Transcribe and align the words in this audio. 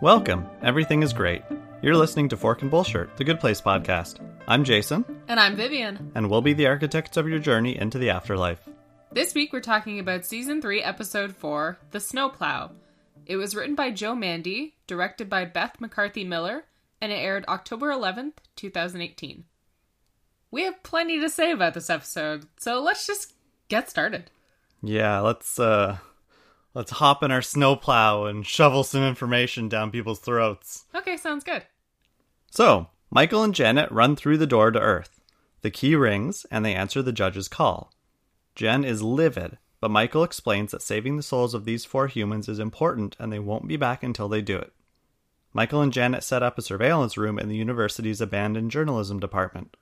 Welcome. 0.00 0.46
Everything 0.62 1.02
is 1.02 1.12
great. 1.12 1.42
You're 1.82 1.96
listening 1.96 2.28
to 2.30 2.36
Fork 2.36 2.62
and 2.62 2.70
Bullshit, 2.70 3.16
the 3.16 3.24
Good 3.24 3.40
Place 3.40 3.60
podcast. 3.60 4.18
I'm 4.48 4.64
Jason, 4.64 5.04
And 5.28 5.38
I'm 5.38 5.56
Vivian. 5.56 6.12
and 6.14 6.28
we'll 6.30 6.40
be 6.42 6.52
the 6.54 6.66
architects 6.66 7.16
of 7.16 7.28
your 7.28 7.38
journey 7.38 7.76
into 7.78 7.98
the 7.98 8.10
afterlife. 8.10 8.60
This 9.12 9.34
week 9.34 9.52
we're 9.52 9.60
talking 9.60 9.98
about 9.98 10.24
Season 10.24 10.60
3, 10.62 10.82
Episode 10.82 11.34
4, 11.36 11.78
The 11.90 12.00
Snowplow. 12.00 12.70
It 13.26 13.36
was 13.36 13.54
written 13.54 13.74
by 13.74 13.90
Joe 13.90 14.14
Mande, 14.14 14.72
directed 14.86 15.28
by 15.28 15.44
Beth 15.44 15.80
McCarthy 15.80 16.24
Miller, 16.24 16.64
and 17.00 17.12
it 17.12 17.16
aired 17.16 17.44
October 17.48 17.88
11th, 17.90 18.34
2018. 18.56 19.44
We 20.50 20.62
have 20.64 20.82
plenty 20.82 21.20
to 21.20 21.28
say 21.28 21.52
about 21.52 21.74
this 21.74 21.90
episode, 21.90 22.46
so 22.58 22.80
let's 22.80 23.06
just 23.06 23.34
get 23.68 23.88
started. 23.90 24.30
Yeah, 24.82 25.20
let's 25.20 25.58
uh 25.60 25.98
let's 26.74 26.92
hop 26.92 27.22
in 27.22 27.30
our 27.30 27.42
snowplow 27.42 28.24
and 28.24 28.46
shovel 28.46 28.84
some 28.84 29.02
information 29.02 29.68
down 29.68 29.90
people's 29.90 30.20
throats. 30.20 30.84
Okay, 30.94 31.16
sounds 31.16 31.44
good. 31.44 31.64
So, 32.50 32.88
Michael 33.10 33.42
and 33.42 33.54
Janet 33.54 33.90
run 33.90 34.16
through 34.16 34.38
the 34.38 34.46
door 34.46 34.70
to 34.70 34.80
Earth. 34.80 35.20
The 35.62 35.70
key 35.70 35.94
rings, 35.94 36.46
and 36.50 36.64
they 36.64 36.74
answer 36.74 37.02
the 37.02 37.12
judge's 37.12 37.48
call. 37.48 37.92
Gen 38.54 38.84
is 38.84 39.02
livid, 39.02 39.58
but 39.80 39.90
Michael 39.90 40.24
explains 40.24 40.70
that 40.72 40.82
saving 40.82 41.16
the 41.16 41.22
souls 41.22 41.54
of 41.54 41.64
these 41.64 41.84
four 41.84 42.06
humans 42.06 42.48
is 42.48 42.58
important 42.58 43.16
and 43.18 43.32
they 43.32 43.38
won't 43.38 43.68
be 43.68 43.76
back 43.76 44.02
until 44.02 44.28
they 44.28 44.42
do 44.42 44.56
it. 44.56 44.72
Michael 45.52 45.82
and 45.82 45.92
Janet 45.92 46.22
set 46.22 46.42
up 46.42 46.58
a 46.58 46.62
surveillance 46.62 47.16
room 47.16 47.38
in 47.38 47.48
the 47.48 47.56
university's 47.56 48.20
abandoned 48.20 48.70
journalism 48.70 49.18
department. 49.18 49.76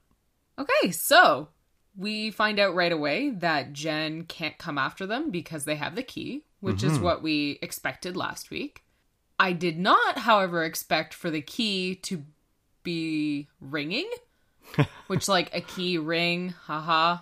Okay, 0.59 0.91
so 0.91 1.49
we 1.97 2.31
find 2.31 2.59
out 2.59 2.75
right 2.75 2.93
away 2.93 3.31
that 3.31 3.73
Gen 3.73 4.23
can't 4.23 4.57
come 4.57 4.79
after 4.79 5.07
them 5.07 5.31
because 5.31 5.65
they 5.65 5.77
have 5.77 5.95
the 5.95 6.03
key, 6.03 6.45
which 6.61 6.83
is 6.83 6.95
mm-hmm. 6.95 7.05
what 7.05 7.23
we 7.23 7.59
expected 7.63 8.17
last 8.17 8.51
week. 8.51 8.85
I 9.39 9.53
did 9.53 9.79
not, 9.79 10.19
however, 10.19 10.65
expect 10.65 11.15
for 11.15 11.31
the 11.31 11.41
key 11.41 11.97
to 12.03 12.25
be 12.83 13.49
ringing, 13.61 14.11
which, 15.07 15.29
like, 15.29 15.55
a 15.55 15.61
key 15.61 15.99
ring, 15.99 16.55
haha. 16.65 17.19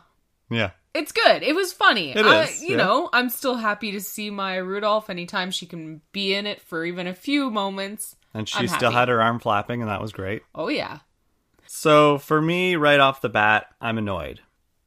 Yeah. 0.49 0.71
It's 0.95 1.13
good. 1.13 1.43
It 1.43 1.55
was 1.55 1.75
funny. 1.75 2.13
It 2.13 2.25
I, 2.25 2.45
is, 2.45 2.63
You 2.63 2.71
yeah. 2.71 2.77
know, 2.77 3.11
I'm 3.13 3.29
still 3.29 3.57
happy 3.57 3.93
to 3.93 4.01
see 4.01 4.31
Maya 4.31 4.65
Rudolph 4.65 5.11
anytime 5.11 5.51
she 5.51 5.67
can 5.67 6.01
be 6.13 6.33
in 6.33 6.47
it 6.47 6.63
for 6.63 6.85
even 6.87 7.07
a 7.07 7.13
few 7.13 7.51
moments. 7.51 8.17
And 8.33 8.49
she 8.49 8.61
I'm 8.61 8.69
still 8.69 8.91
happy. 8.91 8.95
had 8.95 9.09
her 9.09 9.21
arm 9.21 9.39
flapping, 9.39 9.83
and 9.83 9.91
that 9.91 10.01
was 10.01 10.13
great. 10.13 10.43
Oh, 10.55 10.69
yeah. 10.69 11.01
So 11.67 12.17
for 12.17 12.41
me, 12.41 12.77
right 12.77 13.01
off 13.01 13.21
the 13.21 13.29
bat, 13.29 13.67
I'm 13.81 13.99
annoyed. 13.99 14.41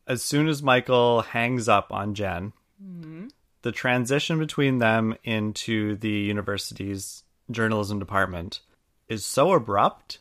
As 0.07 0.23
soon 0.23 0.47
as 0.47 0.63
Michael 0.63 1.21
hangs 1.21 1.69
up 1.69 1.91
on 1.91 2.15
Gen, 2.15 2.53
mm-hmm. 2.83 3.27
The 3.61 3.71
transition 3.71 4.39
between 4.39 4.77
them 4.77 5.15
into 5.23 5.95
the 5.97 6.09
university's 6.09 7.23
journalism 7.51 7.99
department 7.99 8.61
is 9.07 9.25
so 9.25 9.53
abrupt. 9.53 10.19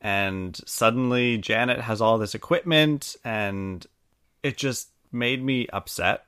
And 0.00 0.58
suddenly 0.66 1.38
Janet 1.38 1.80
has 1.80 2.00
all 2.00 2.18
this 2.18 2.34
equipment, 2.34 3.14
and 3.24 3.86
it 4.42 4.56
just 4.56 4.88
made 5.12 5.42
me 5.42 5.68
upset 5.72 6.24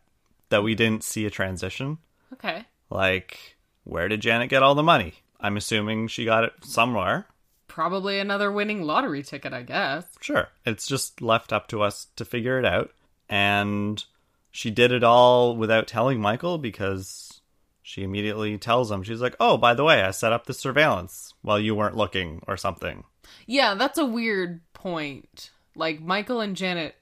that 0.51 0.63
we 0.63 0.77
didn't 0.77 1.03
see 1.03 1.27
a 1.27 1.31
transition. 1.31 1.99
Okay. 2.35 2.65
Like, 2.91 3.57
where 3.83 4.09
did 4.09 4.21
Janet 4.21 4.51
get 4.51 4.63
all 4.63 4.77
the 4.77 4.83
money? 4.83 5.15
I'm 5.41 5.57
assuming 5.57 6.07
she 6.07 6.25
got 6.25 6.45
it 6.45 6.53
somewhere. 6.63 7.27
Probably 7.67 8.21
another 8.21 8.53
winning 8.53 8.83
lottery 8.83 9.25
ticket, 9.25 9.53
I 9.53 9.63
guess. 9.63 10.07
Sure. 10.21 10.49
It's 10.65 10.87
just 10.87 11.21
left 11.21 11.53
up 11.53 11.67
to 11.69 11.83
us 11.83 12.07
to 12.15 12.25
figure 12.25 12.59
it 12.61 12.65
out. 12.65 12.93
And 13.29 14.05
she 14.55 14.71
did 14.71 14.93
it 14.93 15.03
all 15.03 15.57
without 15.57 15.89
telling 15.89 16.21
Michael 16.21 16.59
because 16.59 17.41
she 17.83 18.05
immediately 18.05 18.57
tells 18.57 18.89
him, 18.89 19.03
she's 19.03 19.21
like, 19.21 19.35
oh, 19.41 19.57
by 19.57 19.75
the 19.75 19.83
way, 19.83 20.01
I 20.03 20.13
set 20.13 20.33
up 20.33 20.47
the 20.47 20.55
surveillance 20.55 21.35
while 21.43 21.59
you 21.59 21.75
weren't 21.75 21.97
looking 21.97 22.41
or 22.47 22.57
something. 22.57 23.03
Yeah, 23.47 23.75
that's 23.75 23.99
a 23.99 24.07
weird 24.07 24.61
point. 24.73 25.51
Like 25.75 26.01
Michael 26.01 26.41
and 26.41 26.55
Janet 26.55 26.95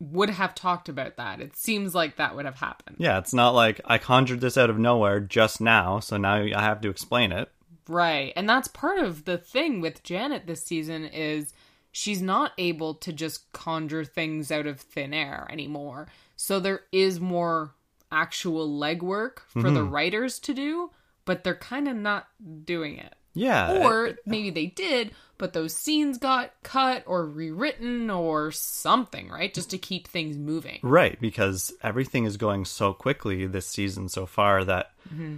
would 0.00 0.30
have 0.30 0.54
talked 0.54 0.88
about 0.88 1.18
that. 1.18 1.42
It 1.42 1.56
seems 1.56 1.94
like 1.94 2.16
that 2.16 2.34
would 2.34 2.46
have 2.46 2.56
happened. 2.56 2.96
Yeah, 2.98 3.18
it's 3.18 3.34
not 3.34 3.50
like 3.54 3.82
I 3.84 3.98
conjured 3.98 4.40
this 4.40 4.56
out 4.56 4.70
of 4.70 4.78
nowhere 4.78 5.20
just 5.20 5.60
now, 5.60 6.00
so 6.00 6.16
now 6.16 6.36
I 6.36 6.62
have 6.62 6.80
to 6.80 6.88
explain 6.88 7.32
it. 7.32 7.50
Right. 7.86 8.32
And 8.34 8.48
that's 8.48 8.68
part 8.68 8.98
of 8.98 9.26
the 9.26 9.36
thing 9.36 9.82
with 9.82 10.02
Janet 10.02 10.46
this 10.46 10.64
season 10.64 11.04
is 11.04 11.52
she's 11.92 12.22
not 12.22 12.52
able 12.56 12.94
to 12.94 13.12
just 13.12 13.52
conjure 13.52 14.06
things 14.06 14.50
out 14.50 14.66
of 14.66 14.80
thin 14.80 15.12
air 15.12 15.46
anymore. 15.50 16.08
So 16.36 16.60
there 16.60 16.80
is 16.92 17.20
more 17.20 17.74
actual 18.10 18.68
legwork 18.68 19.40
for 19.48 19.70
the 19.70 19.80
mm-hmm. 19.80 19.90
writers 19.90 20.38
to 20.40 20.54
do, 20.54 20.90
but 21.24 21.44
they're 21.44 21.54
kind 21.54 21.88
of 21.88 21.96
not 21.96 22.28
doing 22.64 22.98
it. 22.98 23.14
Yeah. 23.34 23.84
Or 23.84 24.12
maybe 24.24 24.50
they 24.50 24.66
did, 24.66 25.10
but 25.38 25.52
those 25.52 25.74
scenes 25.74 26.18
got 26.18 26.52
cut 26.62 27.02
or 27.06 27.26
rewritten 27.26 28.08
or 28.08 28.52
something, 28.52 29.28
right? 29.28 29.52
Just 29.52 29.70
to 29.70 29.78
keep 29.78 30.06
things 30.06 30.38
moving. 30.38 30.78
Right, 30.82 31.20
because 31.20 31.72
everything 31.82 32.24
is 32.24 32.36
going 32.36 32.64
so 32.64 32.92
quickly 32.92 33.46
this 33.46 33.66
season 33.66 34.08
so 34.08 34.26
far 34.26 34.64
that 34.64 34.92
mm-hmm. 35.12 35.36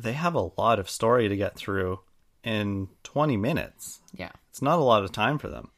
they 0.00 0.14
have 0.14 0.34
a 0.34 0.50
lot 0.56 0.78
of 0.78 0.88
story 0.88 1.28
to 1.28 1.36
get 1.36 1.54
through 1.54 2.00
in 2.42 2.88
20 3.02 3.36
minutes. 3.36 4.00
Yeah. 4.14 4.30
It's 4.48 4.62
not 4.62 4.78
a 4.78 4.82
lot 4.82 5.04
of 5.04 5.12
time 5.12 5.38
for 5.38 5.48
them. 5.48 5.70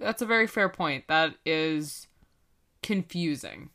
That's 0.00 0.22
a 0.22 0.26
very 0.26 0.46
fair 0.46 0.68
point. 0.68 1.04
That 1.08 1.34
is 1.44 2.06
confusing. 2.82 3.70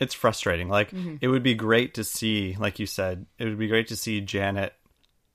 It's 0.00 0.14
frustrating. 0.14 0.68
Like, 0.68 0.90
Mm-hmm. 0.90 1.16
it 1.20 1.28
would 1.28 1.42
be 1.42 1.54
great 1.54 1.94
to 1.94 2.04
see, 2.04 2.56
like 2.58 2.78
you 2.78 2.86
said, 2.86 3.26
it 3.38 3.44
would 3.44 3.58
be 3.58 3.68
great 3.68 3.88
to 3.88 3.96
see 3.96 4.20
Janet 4.20 4.72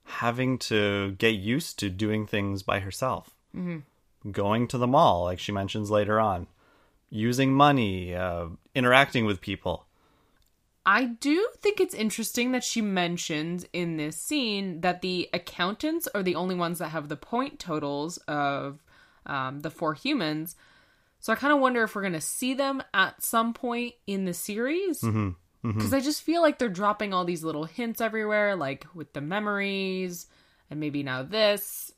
having 0.04 0.58
to 0.58 1.12
get 1.12 1.34
used 1.34 1.78
to 1.78 1.90
doing 1.90 2.26
things 2.26 2.62
by 2.62 2.80
herself. 2.80 3.34
Mm-hmm. 3.54 4.30
Going 4.30 4.68
to 4.68 4.78
the 4.78 4.86
mall, 4.86 5.24
like 5.24 5.38
she 5.38 5.52
mentions 5.52 5.90
later 5.90 6.18
on, 6.18 6.46
using 7.10 7.52
money, 7.52 8.14
uh, 8.14 8.46
interacting 8.74 9.26
with 9.26 9.40
people. 9.40 9.86
I 10.86 11.04
do 11.04 11.48
think 11.60 11.80
it's 11.80 11.94
interesting 11.94 12.52
that 12.52 12.64
she 12.64 12.82
mentions 12.82 13.64
in 13.72 13.96
this 13.96 14.16
scene 14.18 14.80
that 14.82 15.00
the 15.00 15.30
accountants 15.32 16.06
are 16.14 16.22
the 16.22 16.34
only 16.34 16.54
ones 16.54 16.78
that 16.78 16.88
have 16.90 17.08
the 17.08 17.16
point 17.16 17.58
totals 17.58 18.18
of 18.28 18.82
um, 19.24 19.60
the 19.60 19.70
four 19.70 19.94
humans. 19.94 20.56
So 21.24 21.32
I 21.32 21.36
kind 21.36 21.54
of 21.54 21.58
wonder 21.60 21.82
if 21.82 21.94
we're 21.94 22.02
going 22.02 22.12
to 22.12 22.20
see 22.20 22.52
them 22.52 22.82
at 22.92 23.22
some 23.22 23.54
point 23.54 23.94
in 24.06 24.26
the 24.26 24.34
series. 24.34 25.00
Because 25.62 25.94
I 25.94 26.00
just 26.00 26.20
feel 26.20 26.42
like 26.42 26.58
they're 26.58 26.68
dropping 26.68 27.14
all 27.14 27.24
these 27.24 27.42
little 27.42 27.64
hints 27.64 28.02
everywhere, 28.02 28.56
like 28.56 28.84
with 28.92 29.14
the 29.14 29.22
memories 29.22 30.26
and 30.68 30.80
maybe 30.80 31.02
now 31.02 31.22
this. 31.22 31.90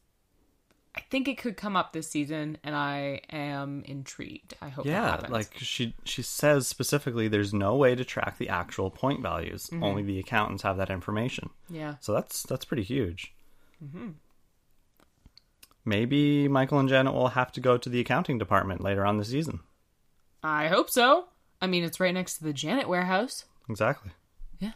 I 0.95 1.01
think 1.11 1.27
it 1.27 1.39
could 1.39 1.57
come 1.57 1.77
up 1.77 1.93
this 1.93 2.09
season, 2.09 2.59
and 2.63 2.77
I 2.77 3.23
am 3.29 3.83
intrigued. 3.87 4.55
I 4.63 4.69
hope 4.69 4.87
Yeah, 4.87 5.11
happens. 5.11 5.33
like 5.33 5.55
she 5.57 5.97
she 6.05 6.23
says 6.23 6.69
specifically, 6.69 7.27
there's 7.27 7.53
no 7.53 7.75
way 7.75 7.97
to 7.97 8.05
track 8.05 8.39
the 8.39 8.49
actual 8.49 8.93
point 8.93 9.23
values. 9.23 9.67
Mm-hmm. 9.73 9.83
Only 9.83 10.03
the 10.05 10.21
accountants 10.21 10.63
have 10.63 10.77
that 10.77 10.89
information. 10.89 11.51
yeah. 11.69 11.97
So 11.99 12.13
that's 12.13 12.45
that's 12.45 12.65
pretty 12.65 12.85
huge. 12.85 13.35
Mm-hmm. 13.85 14.11
Maybe 15.87 16.49
Michael 16.49 16.81
and 16.81 16.89
Janet 16.89 17.15
will 17.15 17.29
have 17.29 17.53
to 17.53 17.61
go 17.61 17.79
to 17.79 17.89
the 17.89 18.01
accounting 18.01 18.39
department 18.39 18.83
later 18.83 19.07
on 19.07 19.19
the 19.19 19.25
season. 19.25 19.61
I 20.43 20.67
hope 20.67 20.91
so. 20.91 21.27
I 21.63 21.69
mean, 21.69 21.85
it's 21.85 22.01
right 22.01 22.13
next 22.13 22.39
to 22.39 22.45
the 22.45 22.53
Janet 22.53 22.89
warehouse. 22.89 23.45
Exactly. 23.71 24.11
Yeah. 24.59 24.73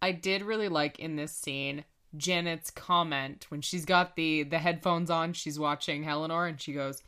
I 0.00 0.12
did 0.12 0.42
really 0.42 0.68
like 0.68 0.98
in 0.98 1.16
this 1.16 1.32
scene 1.32 1.84
Janet's 2.16 2.70
comment 2.70 3.46
when 3.50 3.60
she's 3.60 3.84
got 3.84 4.16
the 4.16 4.42
the 4.44 4.58
headphones 4.58 5.10
on, 5.10 5.34
she's 5.34 5.58
watching 5.58 6.08
Eleanor 6.08 6.46
and 6.46 6.58
she 6.58 6.72
goes, 6.72 7.02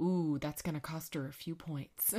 "Ooh, 0.00 0.38
that's 0.40 0.62
going 0.62 0.74
to 0.74 0.80
cost 0.80 1.14
her 1.14 1.26
a 1.26 1.32
few 1.32 1.54
points." 1.54 2.14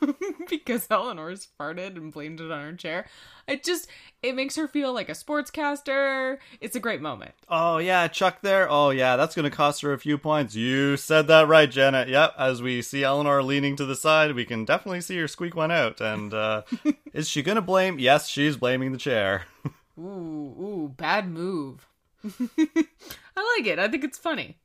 because 0.58 0.86
Eleanor's 0.90 1.48
farted 1.58 1.96
and 1.96 2.12
blamed 2.12 2.40
it 2.40 2.50
on 2.50 2.62
her 2.62 2.72
chair. 2.74 3.06
It 3.46 3.64
just 3.64 3.88
it 4.22 4.34
makes 4.34 4.56
her 4.56 4.66
feel 4.66 4.92
like 4.92 5.08
a 5.08 5.12
sportscaster. 5.12 6.38
It's 6.60 6.76
a 6.76 6.80
great 6.80 7.00
moment. 7.00 7.32
Oh 7.48 7.78
yeah, 7.78 8.08
Chuck 8.08 8.38
there. 8.42 8.70
Oh 8.70 8.90
yeah, 8.90 9.16
that's 9.16 9.34
going 9.34 9.50
to 9.50 9.54
cost 9.54 9.82
her 9.82 9.92
a 9.92 9.98
few 9.98 10.16
points. 10.16 10.54
You 10.54 10.96
said 10.96 11.26
that 11.28 11.48
right, 11.48 11.70
Janet. 11.70 12.08
Yep. 12.08 12.34
As 12.38 12.62
we 12.62 12.82
see 12.82 13.04
Eleanor 13.04 13.42
leaning 13.42 13.76
to 13.76 13.84
the 13.84 13.96
side, 13.96 14.34
we 14.34 14.44
can 14.44 14.64
definitely 14.64 15.00
see 15.00 15.18
her 15.18 15.28
squeak 15.28 15.54
one 15.54 15.70
out. 15.70 16.00
And 16.00 16.32
uh, 16.32 16.62
is 17.12 17.28
she 17.28 17.42
going 17.42 17.56
to 17.56 17.62
blame? 17.62 17.98
Yes, 17.98 18.28
she's 18.28 18.56
blaming 18.56 18.92
the 18.92 18.98
chair. 18.98 19.44
Ooh, 19.98 20.02
ooh, 20.02 20.94
bad 20.96 21.28
move. 21.28 21.86
I 22.24 23.56
like 23.58 23.66
it. 23.66 23.78
I 23.78 23.86
think 23.88 24.02
it's 24.02 24.18
funny. 24.18 24.58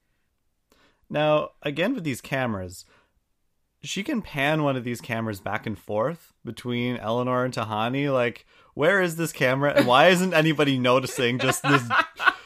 Now, 1.09 1.51
again 1.61 1.93
with 1.93 2.03
these 2.03 2.21
cameras, 2.21 2.85
she 3.83 4.03
can 4.03 4.21
pan 4.21 4.63
one 4.63 4.75
of 4.75 4.83
these 4.83 5.01
cameras 5.01 5.39
back 5.39 5.65
and 5.65 5.77
forth 5.77 6.33
between 6.43 6.97
Eleanor 6.97 7.45
and 7.45 7.53
Tahani. 7.53 8.11
Like, 8.13 8.45
where 8.73 9.01
is 9.01 9.15
this 9.15 9.31
camera 9.31 9.73
and 9.73 9.87
why 9.87 10.07
isn't 10.07 10.33
anybody 10.33 10.77
noticing 10.77 11.39
just 11.39 11.63
this 11.63 11.83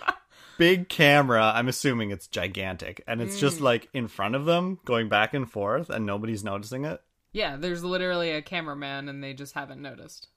big 0.57 0.89
camera? 0.89 1.51
I'm 1.56 1.68
assuming 1.68 2.12
it's 2.12 2.27
gigantic 2.27 3.03
and 3.07 3.21
it's 3.21 3.39
just 3.39 3.62
like 3.62 3.89
in 3.94 4.07
front 4.07 4.35
of 4.35 4.45
them 4.45 4.80
going 4.85 5.09
back 5.09 5.33
and 5.33 5.50
forth 5.50 5.89
and 5.89 6.06
nobody's 6.06 6.44
noticing 6.44 6.85
it. 6.85 7.01
Yeah, 7.31 7.56
there's 7.57 7.83
literally 7.83 8.31
a 8.31 8.41
cameraman 8.41 9.09
and 9.09 9.24
they 9.24 9.33
just 9.33 9.53
haven't 9.56 9.81
noticed. 9.81 10.27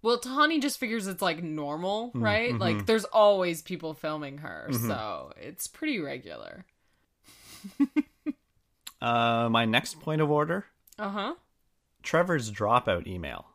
Well, 0.00 0.18
Tahani 0.20 0.62
just 0.62 0.78
figures 0.78 1.06
it's 1.06 1.20
like 1.20 1.42
normal, 1.42 2.12
Mm, 2.14 2.22
right? 2.22 2.50
mm-hmm. 2.52 2.60
Like 2.62 2.86
there's 2.86 3.04
always 3.04 3.62
people 3.62 3.94
filming 3.94 4.38
her, 4.38 4.68
so 4.72 5.32
it's 5.36 5.66
pretty 5.66 5.98
regular. 5.98 6.64
Uh, 9.00 9.48
my 9.50 9.64
next 9.64 10.00
point 10.00 10.20
of 10.20 10.30
order 10.30 10.66
Uh 10.98 11.08
huh. 11.10 11.34
Trevor's 12.02 12.50
dropout 12.50 13.06
email 13.06 13.46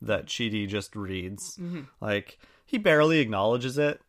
that 0.00 0.26
Chidi 0.26 0.68
just 0.68 0.94
reads. 0.94 1.56
Mm-hmm. 1.56 1.82
Like, 2.00 2.38
he 2.66 2.78
barely 2.78 3.18
acknowledges 3.18 3.78
it 3.78 4.00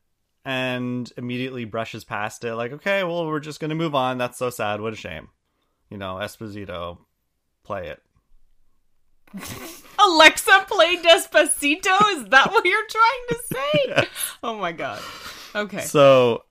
and 0.46 1.12
immediately 1.18 1.66
brushes 1.66 2.04
past 2.04 2.44
it. 2.44 2.56
Like, 2.56 2.72
okay, 2.74 3.04
well, 3.04 3.26
we're 3.26 3.40
just 3.40 3.60
going 3.60 3.70
to 3.70 3.76
move 3.76 3.96
on. 3.96 4.18
That's 4.18 4.38
so 4.38 4.50
sad. 4.50 4.82
What 4.82 4.94
a 4.94 4.96
shame. 4.96 5.30
You 5.90 5.98
know, 5.98 6.16
Esposito, 6.16 7.00
play 7.64 7.88
it. 7.88 8.02
Alexa 10.00 10.66
play 10.68 10.98
Despacito? 10.98 11.96
Is 12.16 12.30
that 12.30 12.52
what 12.52 12.66
you're 12.66 12.88
trying 12.88 13.28
to 13.30 13.38
say? 13.54 14.08
Oh 14.44 14.56
my 14.56 14.72
god. 14.72 15.02
Okay. 15.54 15.82
So, 15.82 16.44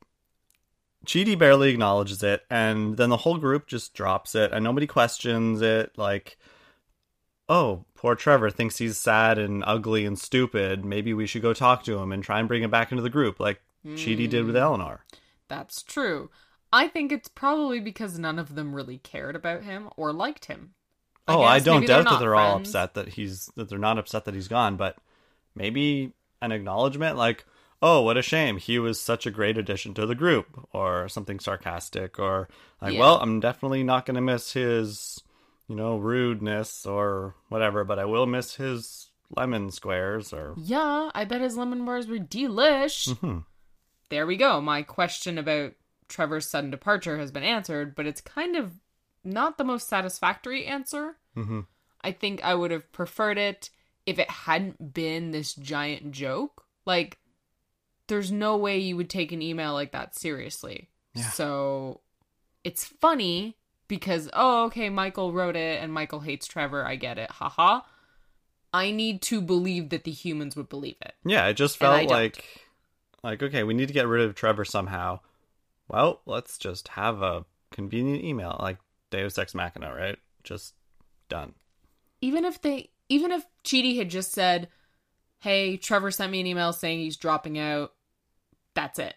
Chidi 1.08 1.38
barely 1.38 1.70
acknowledges 1.70 2.22
it, 2.22 2.44
and 2.50 2.98
then 2.98 3.08
the 3.08 3.16
whole 3.16 3.38
group 3.38 3.66
just 3.66 3.94
drops 3.94 4.34
it, 4.34 4.52
and 4.52 4.62
nobody 4.62 4.86
questions 4.86 5.62
it. 5.62 5.96
Like, 5.96 6.36
oh, 7.48 7.86
poor 7.94 8.14
Trevor 8.14 8.50
thinks 8.50 8.76
he's 8.76 8.98
sad 8.98 9.38
and 9.38 9.64
ugly 9.66 10.04
and 10.04 10.18
stupid. 10.18 10.84
Maybe 10.84 11.14
we 11.14 11.26
should 11.26 11.40
go 11.40 11.54
talk 11.54 11.82
to 11.84 11.96
him 11.96 12.12
and 12.12 12.22
try 12.22 12.38
and 12.38 12.46
bring 12.46 12.62
him 12.62 12.70
back 12.70 12.92
into 12.92 13.02
the 13.02 13.08
group, 13.08 13.40
like 13.40 13.62
Chidi 13.86 14.28
did 14.28 14.44
with 14.44 14.54
hmm. 14.54 14.60
Eleanor. 14.60 15.06
That's 15.48 15.82
true. 15.82 16.28
I 16.74 16.88
think 16.88 17.10
it's 17.10 17.28
probably 17.28 17.80
because 17.80 18.18
none 18.18 18.38
of 18.38 18.54
them 18.54 18.74
really 18.74 18.98
cared 18.98 19.34
about 19.34 19.62
him 19.62 19.88
or 19.96 20.12
liked 20.12 20.44
him. 20.44 20.74
oh, 21.26 21.40
I 21.40 21.58
don't 21.58 21.76
maybe 21.76 21.86
they're 21.86 22.02
doubt 22.02 22.10
that 22.10 22.20
they're 22.20 22.36
all 22.36 22.58
upset 22.58 22.92
that 22.94 23.08
he's 23.08 23.46
that 23.56 23.70
they're 23.70 23.78
not 23.78 23.96
upset 23.96 24.26
that 24.26 24.34
he's 24.34 24.48
gone, 24.48 24.76
but 24.76 24.98
maybe 25.54 26.12
an 26.42 26.52
acknowledgement 26.52 27.16
like, 27.16 27.46
"Oh, 27.80 28.02
what 28.02 28.16
a 28.16 28.22
shame. 28.22 28.56
He 28.58 28.78
was 28.78 29.00
such 29.00 29.26
a 29.26 29.30
great 29.30 29.56
addition 29.58 29.94
to 29.94 30.06
the 30.06 30.14
group," 30.14 30.66
or 30.72 31.08
something 31.08 31.38
sarcastic 31.40 32.18
or 32.18 32.48
like, 32.80 32.94
Yeah. 32.94 33.00
"Well, 33.00 33.20
I'm 33.20 33.40
definitely 33.40 33.82
not 33.84 34.06
going 34.06 34.14
to 34.16 34.20
miss 34.20 34.52
his, 34.52 35.22
you 35.68 35.74
know, 35.76 35.96
rudeness 35.98 36.86
or 36.86 37.34
whatever, 37.48 37.84
but 37.84 37.98
I 37.98 38.04
will 38.04 38.26
miss 38.26 38.56
his 38.56 39.10
lemon 39.36 39.70
squares 39.70 40.32
or 40.32 40.54
Yeah, 40.56 41.10
I 41.14 41.24
bet 41.24 41.40
his 41.40 41.56
lemon 41.56 41.84
bars 41.84 42.06
were 42.06 42.18
delish. 42.18 43.08
Mhm. 43.08 43.44
There 44.08 44.26
we 44.26 44.36
go. 44.36 44.60
My 44.60 44.82
question 44.82 45.36
about 45.38 45.74
Trevor's 46.08 46.48
sudden 46.48 46.70
departure 46.70 47.18
has 47.18 47.30
been 47.30 47.42
answered, 47.42 47.94
but 47.94 48.06
it's 48.06 48.22
kind 48.22 48.56
of 48.56 48.80
not 49.22 49.58
the 49.58 49.64
most 49.64 49.88
satisfactory 49.88 50.64
answer. 50.64 51.18
Mhm. 51.36 51.66
I 52.00 52.12
think 52.12 52.42
I 52.42 52.54
would 52.54 52.70
have 52.70 52.90
preferred 52.92 53.36
it 53.36 53.68
if 54.06 54.18
it 54.18 54.30
hadn't 54.30 54.94
been 54.94 55.30
this 55.32 55.52
giant 55.54 56.12
joke. 56.12 56.64
Like, 56.86 57.18
there's 58.08 58.32
no 58.32 58.56
way 58.56 58.78
you 58.78 58.96
would 58.96 59.10
take 59.10 59.32
an 59.32 59.42
email 59.42 59.72
like 59.72 59.92
that 59.92 60.18
seriously. 60.18 60.88
Yeah. 61.14 61.30
So 61.30 62.00
it's 62.64 62.84
funny 62.84 63.56
because, 63.86 64.28
oh, 64.32 64.64
okay, 64.66 64.88
Michael 64.90 65.32
wrote 65.32 65.56
it 65.56 65.82
and 65.82 65.92
Michael 65.92 66.20
hates 66.20 66.46
Trevor. 66.46 66.84
I 66.84 66.96
get 66.96 67.18
it. 67.18 67.30
Haha. 67.30 67.80
I 68.72 68.90
need 68.90 69.22
to 69.22 69.40
believe 69.40 69.88
that 69.90 70.04
the 70.04 70.10
humans 70.10 70.54
would 70.56 70.68
believe 70.68 70.96
it. 71.00 71.14
Yeah, 71.24 71.46
it 71.46 71.54
just 71.54 71.78
felt 71.78 72.10
like 72.10 72.44
like 73.22 73.42
okay, 73.42 73.64
we 73.64 73.72
need 73.72 73.88
to 73.88 73.94
get 73.94 74.06
rid 74.06 74.24
of 74.26 74.34
Trevor 74.34 74.64
somehow. 74.66 75.20
Well, 75.88 76.20
let's 76.26 76.58
just 76.58 76.88
have 76.88 77.22
a 77.22 77.46
convenient 77.70 78.24
email 78.24 78.56
like 78.60 78.76
Deus 79.10 79.38
Ex 79.38 79.54
Machina, 79.54 79.94
right? 79.94 80.18
Just 80.44 80.74
done. 81.30 81.54
even 82.20 82.44
if 82.44 82.60
they 82.60 82.90
even 83.08 83.32
if 83.32 83.44
Chidi 83.64 83.96
had 83.96 84.10
just 84.10 84.32
said, 84.32 84.68
"Hey, 85.38 85.76
Trevor 85.76 86.10
sent 86.10 86.30
me 86.32 86.40
an 86.40 86.46
email 86.46 86.72
saying 86.72 86.98
he's 87.00 87.16
dropping 87.16 87.58
out." 87.58 87.94
That's 88.78 89.00
it. 89.00 89.16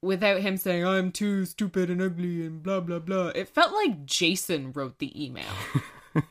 Without 0.00 0.40
him 0.40 0.56
saying, 0.56 0.86
"I'm 0.86 1.12
too 1.12 1.44
stupid 1.44 1.90
and 1.90 2.00
ugly 2.00 2.46
and 2.46 2.62
blah 2.62 2.80
blah 2.80 3.00
blah." 3.00 3.28
It 3.34 3.50
felt 3.50 3.74
like 3.74 4.06
Jason 4.06 4.72
wrote 4.72 4.98
the 4.98 5.12
email. 5.22 5.52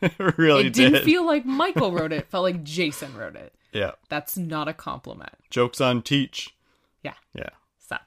it 0.02 0.14
really 0.40 0.66
it 0.66 0.74
didn't 0.74 1.04
feel 1.04 1.24
like 1.24 1.46
Michael 1.64 1.92
wrote 1.92 2.12
it. 2.12 2.22
It 2.22 2.32
felt 2.32 2.46
like 2.46 2.64
Jason 2.64 3.16
wrote 3.16 3.36
it. 3.36 3.54
yeah. 3.74 3.92
That's 4.10 4.36
not 4.38 4.68
a 4.68 4.74
compliment. 4.74 5.34
Jokes 5.52 5.80
on 5.80 6.02
teach. 6.02 6.56
Yeah. 7.04 7.14
Yeah. 7.36 7.52
So, 7.78 7.98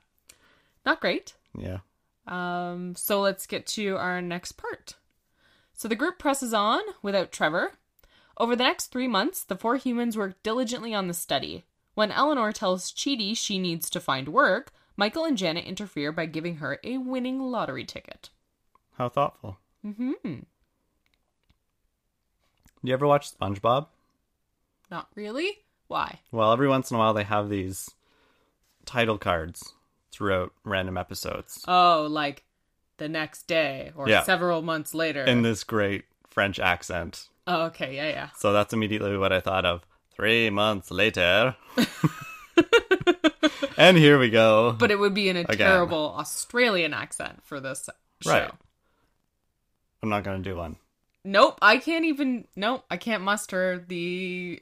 not 0.84 1.00
great. 1.00 1.34
Yeah. 1.56 1.78
Um, 2.26 2.96
so 2.96 3.20
let's 3.20 3.46
get 3.46 3.68
to 3.68 3.96
our 3.98 4.20
next 4.20 4.52
part. 4.52 4.96
So 5.74 5.86
the 5.86 5.94
group 5.94 6.18
presses 6.18 6.52
on 6.52 6.80
without 7.02 7.30
Trevor. 7.30 7.74
Over 8.36 8.56
the 8.56 8.64
next 8.64 8.86
three 8.86 9.06
months, 9.06 9.44
the 9.44 9.56
four 9.56 9.76
humans 9.76 10.16
work 10.16 10.42
diligently 10.42 10.92
on 10.92 11.06
the 11.06 11.14
study. 11.14 11.66
When 11.94 12.10
Eleanor 12.12 12.52
tells 12.52 12.90
Chidi 12.92 13.36
she 13.36 13.58
needs 13.58 13.90
to 13.90 14.00
find 14.00 14.28
work, 14.28 14.72
Michael 14.96 15.24
and 15.24 15.36
Janet 15.36 15.64
interfere 15.64 16.12
by 16.12 16.26
giving 16.26 16.56
her 16.56 16.78
a 16.84 16.98
winning 16.98 17.38
lottery 17.40 17.84
ticket. 17.84 18.30
How 18.98 19.08
thoughtful. 19.08 19.58
Mm-hmm. 19.84 20.12
Do 20.22 20.42
You 22.82 22.92
ever 22.94 23.06
watch 23.06 23.30
SpongeBob? 23.36 23.86
Not 24.90 25.08
really? 25.14 25.58
Why? 25.88 26.20
Well, 26.30 26.52
every 26.52 26.68
once 26.68 26.90
in 26.90 26.96
a 26.96 26.98
while 26.98 27.14
they 27.14 27.24
have 27.24 27.48
these 27.48 27.90
title 28.84 29.18
cards 29.18 29.74
throughout 30.10 30.52
random 30.64 30.96
episodes. 30.98 31.64
Oh, 31.68 32.06
like 32.10 32.44
the 32.98 33.08
next 33.08 33.46
day 33.46 33.92
or 33.96 34.08
Yeah. 34.08 34.22
several 34.22 34.62
months 34.62 34.94
later. 34.94 35.24
in 35.24 35.42
this 35.42 35.64
great 35.64 36.04
French 36.28 36.58
accent. 36.58 37.28
oh, 37.46 37.62
okay, 37.66 37.96
yeah, 37.96 38.08
yeah. 38.08 38.28
So 38.36 38.52
that's 38.52 38.72
immediately 38.72 39.16
what 39.16 39.32
I 39.32 39.40
thought 39.40 39.64
of. 39.64 39.86
Three 40.16 40.50
months 40.50 40.90
later. 40.90 41.56
and 43.76 43.96
here 43.96 44.18
we 44.18 44.30
go. 44.30 44.72
But 44.78 44.90
it 44.90 44.98
would 44.98 45.14
be 45.14 45.28
in 45.28 45.36
a 45.36 45.40
Again. 45.40 45.56
terrible 45.56 46.14
Australian 46.18 46.92
accent 46.94 47.42
for 47.44 47.60
this 47.60 47.88
show. 48.22 48.30
Right. 48.30 48.50
I'm 50.02 50.08
not 50.08 50.24
going 50.24 50.42
to 50.42 50.50
do 50.50 50.56
one. 50.56 50.76
Nope, 51.24 51.58
I 51.62 51.78
can't 51.78 52.04
even. 52.04 52.46
Nope, 52.56 52.84
I 52.90 52.96
can't 52.96 53.22
muster 53.22 53.84
the 53.86 54.60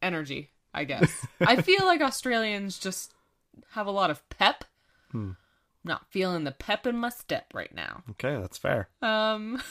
energy. 0.00 0.50
I 0.72 0.84
guess 0.84 1.26
I 1.40 1.62
feel 1.62 1.84
like 1.84 2.00
Australians 2.00 2.78
just 2.78 3.14
have 3.72 3.86
a 3.86 3.90
lot 3.92 4.10
of 4.10 4.26
pep. 4.30 4.64
Hmm. 5.12 5.32
Not 5.84 6.06
feeling 6.10 6.44
the 6.44 6.50
pep 6.52 6.86
in 6.86 6.96
my 6.96 7.10
step 7.10 7.52
right 7.52 7.72
now. 7.74 8.02
Okay, 8.12 8.40
that's 8.40 8.56
fair. 8.56 8.88
Um, 9.02 9.62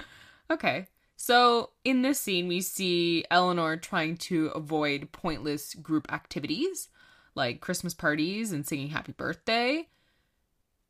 okay. 0.50 0.86
So 1.22 1.70
in 1.84 2.02
this 2.02 2.18
scene, 2.18 2.48
we 2.48 2.60
see 2.62 3.24
Eleanor 3.30 3.76
trying 3.76 4.16
to 4.26 4.46
avoid 4.56 5.12
pointless 5.12 5.72
group 5.74 6.12
activities 6.12 6.88
like 7.36 7.60
Christmas 7.60 7.94
parties 7.94 8.50
and 8.50 8.66
singing 8.66 8.88
Happy 8.88 9.12
Birthday. 9.12 9.86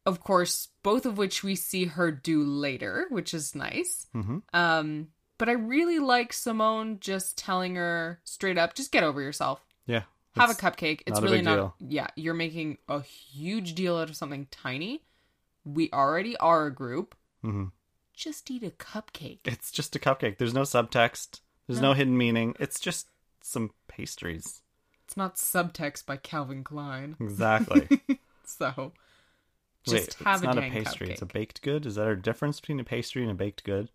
Of 0.07 0.21
course, 0.21 0.69
both 0.83 1.05
of 1.05 1.19
which 1.19 1.45
we 1.45 1.55
see 1.55 1.85
her 1.85 2.11
do 2.11 2.43
later, 2.45 3.09
which 3.11 3.35
is 3.35 3.55
nice. 3.55 4.07
hmm 4.15 4.39
Um, 4.55 5.09
but 5.37 5.51
I 5.51 5.53
really 5.53 5.99
like 5.99 6.33
Simone 6.33 6.99
just 6.99 7.37
telling 7.37 7.75
her 7.75 8.19
straight 8.25 8.57
up, 8.57 8.73
just 8.75 8.91
get 8.91 9.05
over 9.05 9.21
yourself. 9.21 9.61
Yeah. 9.85 10.05
Have 10.37 10.49
a 10.49 10.55
cupcake. 10.55 11.03
It's 11.07 11.21
not 11.21 11.25
really 11.25 11.43
not. 11.43 11.57
deal. 11.57 11.75
Yeah, 11.79 12.07
you're 12.17 12.33
making 12.33 12.79
a 12.89 13.03
huge 13.03 13.75
deal 13.75 13.99
out 13.99 14.09
of 14.09 14.17
something 14.17 14.47
tiny. 14.51 15.03
We 15.67 15.91
already 15.93 16.39
are 16.39 16.65
a 16.69 16.75
group. 16.75 17.15
mhm. 17.45 17.71
Just 18.15 18.51
eat 18.51 18.63
a 18.63 18.71
cupcake. 18.71 19.41
It's 19.45 19.71
just 19.71 19.97
a 19.97 19.99
cupcake. 19.99 20.39
There's 20.39 20.55
no 20.55 20.63
subtext. 20.63 21.41
There's 21.67 21.81
no. 21.81 21.93
hidden 21.95 22.17
meaning. 22.17 22.55
It's 22.61 22.79
just 22.81 23.09
some 23.41 23.71
pastries. 23.89 24.63
It's 25.05 25.17
not 25.17 25.37
subtext 25.37 26.07
by 26.07 26.17
Calvin 26.17 26.65
Klein. 26.65 27.17
Exactly. 27.21 27.89
So 28.45 28.93
Wait, 29.87 29.95
just 30.07 30.15
have 30.25 30.37
it's 30.37 30.43
a 30.43 30.47
not 30.47 30.59
a 30.59 30.63
pastry. 30.71 31.07
cupcake. 31.07 31.11
It's 31.13 31.23
a 31.23 31.27
baked 31.27 31.63
good. 31.63 31.87
Is 31.87 31.95
there 31.95 32.11
a 32.11 32.21
difference 32.21 32.61
between 32.61 32.81
a 32.81 32.85
pastry 32.85 33.23
and 33.23 33.31
a 33.31 33.35
baked 33.35 33.65
good? 33.65 33.89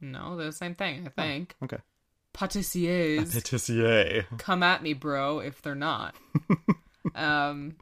No, 0.00 0.36
they're 0.36 0.46
the 0.46 0.52
same 0.52 0.74
thing, 0.74 1.06
I 1.06 1.22
think. 1.22 1.54
Okay. 1.62 1.78
Patissiers. 2.34 3.34
Patissier. 3.34 4.26
come 4.38 4.62
at 4.62 4.82
me, 4.82 4.92
bro, 4.92 5.38
if 5.38 5.62
they're 5.62 5.74
not. 5.74 6.14
um 7.14 7.76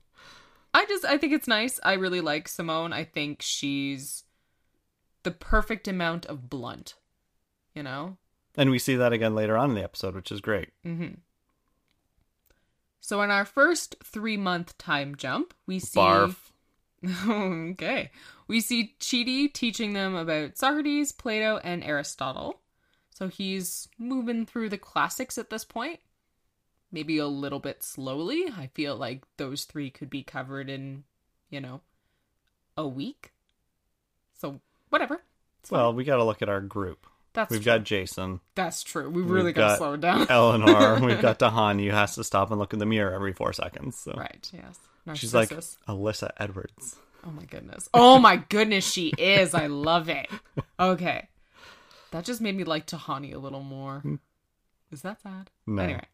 I 0.74 0.84
just 0.86 1.04
I 1.04 1.18
think 1.18 1.32
it's 1.32 1.48
nice. 1.48 1.80
I 1.82 1.94
really 1.94 2.20
like 2.20 2.48
Simone. 2.48 2.92
I 2.92 3.04
think 3.04 3.42
she's 3.42 4.24
the 5.22 5.30
perfect 5.30 5.88
amount 5.88 6.26
of 6.26 6.48
blunt. 6.48 6.94
You 7.74 7.82
know? 7.82 8.16
And 8.56 8.70
we 8.70 8.78
see 8.78 8.96
that 8.96 9.12
again 9.12 9.34
later 9.34 9.56
on 9.56 9.70
in 9.70 9.76
the 9.76 9.84
episode, 9.84 10.14
which 10.14 10.30
is 10.30 10.40
great. 10.40 10.68
Mm-hmm. 10.86 11.14
So 13.00 13.20
in 13.22 13.30
our 13.30 13.44
first 13.44 13.96
3-month 14.04 14.78
time 14.78 15.16
jump, 15.16 15.54
we 15.66 15.78
see 15.78 15.98
Barf. 15.98 16.36
okay. 17.28 18.10
We 18.46 18.60
see 18.60 18.94
Chidi 19.00 19.52
teaching 19.52 19.92
them 19.92 20.14
about 20.14 20.56
Socrates, 20.56 21.10
Plato, 21.10 21.58
and 21.64 21.82
Aristotle. 21.82 22.60
So 23.10 23.28
he's 23.28 23.88
moving 23.98 24.46
through 24.46 24.68
the 24.68 24.78
classics 24.78 25.36
at 25.36 25.50
this 25.50 25.64
point. 25.64 26.00
Maybe 26.92 27.18
a 27.18 27.26
little 27.26 27.58
bit 27.58 27.82
slowly. 27.82 28.46
I 28.56 28.68
feel 28.74 28.96
like 28.96 29.24
those 29.36 29.64
three 29.64 29.90
could 29.90 30.10
be 30.10 30.22
covered 30.22 30.68
in, 30.68 31.04
you 31.50 31.60
know, 31.60 31.80
a 32.76 32.86
week. 32.86 33.32
So, 34.38 34.60
whatever. 34.92 35.20
Well, 35.70 35.92
we 35.94 36.04
got 36.04 36.16
to 36.16 36.24
look 36.24 36.42
at 36.42 36.48
our 36.48 36.60
group. 36.60 37.06
That's 37.34 37.50
We've 37.50 37.60
true. 37.62 37.72
got 37.72 37.84
Jason, 37.84 38.40
That's 38.54 38.82
true. 38.82 39.08
We 39.08 39.22
really 39.22 39.52
got 39.54 39.70
to 39.70 39.76
slow 39.78 39.94
it 39.94 40.02
down. 40.02 40.26
Eleanor. 40.28 41.00
We've 41.06 41.20
got 41.20 41.38
Tahani, 41.38 41.82
You 41.84 41.92
has 41.92 42.14
to 42.16 42.24
stop 42.24 42.50
and 42.50 42.58
look 42.60 42.74
in 42.74 42.78
the 42.78 42.84
mirror 42.84 43.14
every 43.14 43.32
four 43.32 43.54
seconds. 43.54 43.96
So 43.96 44.12
right. 44.16 44.50
Yes. 44.52 45.18
she's 45.18 45.32
like 45.34 45.48
Alyssa 45.88 46.30
Edwards. 46.38 46.96
Oh 47.26 47.30
my 47.30 47.44
goodness. 47.44 47.88
Oh 47.94 48.18
my 48.18 48.36
goodness, 48.36 48.90
she 48.90 49.12
is. 49.16 49.54
I 49.54 49.68
love 49.68 50.08
it. 50.10 50.28
Okay. 50.78 51.28
That 52.10 52.24
just 52.24 52.42
made 52.42 52.54
me 52.56 52.64
like 52.64 52.86
Tahani 52.86 53.32
a 53.34 53.38
little 53.38 53.62
more. 53.62 54.00
Hmm. 54.00 54.16
Is 54.90 55.00
that 55.02 55.22
sad? 55.22 55.50
No. 55.66 55.82
Anyway. 55.82 56.04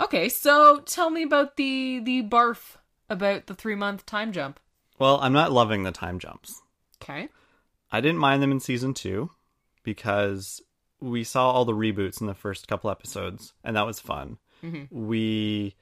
Okay, 0.00 0.30
so 0.30 0.80
tell 0.80 1.10
me 1.10 1.22
about 1.22 1.56
the 1.56 2.00
the 2.02 2.22
barf 2.22 2.76
about 3.10 3.46
the 3.46 3.54
three 3.54 3.74
month 3.74 4.06
time 4.06 4.32
jump. 4.32 4.58
Well, 4.98 5.18
I'm 5.20 5.34
not 5.34 5.52
loving 5.52 5.82
the 5.82 5.92
time 5.92 6.18
jumps. 6.18 6.62
Okay. 7.02 7.28
I 7.92 8.00
didn't 8.00 8.18
mind 8.18 8.42
them 8.42 8.52
in 8.52 8.60
season 8.60 8.94
two 8.94 9.30
because 9.82 10.60
we 11.00 11.24
saw 11.24 11.50
all 11.50 11.64
the 11.64 11.72
reboots 11.72 12.20
in 12.20 12.26
the 12.26 12.34
first 12.34 12.68
couple 12.68 12.90
episodes, 12.90 13.52
and 13.64 13.76
that 13.76 13.86
was 13.86 14.00
fun. 14.00 14.38
Mm-hmm. 14.62 15.06
We 15.06 15.74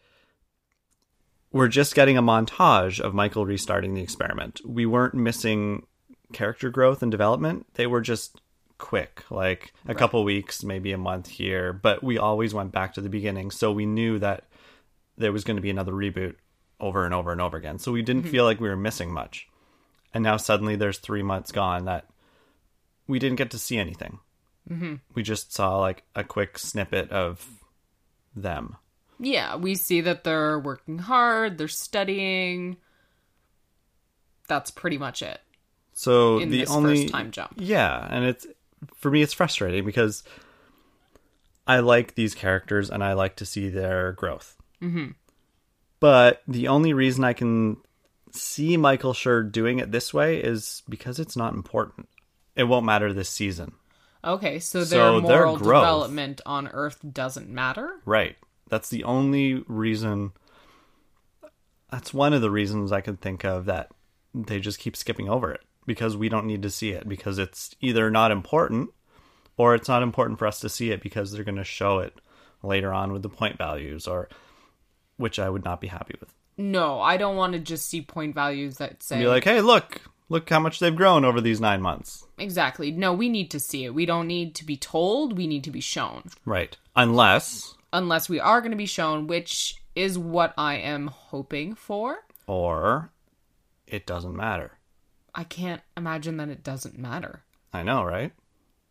were 1.53 1.69
just 1.69 1.95
getting 1.95 2.17
a 2.17 2.23
montage 2.23 3.01
of 3.01 3.15
Michael 3.15 3.47
restarting 3.47 3.95
the 3.95 4.03
experiment. 4.03 4.61
We 4.65 4.87
weren't 4.87 5.15
missing 5.15 5.87
character 6.33 6.71
growth 6.71 7.03
and 7.03 7.11
development. 7.11 7.67
They 7.75 7.87
were 7.87 8.01
just 8.01 8.41
quick, 8.77 9.25
like 9.31 9.73
a 9.87 9.95
couple 9.95 10.23
weeks, 10.23 10.63
maybe 10.63 10.93
a 10.93 10.99
month 10.99 11.29
here, 11.29 11.73
but 11.73 12.03
we 12.03 12.17
always 12.17 12.55
went 12.55 12.71
back 12.71 12.95
to 12.95 13.01
the 13.01 13.09
beginning. 13.09 13.51
So 13.51 13.73
we 13.73 13.87
knew 13.87 14.19
that 14.21 14.45
there 15.17 15.33
was 15.33 15.43
going 15.43 15.57
to 15.57 15.63
be 15.63 15.71
another 15.71 15.93
reboot 15.93 16.37
over 16.79 17.05
and 17.05 17.13
over 17.13 17.33
and 17.33 17.41
over 17.41 17.57
again. 17.57 17.79
So 17.79 17.91
we 17.91 18.03
didn't 18.03 18.23
mm-hmm. 18.23 18.31
feel 18.31 18.45
like 18.45 18.61
we 18.61 18.69
were 18.69 18.77
missing 18.77 19.13
much. 19.13 19.49
And 20.15 20.25
now 20.25 20.37
suddenly 20.37 20.77
there's 20.77 20.99
three 20.99 21.23
months 21.23 21.53
gone 21.53 21.85
that 21.85 22.07
we 23.07 23.19
didn't 23.19 23.37
get 23.37 23.51
to 23.53 23.59
see 23.59 23.79
anything. 23.79 24.19
Mm-hmm. 24.71 24.95
We 25.15 25.23
just 25.23 25.53
saw 25.53 25.79
like 25.79 26.03
a 26.15 26.25
quick 26.25 26.59
snippet 26.59 27.11
of 27.11 27.47
them. 28.37 28.77
Yeah, 29.19 29.57
we 29.57 29.75
see 29.75 30.03
that 30.03 30.25
they're 30.25 30.59
working 30.59 30.99
hard, 30.99 31.59
they're 31.59 31.69
studying. 31.69 32.77
That's 34.47 34.71
pretty 34.71 34.97
much 34.97 35.23
it 35.23 35.41
So 35.93 36.39
in 36.39 36.51
the 36.51 36.61
this 36.61 36.71
only 36.71 37.03
first 37.03 37.13
time 37.13 37.31
jump. 37.31 37.55
Yeah, 37.57 38.07
and 38.09 38.25
it's 38.25 38.47
for 38.95 39.11
me 39.11 39.23
it's 39.23 39.33
frustrating 39.33 39.85
because 39.85 40.23
I 41.67 41.81
like 41.81 42.15
these 42.15 42.35
characters 42.35 42.89
and 42.91 43.03
I 43.03 43.15
like 43.15 43.37
to 43.37 43.47
see 43.47 43.69
their 43.69 44.13
growth. 44.13 44.57
Mm-hmm. 44.83 45.09
But 46.01 46.43
the 46.47 46.69
only 46.69 46.93
reason 46.93 47.25
I 47.25 47.33
can 47.33 47.79
see 48.39 48.77
Michael 48.77 49.13
Schur 49.13 49.51
doing 49.51 49.79
it 49.79 49.93
this 49.93 50.15
way 50.15 50.39
is 50.39 50.83
because 50.89 51.19
it's 51.19 51.37
not 51.37 51.55
important. 51.55 52.09
It 52.57 52.65
won't 52.65 52.87
matter 52.87 53.13
this 53.13 53.29
season. 53.31 53.73
Okay, 54.25 54.59
so 54.59 54.83
So 54.85 54.97
their 54.97 55.13
their 55.13 55.21
moral 55.21 55.57
growth- 55.57 55.83
development 55.83 56.41
on 56.45 56.69
Earth 56.69 56.99
doesn't 57.13 57.49
matter? 57.49 58.01
Right. 58.05 58.37
That's 58.69 58.89
the 58.89 59.05
only 59.05 59.65
reason. 59.69 60.33
That's 61.91 62.13
one 62.13 62.33
of 62.33 62.43
the 62.43 62.51
reasons 62.51 62.93
I 62.93 63.01
could 63.01 63.21
think 63.21 63.45
of 63.45 63.65
that 63.67 63.91
they 64.35 64.61
just 64.61 64.79
keep 64.79 64.97
skipping 64.97 65.29
over 65.29 65.53
it 65.53 65.63
because 65.87 66.17
we 66.17 66.29
don't 66.29 66.47
need 66.47 66.63
to 66.63 66.71
see 66.71 66.91
it 66.91 67.09
because 67.09 67.39
it's 67.39 67.75
either 67.81 68.11
not 68.11 68.31
important 68.31 68.91
or 69.57 69.75
it's 69.75 69.89
not 69.89 70.03
important 70.03 70.39
for 70.39 70.47
us 70.47 70.61
to 70.61 70.69
see 70.69 70.91
it 70.91 71.01
because 71.03 71.33
they're 71.33 71.45
going 71.45 71.57
to 71.57 71.65
show 71.65 71.99
it 72.01 72.21
later 72.63 72.93
on 72.93 73.13
with 73.13 73.23
the 73.23 73.29
point 73.29 73.57
values 73.57 74.07
or 74.07 74.29
which 75.17 75.39
I 75.39 75.49
would 75.49 75.65
not 75.65 75.81
be 75.81 75.87
happy 75.89 76.15
with. 76.21 76.35
No, 76.59 77.01
I 77.01 77.17
don't 77.17 77.37
want 77.37 77.53
to 77.55 77.59
just 77.61 77.89
see 77.89 78.03
point 78.03 78.35
values 78.35 78.77
that 78.79 79.03
say 79.03 79.21
Be 79.21 79.27
like, 79.29 79.45
"Hey, 79.45 79.61
look. 79.61 80.03
Look 80.31 80.51
how 80.51 80.61
much 80.61 80.79
they've 80.79 80.95
grown 80.95 81.25
over 81.25 81.41
these 81.41 81.59
9 81.61 81.81
months." 81.81 82.27
Exactly. 82.37 82.91
No, 82.91 83.15
we 83.15 83.31
need 83.31 83.51
to 83.53 83.61
see 83.61 83.85
it. 83.87 83.95
We 83.95 84.05
don't 84.05 84.27
need 84.27 84.55
to 84.57 84.65
be 84.67 84.77
told, 84.77 85.39
we 85.39 85.47
need 85.47 85.65
to 85.65 85.71
be 85.71 85.81
shown. 85.81 86.25
Right. 86.45 86.77
Unless 86.97 87.75
Unless 87.95 88.29
we 88.29 88.39
are 88.39 88.61
going 88.61 88.73
to 88.73 88.77
be 88.77 88.85
shown, 88.85 89.27
which 89.27 89.77
is 89.95 90.19
what 90.19 90.53
I 90.59 90.75
am 90.75 91.07
hoping 91.07 91.75
for. 91.75 92.19
or 92.47 93.11
it 93.87 94.05
doesn't 94.07 94.37
matter. 94.37 94.73
I 95.35 95.45
can't 95.45 95.81
imagine 95.97 96.37
that 96.39 96.49
it 96.51 96.63
doesn't 96.63 96.99
matter. 96.99 97.43
I 97.73 97.83
know, 97.83 98.03
right? 98.05 98.33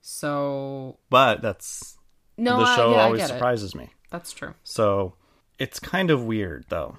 So, 0.01 0.97
But 1.09 1.41
that's 1.41 1.97
no, 2.37 2.57
the 2.57 2.63
I- 2.63 2.75
show 2.75 2.91
yeah, 2.91 2.97
I 2.97 3.03
always 3.03 3.21
get 3.21 3.29
it. 3.29 3.33
surprises 3.33 3.75
me. 3.75 3.89
That's 4.09 4.31
true. 4.31 4.53
So 4.63 5.13
it's 5.59 5.79
kind 5.79 6.09
of 6.09 6.23
weird, 6.23 6.65
though, 6.69 6.97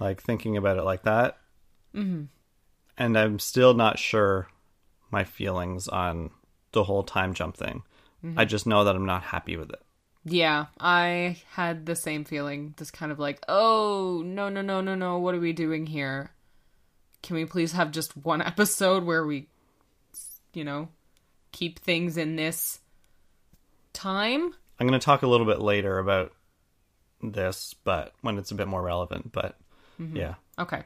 like 0.00 0.22
thinking 0.22 0.56
about 0.56 0.78
it 0.78 0.84
like 0.84 1.02
that. 1.02 1.38
Mm-hmm. 1.94 2.24
And 2.96 3.18
I'm 3.18 3.38
still 3.38 3.74
not 3.74 3.98
sure 3.98 4.48
my 5.10 5.24
feelings 5.24 5.88
on 5.88 6.30
the 6.72 6.84
whole 6.84 7.02
time 7.02 7.34
jump 7.34 7.56
thing. 7.56 7.82
I 8.36 8.44
just 8.44 8.66
know 8.66 8.84
that 8.84 8.96
I'm 8.96 9.06
not 9.06 9.22
happy 9.22 9.56
with 9.56 9.70
it. 9.70 9.80
Yeah, 10.24 10.66
I 10.80 11.36
had 11.52 11.86
the 11.86 11.94
same 11.94 12.24
feeling. 12.24 12.74
This 12.76 12.90
kind 12.90 13.12
of 13.12 13.18
like, 13.18 13.42
oh, 13.48 14.22
no, 14.24 14.48
no, 14.48 14.60
no, 14.60 14.80
no, 14.80 14.94
no. 14.94 15.18
What 15.18 15.34
are 15.34 15.40
we 15.40 15.52
doing 15.52 15.86
here? 15.86 16.32
Can 17.22 17.36
we 17.36 17.44
please 17.44 17.72
have 17.72 17.92
just 17.92 18.16
one 18.16 18.42
episode 18.42 19.04
where 19.04 19.24
we, 19.24 19.46
you 20.52 20.64
know, 20.64 20.88
keep 21.52 21.78
things 21.78 22.16
in 22.16 22.36
this 22.36 22.80
time? 23.92 24.52
I'm 24.80 24.86
going 24.86 24.98
to 24.98 25.04
talk 25.04 25.22
a 25.22 25.28
little 25.28 25.46
bit 25.46 25.60
later 25.60 25.98
about 25.98 26.32
this, 27.22 27.74
but 27.84 28.14
when 28.20 28.36
it's 28.36 28.50
a 28.50 28.56
bit 28.56 28.68
more 28.68 28.82
relevant. 28.82 29.32
But 29.32 29.56
yeah, 29.98 30.34
Okay. 30.58 30.82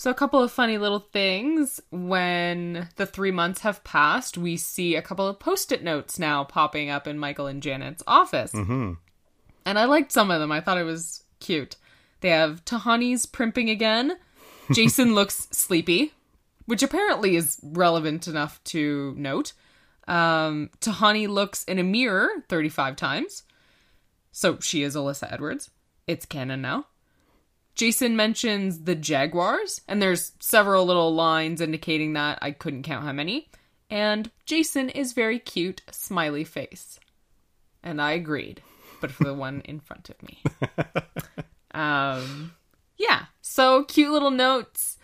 So, 0.00 0.10
a 0.10 0.14
couple 0.14 0.42
of 0.42 0.50
funny 0.50 0.78
little 0.78 1.00
things. 1.12 1.78
When 1.90 2.88
the 2.96 3.04
three 3.04 3.30
months 3.30 3.60
have 3.60 3.84
passed, 3.84 4.38
we 4.38 4.56
see 4.56 4.96
a 4.96 5.02
couple 5.02 5.28
of 5.28 5.38
post 5.38 5.72
it 5.72 5.84
notes 5.84 6.18
now 6.18 6.42
popping 6.42 6.88
up 6.88 7.06
in 7.06 7.18
Michael 7.18 7.46
and 7.46 7.62
Janet's 7.62 8.02
office. 8.06 8.52
Mm-hmm. 8.52 8.94
And 9.66 9.78
I 9.78 9.84
liked 9.84 10.10
some 10.10 10.30
of 10.30 10.40
them. 10.40 10.52
I 10.52 10.62
thought 10.62 10.78
it 10.78 10.84
was 10.84 11.24
cute. 11.38 11.76
They 12.22 12.30
have 12.30 12.64
Tahani's 12.64 13.26
primping 13.26 13.68
again. 13.68 14.16
Jason 14.72 15.14
looks 15.14 15.48
sleepy, 15.50 16.14
which 16.64 16.82
apparently 16.82 17.36
is 17.36 17.58
relevant 17.62 18.26
enough 18.26 18.62
to 18.64 19.14
note. 19.18 19.52
Um, 20.08 20.70
Tahani 20.80 21.28
looks 21.28 21.62
in 21.64 21.78
a 21.78 21.84
mirror 21.84 22.28
35 22.48 22.96
times. 22.96 23.42
So 24.32 24.58
she 24.60 24.82
is 24.82 24.96
Alyssa 24.96 25.30
Edwards. 25.30 25.68
It's 26.06 26.24
canon 26.24 26.62
now. 26.62 26.86
Jason 27.80 28.14
mentions 28.14 28.80
the 28.80 28.94
Jaguars, 28.94 29.80
and 29.88 30.02
there's 30.02 30.32
several 30.38 30.84
little 30.84 31.14
lines 31.14 31.62
indicating 31.62 32.12
that. 32.12 32.38
I 32.42 32.50
couldn't 32.50 32.82
count 32.82 33.06
how 33.06 33.12
many. 33.12 33.48
And 33.88 34.30
Jason 34.44 34.90
is 34.90 35.14
very 35.14 35.38
cute, 35.38 35.80
smiley 35.90 36.44
face. 36.44 37.00
And 37.82 37.98
I 37.98 38.12
agreed, 38.12 38.60
but 39.00 39.10
for 39.10 39.24
the 39.24 39.32
one 39.32 39.62
in 39.64 39.80
front 39.80 40.10
of 40.10 40.22
me. 40.22 40.42
um, 41.70 42.52
yeah, 42.98 43.24
so 43.40 43.84
cute 43.84 44.12
little 44.12 44.30
notes. 44.30 44.98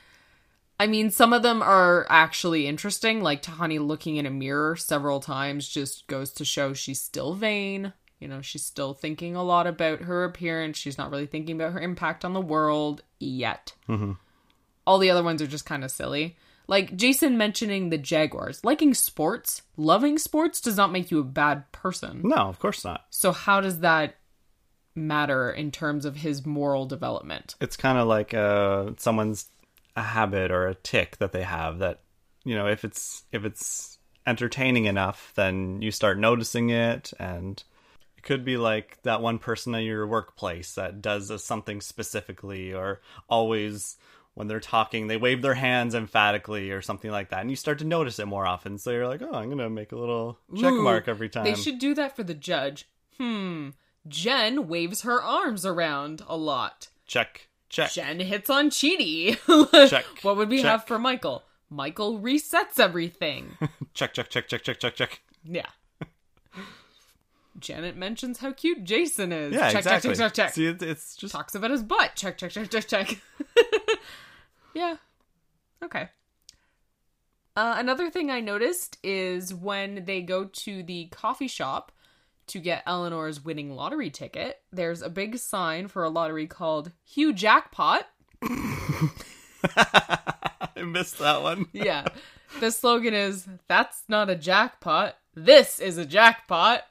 I 0.78 0.86
mean, 0.86 1.08
some 1.08 1.32
of 1.32 1.42
them 1.42 1.62
are 1.62 2.06
actually 2.10 2.66
interesting, 2.66 3.22
like 3.22 3.40
Tahani 3.40 3.78
looking 3.78 4.16
in 4.16 4.26
a 4.26 4.30
mirror 4.30 4.76
several 4.76 5.20
times 5.20 5.66
just 5.66 6.06
goes 6.08 6.30
to 6.32 6.44
show 6.44 6.74
she's 6.74 7.00
still 7.00 7.32
vain. 7.32 7.94
You 8.18 8.28
know, 8.28 8.40
she's 8.40 8.64
still 8.64 8.94
thinking 8.94 9.36
a 9.36 9.42
lot 9.42 9.66
about 9.66 10.00
her 10.02 10.24
appearance. 10.24 10.78
She's 10.78 10.96
not 10.96 11.10
really 11.10 11.26
thinking 11.26 11.56
about 11.56 11.72
her 11.72 11.80
impact 11.80 12.24
on 12.24 12.32
the 12.32 12.40
world 12.40 13.02
yet. 13.18 13.74
All 14.86 14.98
the 14.98 15.10
other 15.10 15.22
ones 15.22 15.42
are 15.42 15.46
just 15.46 15.66
kind 15.66 15.84
of 15.84 15.90
silly. 15.90 16.36
Like 16.68 16.96
Jason 16.96 17.36
mentioning 17.38 17.90
the 17.90 17.98
Jaguars. 17.98 18.64
Liking 18.64 18.94
sports, 18.94 19.62
loving 19.76 20.18
sports 20.18 20.60
does 20.60 20.76
not 20.76 20.92
make 20.92 21.10
you 21.10 21.20
a 21.20 21.24
bad 21.24 21.70
person. 21.72 22.22
no, 22.24 22.36
of 22.36 22.58
course 22.58 22.84
not. 22.84 23.04
So, 23.10 23.32
how 23.32 23.60
does 23.60 23.80
that 23.80 24.16
matter 24.94 25.50
in 25.50 25.70
terms 25.70 26.04
of 26.04 26.16
his 26.16 26.44
moral 26.46 26.86
development? 26.86 27.54
It's 27.60 27.76
kind 27.76 27.98
of 27.98 28.08
like 28.08 28.34
uh, 28.34 28.92
someone's 28.96 29.46
a 29.94 30.02
habit 30.02 30.50
or 30.50 30.66
a 30.66 30.74
tick 30.74 31.18
that 31.18 31.32
they 31.32 31.42
have 31.42 31.78
that 31.78 32.00
you 32.44 32.54
know 32.54 32.66
if 32.66 32.84
it's 32.84 33.24
if 33.30 33.44
it's 33.44 33.98
entertaining 34.26 34.86
enough, 34.86 35.32
then 35.36 35.82
you 35.82 35.90
start 35.90 36.18
noticing 36.18 36.70
it 36.70 37.12
and. 37.18 37.62
Could 38.26 38.44
be 38.44 38.56
like 38.56 38.98
that 39.04 39.22
one 39.22 39.38
person 39.38 39.72
in 39.76 39.84
your 39.84 40.04
workplace 40.06 40.74
that 40.74 41.00
does 41.00 41.30
a, 41.30 41.38
something 41.38 41.80
specifically, 41.80 42.74
or 42.74 43.00
always 43.28 43.96
when 44.34 44.48
they're 44.48 44.58
talking, 44.60 45.06
they 45.06 45.16
wave 45.16 45.42
their 45.42 45.54
hands 45.54 45.94
emphatically, 45.94 46.70
or 46.72 46.82
something 46.82 47.10
like 47.10 47.30
that, 47.30 47.40
and 47.40 47.50
you 47.50 47.56
start 47.56 47.78
to 47.78 47.84
notice 47.84 48.18
it 48.18 48.26
more 48.26 48.44
often. 48.44 48.78
So 48.78 48.90
you're 48.90 49.06
like, 49.06 49.22
"Oh, 49.22 49.32
I'm 49.32 49.48
gonna 49.48 49.70
make 49.70 49.92
a 49.92 49.96
little 49.96 50.38
check 50.56 50.72
Ooh, 50.72 50.82
mark 50.82 51.06
every 51.08 51.28
time." 51.28 51.44
They 51.44 51.54
should 51.54 51.78
do 51.78 51.94
that 51.94 52.16
for 52.16 52.24
the 52.24 52.34
judge. 52.34 52.86
Hmm. 53.16 53.70
Gen 54.08 54.66
waves 54.68 55.02
her 55.02 55.22
arms 55.22 55.64
around 55.64 56.22
a 56.28 56.36
lot. 56.36 56.88
check, 57.06 57.48
check. 57.68 57.92
Gen 57.92 58.18
hits 58.20 58.50
on 58.50 58.70
Chidi. 58.70 59.38
Check, 59.88 60.04
What 60.22 60.36
would 60.36 60.48
we 60.50 60.58
check. 60.62 60.66
have 60.66 60.84
for 60.86 60.98
Michael? 60.98 61.44
Michael 61.70 62.18
resets 62.20 62.78
everything. 62.80 63.56
check, 63.94 64.12
check, 64.14 64.28
check, 64.30 64.48
check, 64.48 64.62
check, 64.64 64.78
check, 64.80 64.94
check. 64.96 65.22
yeah. 65.44 65.66
Janet 67.58 67.96
mentions 67.96 68.38
how 68.38 68.52
cute 68.52 68.84
Jason 68.84 69.32
is. 69.32 69.52
Yeah, 69.54 69.70
check, 69.70 69.78
exactly. 69.78 70.10
check, 70.10 70.18
check, 70.18 70.34
check, 70.34 70.46
check. 70.46 70.54
See, 70.54 70.66
it, 70.66 70.82
it's 70.82 71.16
just 71.16 71.32
Talks 71.32 71.54
about 71.54 71.70
his 71.70 71.82
butt. 71.82 72.14
Check, 72.14 72.38
check, 72.38 72.50
check, 72.50 72.70
check, 72.70 72.86
check. 72.86 73.20
yeah. 74.74 74.96
Okay. 75.82 76.08
Uh, 77.56 77.76
another 77.78 78.10
thing 78.10 78.30
I 78.30 78.40
noticed 78.40 78.98
is 79.02 79.54
when 79.54 80.04
they 80.04 80.20
go 80.20 80.44
to 80.44 80.82
the 80.82 81.06
coffee 81.06 81.48
shop 81.48 81.90
to 82.48 82.58
get 82.58 82.82
Eleanor's 82.86 83.44
winning 83.44 83.74
lottery 83.74 84.10
ticket, 84.10 84.60
there's 84.70 85.02
a 85.02 85.08
big 85.08 85.38
sign 85.38 85.88
for 85.88 86.04
a 86.04 86.10
lottery 86.10 86.46
called 86.46 86.92
Hugh 87.04 87.32
Jackpot. 87.32 88.06
I 89.76 90.82
missed 90.84 91.18
that 91.18 91.42
one. 91.42 91.66
Yeah. 91.72 92.06
the 92.60 92.70
slogan 92.70 93.14
is 93.14 93.48
That's 93.68 94.02
not 94.08 94.30
a 94.30 94.36
jackpot. 94.36 95.16
This 95.34 95.80
is 95.80 95.98
a 95.98 96.06
jackpot. 96.06 96.82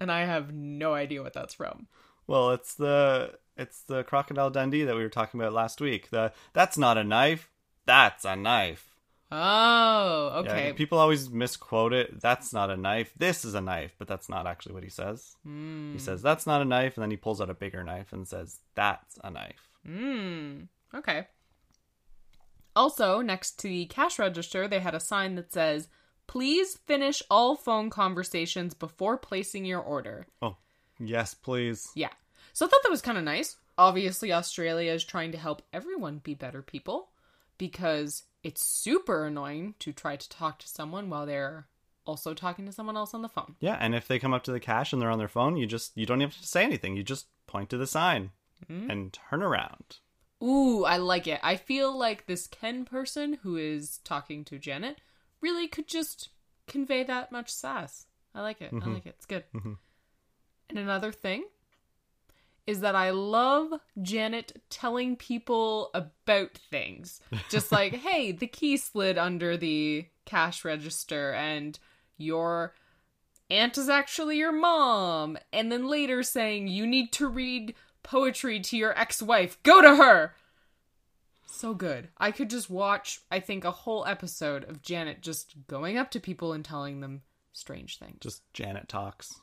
And 0.00 0.10
I 0.12 0.24
have 0.24 0.52
no 0.52 0.94
idea 0.94 1.22
what 1.22 1.32
that's 1.32 1.54
from. 1.54 1.88
Well, 2.26 2.50
it's 2.52 2.74
the 2.74 3.38
it's 3.56 3.82
the 3.82 4.04
crocodile 4.04 4.50
Dundee 4.50 4.84
that 4.84 4.94
we 4.94 5.02
were 5.02 5.08
talking 5.08 5.40
about 5.40 5.52
last 5.52 5.80
week. 5.80 6.10
The 6.10 6.32
that's 6.52 6.78
not 6.78 6.98
a 6.98 7.04
knife. 7.04 7.50
That's 7.86 8.24
a 8.24 8.36
knife. 8.36 8.84
Oh, 9.30 10.42
Yeah, 10.44 10.50
okay. 10.52 10.72
people 10.72 10.98
always 10.98 11.28
misquote 11.28 11.92
it. 11.92 12.20
That's 12.20 12.52
not 12.52 12.70
a 12.70 12.76
knife. 12.76 13.12
This 13.16 13.44
is 13.44 13.54
a 13.54 13.60
knife, 13.60 13.94
but 13.98 14.08
that's 14.08 14.28
not 14.30 14.46
actually 14.46 14.74
what 14.74 14.84
he 14.84 14.88
says. 14.90 15.36
Hmm. 15.44 15.92
He 15.92 15.98
says 15.98 16.22
that's 16.22 16.46
not 16.46 16.62
a 16.62 16.64
knife, 16.64 16.96
and 16.96 17.02
then 17.02 17.10
he 17.10 17.16
pulls 17.18 17.40
out 17.40 17.50
a 17.50 17.54
bigger 17.54 17.84
knife 17.84 18.12
and 18.12 18.26
says 18.26 18.60
that's 18.74 19.18
a 19.22 19.30
knife. 19.30 19.68
Mm, 19.86 20.68
okay. 20.94 21.26
Also, 22.74 23.20
next 23.20 23.58
to 23.60 23.68
the 23.68 23.86
cash 23.86 24.18
register, 24.18 24.68
they 24.68 24.80
had 24.80 24.94
a 24.94 25.00
sign 25.00 25.34
that 25.34 25.52
says, 25.52 25.88
Please 26.28 26.76
finish 26.86 27.20
all 27.30 27.56
phone 27.56 27.90
conversations 27.90 28.74
before 28.74 29.16
placing 29.18 29.64
your 29.64 29.80
order. 29.80 30.26
Oh, 30.40 30.56
yes, 31.00 31.34
please. 31.34 31.90
Yeah. 31.96 32.10
So 32.52 32.64
I 32.64 32.68
thought 32.68 32.82
that 32.84 32.90
was 32.90 33.02
kind 33.02 33.18
of 33.18 33.24
nice. 33.24 33.56
Obviously, 33.76 34.32
Australia 34.32 34.92
is 34.92 35.02
trying 35.04 35.32
to 35.32 35.38
help 35.38 35.62
everyone 35.72 36.18
be 36.18 36.34
better 36.34 36.62
people 36.62 37.08
because 37.58 38.22
it's 38.44 38.64
super 38.64 39.26
annoying 39.26 39.74
to 39.80 39.92
try 39.92 40.14
to 40.16 40.28
talk 40.28 40.58
to 40.60 40.68
someone 40.68 41.10
while 41.10 41.26
they're 41.26 41.66
also 42.06 42.34
talking 42.34 42.66
to 42.66 42.72
someone 42.72 42.96
else 42.96 43.14
on 43.14 43.22
the 43.22 43.28
phone. 43.28 43.56
Yeah, 43.60 43.76
and 43.80 43.94
if 43.94 44.06
they 44.08 44.18
come 44.18 44.32
up 44.32 44.44
to 44.44 44.52
the 44.52 44.60
cash 44.60 44.92
and 44.92 45.02
they're 45.02 45.10
on 45.10 45.18
their 45.18 45.28
phone, 45.28 45.56
you 45.56 45.66
just 45.66 45.96
you 45.96 46.06
don't 46.06 46.20
even 46.22 46.30
have 46.30 46.40
to 46.40 46.46
say 46.46 46.62
anything. 46.64 46.96
You 46.96 47.02
just 47.02 47.26
point 47.46 47.70
to 47.70 47.76
the 47.78 47.86
sign 47.86 48.30
Mm-hmm. 48.68 48.90
and 48.90 49.12
turn 49.12 49.40
around. 49.40 49.98
Ooh, 50.42 50.84
I 50.84 50.96
like 50.96 51.28
it. 51.28 51.38
I 51.44 51.54
feel 51.54 51.96
like 51.96 52.26
this 52.26 52.48
Ken 52.48 52.84
person 52.84 53.38
who 53.42 53.56
is 53.56 53.98
talking 53.98 54.44
to 54.46 54.58
Janet 54.58 55.00
really 55.40 55.68
could 55.68 55.86
just 55.86 56.30
convey 56.66 57.02
that 57.04 57.32
much 57.32 57.50
sass. 57.50 58.06
I 58.34 58.42
like 58.42 58.60
it. 58.60 58.70
I 58.72 58.76
mm-hmm. 58.76 58.94
like 58.94 59.06
it. 59.06 59.14
It's 59.16 59.26
good. 59.26 59.44
Mm-hmm. 59.54 59.74
And 60.70 60.78
another 60.78 61.12
thing 61.12 61.44
is 62.66 62.80
that 62.80 62.94
I 62.94 63.10
love 63.10 63.72
Janet 64.02 64.60
telling 64.68 65.16
people 65.16 65.90
about 65.94 66.52
things. 66.52 67.20
Just 67.48 67.72
like, 67.72 67.94
hey, 68.04 68.32
the 68.32 68.46
key 68.46 68.76
slid 68.76 69.16
under 69.16 69.56
the 69.56 70.06
cash 70.26 70.64
register 70.64 71.32
and 71.32 71.78
your 72.18 72.74
aunt 73.48 73.78
is 73.78 73.88
actually 73.88 74.36
your 74.36 74.52
mom. 74.52 75.38
And 75.50 75.72
then 75.72 75.88
later 75.88 76.22
saying, 76.22 76.68
you 76.68 76.86
need 76.86 77.10
to 77.12 77.26
read 77.26 77.74
poetry 78.02 78.60
to 78.60 78.76
your 78.76 78.96
ex 78.98 79.22
wife. 79.22 79.62
Go 79.62 79.80
to 79.80 79.96
her! 79.96 80.34
So 81.50 81.74
good. 81.74 82.08
I 82.18 82.30
could 82.30 82.50
just 82.50 82.68
watch, 82.68 83.20
I 83.30 83.40
think, 83.40 83.64
a 83.64 83.70
whole 83.70 84.04
episode 84.06 84.64
of 84.64 84.82
Janet 84.82 85.22
just 85.22 85.54
going 85.66 85.96
up 85.96 86.10
to 86.12 86.20
people 86.20 86.52
and 86.52 86.64
telling 86.64 87.00
them 87.00 87.22
strange 87.52 87.98
things. 87.98 88.18
Just 88.20 88.42
Janet 88.52 88.88
talks. 88.88 89.40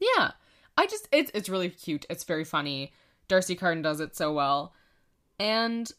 Yeah. 0.00 0.32
I 0.76 0.86
just 0.86 1.08
it's 1.12 1.30
it's 1.34 1.50
really 1.50 1.68
cute. 1.68 2.06
It's 2.08 2.24
very 2.24 2.44
funny. 2.44 2.92
D'Arcy 3.28 3.54
Carden 3.54 3.82
does 3.82 4.00
it 4.00 4.16
so 4.16 4.32
well. 4.32 4.74
And 5.38 5.90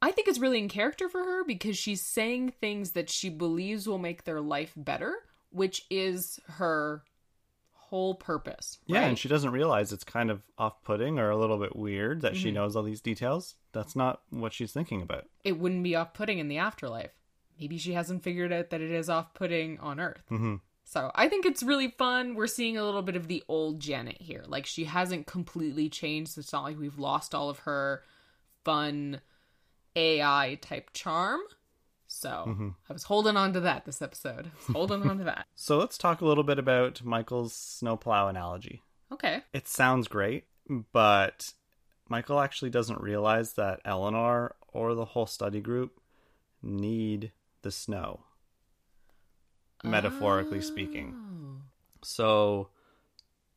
I 0.00 0.12
think 0.12 0.28
it's 0.28 0.38
really 0.38 0.58
in 0.58 0.68
character 0.68 1.08
for 1.08 1.24
her 1.24 1.44
because 1.44 1.76
she's 1.76 2.02
saying 2.02 2.52
things 2.60 2.92
that 2.92 3.10
she 3.10 3.28
believes 3.28 3.88
will 3.88 3.98
make 3.98 4.24
their 4.24 4.40
life 4.40 4.72
better, 4.76 5.16
which 5.50 5.84
is 5.90 6.38
her 6.46 7.02
whole 7.88 8.14
purpose. 8.14 8.78
Yeah, 8.86 9.00
right? 9.00 9.08
and 9.08 9.18
she 9.18 9.28
doesn't 9.28 9.50
realize 9.50 9.92
it's 9.92 10.04
kind 10.04 10.30
of 10.30 10.42
off-putting 10.58 11.18
or 11.18 11.30
a 11.30 11.36
little 11.36 11.58
bit 11.58 11.74
weird 11.76 12.20
that 12.22 12.32
Mm-hmm. 12.34 12.42
she 12.42 12.50
knows 12.50 12.76
all 12.76 12.82
these 12.82 13.00
details. 13.00 13.54
That's 13.72 13.94
not 13.96 14.22
what 14.30 14.52
she's 14.52 14.72
thinking 14.72 15.02
about. 15.02 15.24
it 15.44 15.58
wouldn't 15.58 15.82
be 15.82 15.96
off-putting 15.96 16.38
in 16.38 16.48
the 16.48 16.58
afterlife. 16.58 17.12
Maybe 17.60 17.76
she 17.78 17.92
hasn't 17.92 18.22
figured 18.22 18.52
out 18.52 18.70
that 18.70 18.80
it 18.80 18.90
is 18.90 19.08
off-putting 19.10 19.78
on 19.80 19.98
Earth. 20.00 20.22
hmm 20.28 20.56
So 20.84 21.10
I 21.14 21.28
think 21.28 21.44
it's 21.46 21.62
really 21.62 21.88
fun. 21.98 22.34
We're 22.34 22.46
seeing 22.46 22.76
a 22.78 22.84
little 22.84 23.02
bit 23.02 23.16
of 23.16 23.26
the 23.28 23.42
old 23.48 23.80
Janet 23.80 24.20
here. 24.20 24.44
Like 24.46 24.64
she 24.66 24.84
hasn't 24.84 25.26
completely 25.26 25.88
changed. 25.88 26.38
It's 26.38 26.52
not 26.52 26.62
like 26.64 26.78
we've 26.78 26.98
lost 26.98 27.34
all 27.34 27.50
of 27.50 27.60
her 27.60 28.02
fun 28.64 29.20
AI 29.96 30.58
type 30.60 30.90
charm. 30.92 31.40
So 32.08 32.44
mm-hmm. 32.48 32.68
I 32.88 32.92
was 32.92 33.04
holding 33.04 33.36
on 33.36 33.52
to 33.52 33.60
that 33.60 33.84
this 33.84 34.02
episode. 34.02 34.50
Holding 34.72 35.08
on 35.08 35.18
to 35.18 35.24
that. 35.24 35.46
So 35.54 35.76
let's 35.76 35.98
talk 35.98 36.20
a 36.20 36.24
little 36.24 36.44
bit 36.44 36.58
about 36.58 37.04
Michael's 37.04 37.52
snowplow 37.52 38.28
analogy. 38.28 38.82
Okay. 39.12 39.42
It 39.52 39.68
sounds 39.68 40.08
great, 40.08 40.44
but 40.92 41.52
Michael 42.08 42.40
actually 42.40 42.70
doesn't 42.70 43.00
realize 43.00 43.54
that 43.54 43.80
Eleanor 43.84 44.54
or 44.68 44.94
the 44.94 45.04
whole 45.04 45.26
study 45.26 45.60
group 45.60 46.00
need 46.62 47.32
the 47.62 47.70
snow, 47.70 48.20
metaphorically 49.84 50.60
speaking. 50.62 51.14
Oh. 51.16 51.62
So 52.02 52.68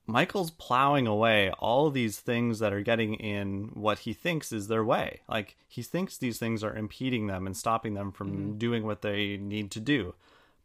Michael's 0.08 0.52
plowing 0.52 1.08
away 1.08 1.52
all 1.52 1.90
these 1.90 2.20
things 2.20 2.60
that 2.60 2.74
are 2.74 2.82
getting 2.82 3.14
in 3.16 3.70
what 3.74 4.00
he 4.00 4.14
thinks 4.14 4.52
is 4.52 4.68
their 4.68 4.84
way. 4.84 5.22
Like 5.30 5.56
he 5.68 5.84
thinks 5.84 6.18
these 6.18 6.40
things 6.40 6.64
are 6.64 6.76
impeding 6.76 7.28
them 7.28 7.46
and 7.46 7.56
stopping 7.56 7.94
them 7.94 8.12
from 8.12 8.32
mm-hmm. 8.32 8.58
doing 8.58 8.86
what 8.86 9.02
they 9.02 9.38
need 9.38 9.72
to 9.72 9.80
do. 9.80 10.16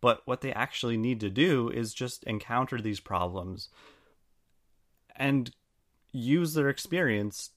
But 0.00 0.22
what 0.24 0.40
they 0.40 0.52
actually 0.52 0.96
need 0.96 1.20
to 1.20 1.30
do 1.30 1.68
is 1.68 1.94
just 1.94 2.24
encounter 2.24 2.80
these 2.80 3.00
problems 3.00 3.68
and 5.14 5.50
use 6.12 6.54
their 6.54 6.68
experience 6.68 7.50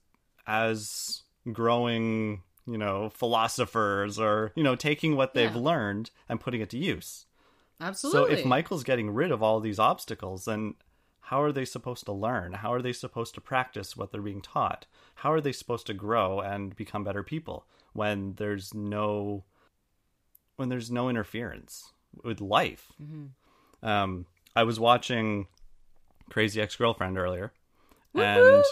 as 0.47 1.23
growing, 1.51 2.43
you 2.65 2.77
know, 2.77 3.09
philosophers 3.09 4.19
or, 4.19 4.51
you 4.55 4.63
know, 4.63 4.75
taking 4.75 5.15
what 5.15 5.33
they've 5.33 5.53
Yeah. 5.55 5.61
learned 5.61 6.11
and 6.27 6.39
putting 6.39 6.61
it 6.61 6.69
to 6.71 6.77
use. 6.77 7.25
Absolutely. 7.81 8.35
So 8.35 8.39
if 8.39 8.45
Michael's 8.45 8.83
getting 8.83 9.11
rid 9.11 9.31
of 9.31 9.41
all 9.41 9.59
these 9.59 9.79
obstacles, 9.79 10.45
then 10.45 10.75
how 11.29 11.43
are 11.43 11.51
they 11.51 11.63
supposed 11.63 12.05
to 12.05 12.11
learn? 12.11 12.53
How 12.53 12.73
are 12.73 12.81
they 12.81 12.91
supposed 12.91 13.35
to 13.35 13.41
practice 13.41 13.95
what 13.95 14.11
they're 14.11 14.19
being 14.19 14.41
taught? 14.41 14.87
How 15.13 15.31
are 15.31 15.39
they 15.39 15.51
supposed 15.51 15.85
to 15.85 15.93
grow 15.93 16.39
and 16.39 16.75
become 16.75 17.03
better 17.03 17.21
people 17.21 17.67
when 17.93 18.33
there's 18.33 18.73
no 18.73 19.43
when 20.55 20.69
there's 20.69 20.89
no 20.89 21.07
interference 21.07 21.93
with 22.23 22.41
life? 22.41 22.93
Um, 23.83 24.25
I 24.55 24.63
was 24.63 24.79
watching 24.79 25.45
Crazy 26.31 26.59
Ex 26.59 26.75
Girlfriend 26.75 27.19
earlier, 27.19 27.53
and 28.15 28.63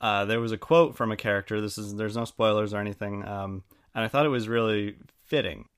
uh, 0.00 0.24
there 0.24 0.40
was 0.40 0.50
a 0.50 0.58
quote 0.58 0.96
from 0.96 1.12
a 1.12 1.16
character. 1.16 1.60
This 1.60 1.78
is 1.78 1.94
there's 1.94 2.16
no 2.16 2.24
spoilers 2.24 2.74
or 2.74 2.80
anything, 2.80 3.24
um, 3.24 3.62
and 3.94 4.04
I 4.04 4.08
thought 4.08 4.26
it 4.26 4.30
was 4.30 4.48
really 4.48 4.96
fitting. 5.22 5.68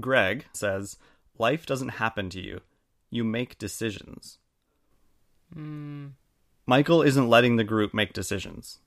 Greg 0.00 0.46
says, 0.52 0.96
"Life 1.38 1.66
doesn't 1.66 2.00
happen 2.00 2.30
to 2.30 2.40
you; 2.40 2.62
you 3.10 3.22
make 3.22 3.58
decisions." 3.58 4.39
Michael 6.66 7.02
isn't 7.02 7.28
letting 7.28 7.56
the 7.56 7.64
group 7.64 7.92
make 7.94 8.12
decisions. 8.12 8.78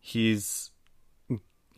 He's 0.00 0.70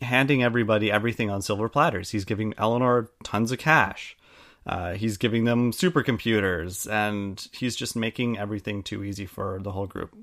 handing 0.01 0.43
everybody 0.43 0.91
everything 0.91 1.29
on 1.29 1.41
silver 1.41 1.69
platters. 1.69 2.09
He's 2.11 2.25
giving 2.25 2.53
Eleanor 2.57 3.09
tons 3.23 3.51
of 3.51 3.59
cash. 3.59 4.17
Uh, 4.65 4.93
he's 4.93 5.17
giving 5.17 5.45
them 5.45 5.71
supercomputers, 5.71 6.89
and 6.89 7.47
he's 7.51 7.75
just 7.75 7.95
making 7.95 8.37
everything 8.37 8.83
too 8.83 9.03
easy 9.03 9.25
for 9.25 9.59
the 9.61 9.71
whole 9.71 9.87
group. 9.87 10.15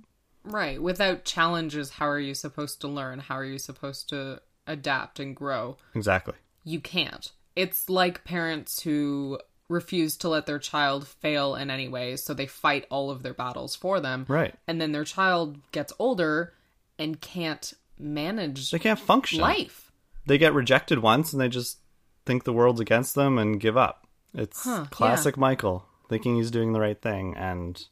right. 0.44 0.81
Without 0.81 1.25
challenges, 1.25 1.90
how 1.90 2.09
are 2.09 2.21
you 2.21 2.35
supposed 2.35 2.81
to 2.81 2.88
learn? 2.88 3.18
How 3.18 3.35
are 3.37 3.44
you 3.44 3.59
supposed 3.59 4.09
to 4.11 4.40
adapt 4.66 5.18
and 5.21 5.35
grow? 5.35 5.77
Exactly. 5.94 6.35
you 6.64 6.81
can't. 6.81 7.33
It's 7.57 7.88
like 7.90 8.23
parents 8.25 8.83
who 8.83 9.40
refuse 9.69 10.17
to 10.19 10.29
let 10.29 10.47
their 10.47 10.59
child 10.59 11.07
fail 11.07 11.55
in 11.55 11.71
any 11.71 11.89
way, 11.89 12.17
so 12.17 12.33
they 12.35 12.47
fight 12.47 12.87
all 12.91 13.11
of 13.11 13.23
their 13.23 13.35
battles 13.35 13.77
for 13.77 14.01
them. 14.01 14.25
Right. 14.29 14.55
And 14.67 14.81
then 14.81 14.93
their 14.93 15.05
child 15.05 15.59
gets 15.73 15.93
older 15.99 16.55
and 16.99 17.21
can't 17.21 17.73
manage 17.99 18.71
They 18.71 18.79
can't 18.79 18.99
function. 18.99 19.41
life. 19.41 19.93
They 20.27 20.39
get 20.39 20.55
rejected 20.55 20.99
once, 21.01 21.33
and 21.33 21.41
they 21.41 21.49
just 21.49 21.79
think 22.27 22.45
the 22.45 22.53
world's 22.53 22.81
against 22.81 23.15
them 23.15 23.39
and 23.39 23.61
give 23.61 23.77
up. 23.77 24.07
It's 24.35 24.65
Huh, 24.65 24.87
classic 24.91 25.37
Michael 25.37 25.85
thinking 26.09 26.37
he's 26.37 26.51
doing 26.51 26.73
the 26.73 26.81
right 26.81 27.01
thing, 27.01 27.35
and 27.37 27.83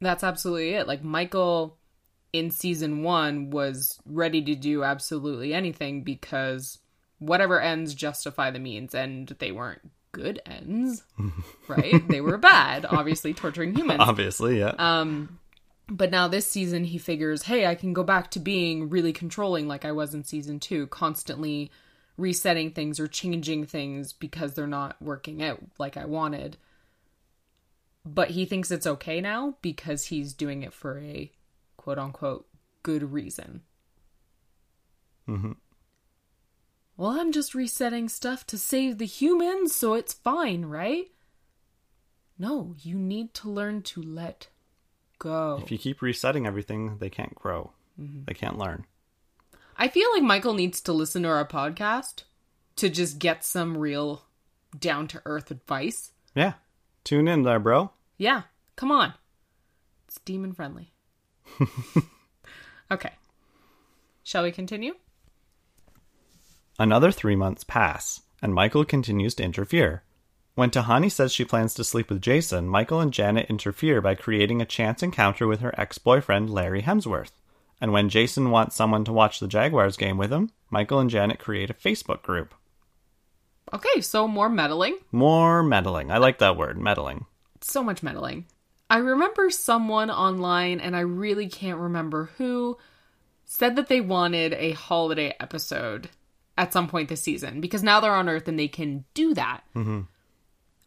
That's 0.00 0.24
absolutely 0.24 0.70
it. 0.74 0.86
Like 0.86 1.02
Michael 1.02 1.78
in 2.32 2.50
season 2.50 3.02
1 3.02 3.50
was 3.50 3.98
ready 4.04 4.42
to 4.42 4.54
do 4.54 4.82
absolutely 4.84 5.54
anything 5.54 6.02
because 6.02 6.78
whatever 7.18 7.60
ends 7.60 7.94
justify 7.94 8.50
the 8.50 8.58
means 8.58 8.94
and 8.94 9.28
they 9.38 9.52
weren't 9.52 9.90
good 10.14 10.40
ends, 10.46 11.04
right? 11.68 12.06
they 12.08 12.22
were 12.22 12.38
bad, 12.38 12.86
obviously 12.86 13.34
torturing 13.34 13.74
humans. 13.74 14.00
obviously, 14.00 14.60
yeah. 14.60 14.72
Um, 14.78 15.38
but 15.88 16.10
now 16.10 16.28
this 16.28 16.46
season, 16.46 16.84
he 16.84 16.96
figures, 16.96 17.42
hey, 17.42 17.66
I 17.66 17.74
can 17.74 17.92
go 17.92 18.02
back 18.02 18.30
to 18.30 18.38
being 18.38 18.88
really 18.88 19.12
controlling 19.12 19.68
like 19.68 19.84
I 19.84 19.92
was 19.92 20.14
in 20.14 20.24
season 20.24 20.58
two, 20.58 20.86
constantly 20.86 21.70
resetting 22.16 22.70
things 22.70 22.98
or 23.00 23.06
changing 23.06 23.66
things 23.66 24.12
because 24.12 24.54
they're 24.54 24.66
not 24.66 25.00
working 25.02 25.42
out 25.42 25.60
like 25.78 25.96
I 25.96 26.06
wanted. 26.06 26.56
But 28.06 28.30
he 28.30 28.44
thinks 28.44 28.70
it's 28.70 28.86
okay 28.86 29.20
now 29.20 29.56
because 29.62 30.06
he's 30.06 30.32
doing 30.32 30.62
it 30.62 30.72
for 30.72 30.98
a 30.98 31.30
quote 31.76 31.98
unquote 31.98 32.46
good 32.82 33.12
reason. 33.12 33.62
Mm-hmm. 35.28 35.52
Well, 36.96 37.18
I'm 37.18 37.32
just 37.32 37.54
resetting 37.54 38.08
stuff 38.08 38.46
to 38.46 38.58
save 38.58 38.98
the 38.98 39.06
humans, 39.06 39.74
so 39.74 39.94
it's 39.94 40.12
fine, 40.12 40.66
right? 40.66 41.10
No, 42.38 42.74
you 42.80 42.96
need 42.96 43.34
to 43.34 43.50
learn 43.50 43.82
to 43.82 44.02
let 44.02 44.48
go. 45.18 45.60
If 45.62 45.72
you 45.72 45.78
keep 45.78 46.02
resetting 46.02 46.46
everything, 46.46 46.98
they 46.98 47.10
can't 47.10 47.34
grow. 47.34 47.72
Mm-hmm. 48.00 48.24
They 48.26 48.34
can't 48.34 48.58
learn. 48.58 48.86
I 49.76 49.88
feel 49.88 50.08
like 50.12 50.22
Michael 50.22 50.54
needs 50.54 50.80
to 50.82 50.92
listen 50.92 51.22
to 51.24 51.28
our 51.28 51.46
podcast 51.46 52.22
to 52.76 52.88
just 52.88 53.18
get 53.18 53.44
some 53.44 53.76
real 53.76 54.24
down 54.78 55.08
to 55.08 55.22
earth 55.24 55.50
advice. 55.50 56.12
Yeah. 56.34 56.54
Tune 57.02 57.28
in 57.28 57.42
there, 57.42 57.58
bro. 57.58 57.90
Yeah, 58.16 58.42
come 58.76 58.90
on. 58.90 59.14
It's 60.06 60.18
demon 60.24 60.52
friendly. 60.52 60.92
okay. 62.90 63.12
Shall 64.22 64.44
we 64.44 64.52
continue? 64.52 64.94
Another 66.78 67.12
three 67.12 67.36
months 67.36 67.62
pass, 67.62 68.22
and 68.42 68.52
Michael 68.52 68.84
continues 68.84 69.36
to 69.36 69.44
interfere. 69.44 70.02
When 70.56 70.70
Tahani 70.70 71.10
says 71.10 71.32
she 71.32 71.44
plans 71.44 71.72
to 71.74 71.84
sleep 71.84 72.10
with 72.10 72.20
Jason, 72.20 72.68
Michael 72.68 73.00
and 73.00 73.12
Janet 73.12 73.48
interfere 73.48 74.00
by 74.00 74.16
creating 74.16 74.60
a 74.60 74.66
chance 74.66 75.02
encounter 75.02 75.46
with 75.46 75.60
her 75.60 75.72
ex 75.78 75.98
boyfriend, 75.98 76.50
Larry 76.50 76.82
Hemsworth. 76.82 77.30
And 77.80 77.92
when 77.92 78.08
Jason 78.08 78.50
wants 78.50 78.74
someone 78.74 79.04
to 79.04 79.12
watch 79.12 79.38
the 79.38 79.46
Jaguars 79.46 79.96
game 79.96 80.18
with 80.18 80.32
him, 80.32 80.50
Michael 80.68 80.98
and 80.98 81.10
Janet 81.10 81.38
create 81.38 81.70
a 81.70 81.74
Facebook 81.74 82.22
group. 82.22 82.54
Okay, 83.72 84.00
so 84.00 84.26
more 84.26 84.48
meddling. 84.48 84.98
More 85.12 85.62
meddling. 85.62 86.10
I 86.10 86.18
like 86.18 86.38
that 86.38 86.56
word, 86.56 86.78
meddling. 86.78 87.26
so 87.60 87.82
much 87.82 88.02
meddling. 88.02 88.46
I 88.90 88.98
remember 88.98 89.48
someone 89.50 90.10
online, 90.10 90.80
and 90.80 90.94
I 90.94 91.00
really 91.00 91.48
can't 91.48 91.78
remember 91.78 92.30
who, 92.36 92.78
said 93.44 93.76
that 93.76 93.88
they 93.88 94.00
wanted 94.00 94.52
a 94.54 94.72
holiday 94.72 95.34
episode 95.40 96.10
at 96.56 96.72
some 96.72 96.88
point 96.88 97.08
this 97.08 97.22
season 97.22 97.60
because 97.60 97.82
now 97.82 98.00
they're 98.00 98.14
on 98.14 98.28
Earth 98.28 98.48
and 98.48 98.58
they 98.58 98.68
can 98.68 99.04
do 99.14 99.34
that. 99.34 99.62
Mm-hmm. 99.74 100.02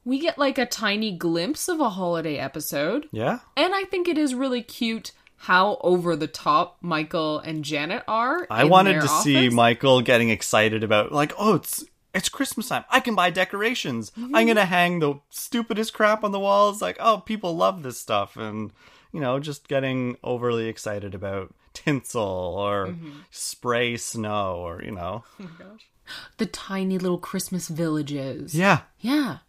We 0.06 0.20
get 0.20 0.38
like 0.38 0.58
a 0.58 0.66
tiny 0.66 1.12
glimpse 1.12 1.68
of 1.68 1.80
a 1.82 1.90
holiday 1.90 2.38
episode, 2.38 3.10
Yeah? 3.12 3.40
and 3.58 3.76
I 3.76 3.84
think 3.84 4.08
it 4.08 4.18
is 4.18 4.34
really 4.34 4.62
cute 4.62 5.12
how 5.42 5.78
over 5.82 6.16
the 6.16 6.28
top 6.28 6.78
Michael 6.82 7.40
and 7.40 7.64
Janet 7.64 8.04
are. 8.08 8.48
I 8.50 8.64
wanted 8.64 9.02
to 9.02 9.08
see. 9.08 9.50
Michael 9.50 10.02
getting 10.02 10.30
excited 10.30 10.84
about 10.84 11.12
like, 11.12 11.34
oh, 11.38 11.56
it's 11.56 11.84
it's 12.14 12.30
Christmas 12.30 12.70
time. 12.70 12.86
I 12.90 13.00
can 13.02 13.14
buy 13.14 13.30
decorations. 13.30 14.12
Mm-hmm. 14.12 14.36
I'm 14.36 14.48
gonna 14.48 14.66
hang 14.66 15.00
the 15.00 15.20
stupidest 15.30 15.94
crap 15.94 16.24
on 16.24 16.32
the 16.32 16.40
walls. 16.40 16.82
Like, 16.82 16.98
oh, 17.00 17.20
people 17.20 17.56
love 17.56 17.84
this 17.84 18.00
stuff, 18.00 18.36
and 18.38 18.72
you 19.12 19.20
know, 19.20 19.40
just 19.40 19.68
getting 19.68 20.18
overly 20.24 20.68
excited 20.68 21.14
about 21.14 21.54
tinsel 21.84 22.56
or 22.58 22.88
Mm-hmm. 22.88 23.10
spray 23.32 23.98
snow 23.98 24.56
or 24.58 24.82
you 24.84 24.92
know, 24.92 25.24
the 26.38 26.46
tiny 26.46 26.98
little 26.98 27.18
Christmas 27.18 27.68
villages. 27.68 28.56
yeah, 28.56 28.82
Yeah. 29.00 29.40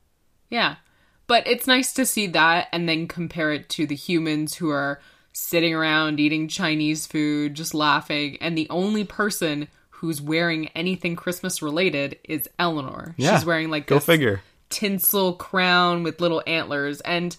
Yeah. 0.50 0.76
But 1.26 1.46
it's 1.46 1.66
nice 1.66 1.92
to 1.92 2.06
see 2.06 2.26
that 2.28 2.68
and 2.72 2.88
then 2.88 3.06
compare 3.06 3.52
it 3.52 3.68
to 3.70 3.86
the 3.86 3.94
humans 3.94 4.54
who 4.54 4.70
are 4.70 4.98
sitting 5.32 5.74
around 5.74 6.18
eating 6.18 6.48
Chinese 6.48 7.06
food, 7.06 7.54
just 7.54 7.74
laughing, 7.74 8.38
and 8.40 8.56
the 8.56 8.66
only 8.70 9.04
person 9.04 9.68
who's 9.90 10.22
wearing 10.22 10.68
anything 10.68 11.16
Christmas 11.16 11.60
related 11.60 12.18
is 12.24 12.48
Eleanor. 12.58 13.14
Yeah. 13.18 13.36
She's 13.36 13.44
wearing 13.44 13.68
like 13.70 13.86
go 13.86 13.96
this 13.96 14.06
figure. 14.06 14.40
tinsel 14.70 15.34
crown 15.34 16.02
with 16.02 16.20
little 16.20 16.42
antlers 16.46 17.00
and 17.02 17.36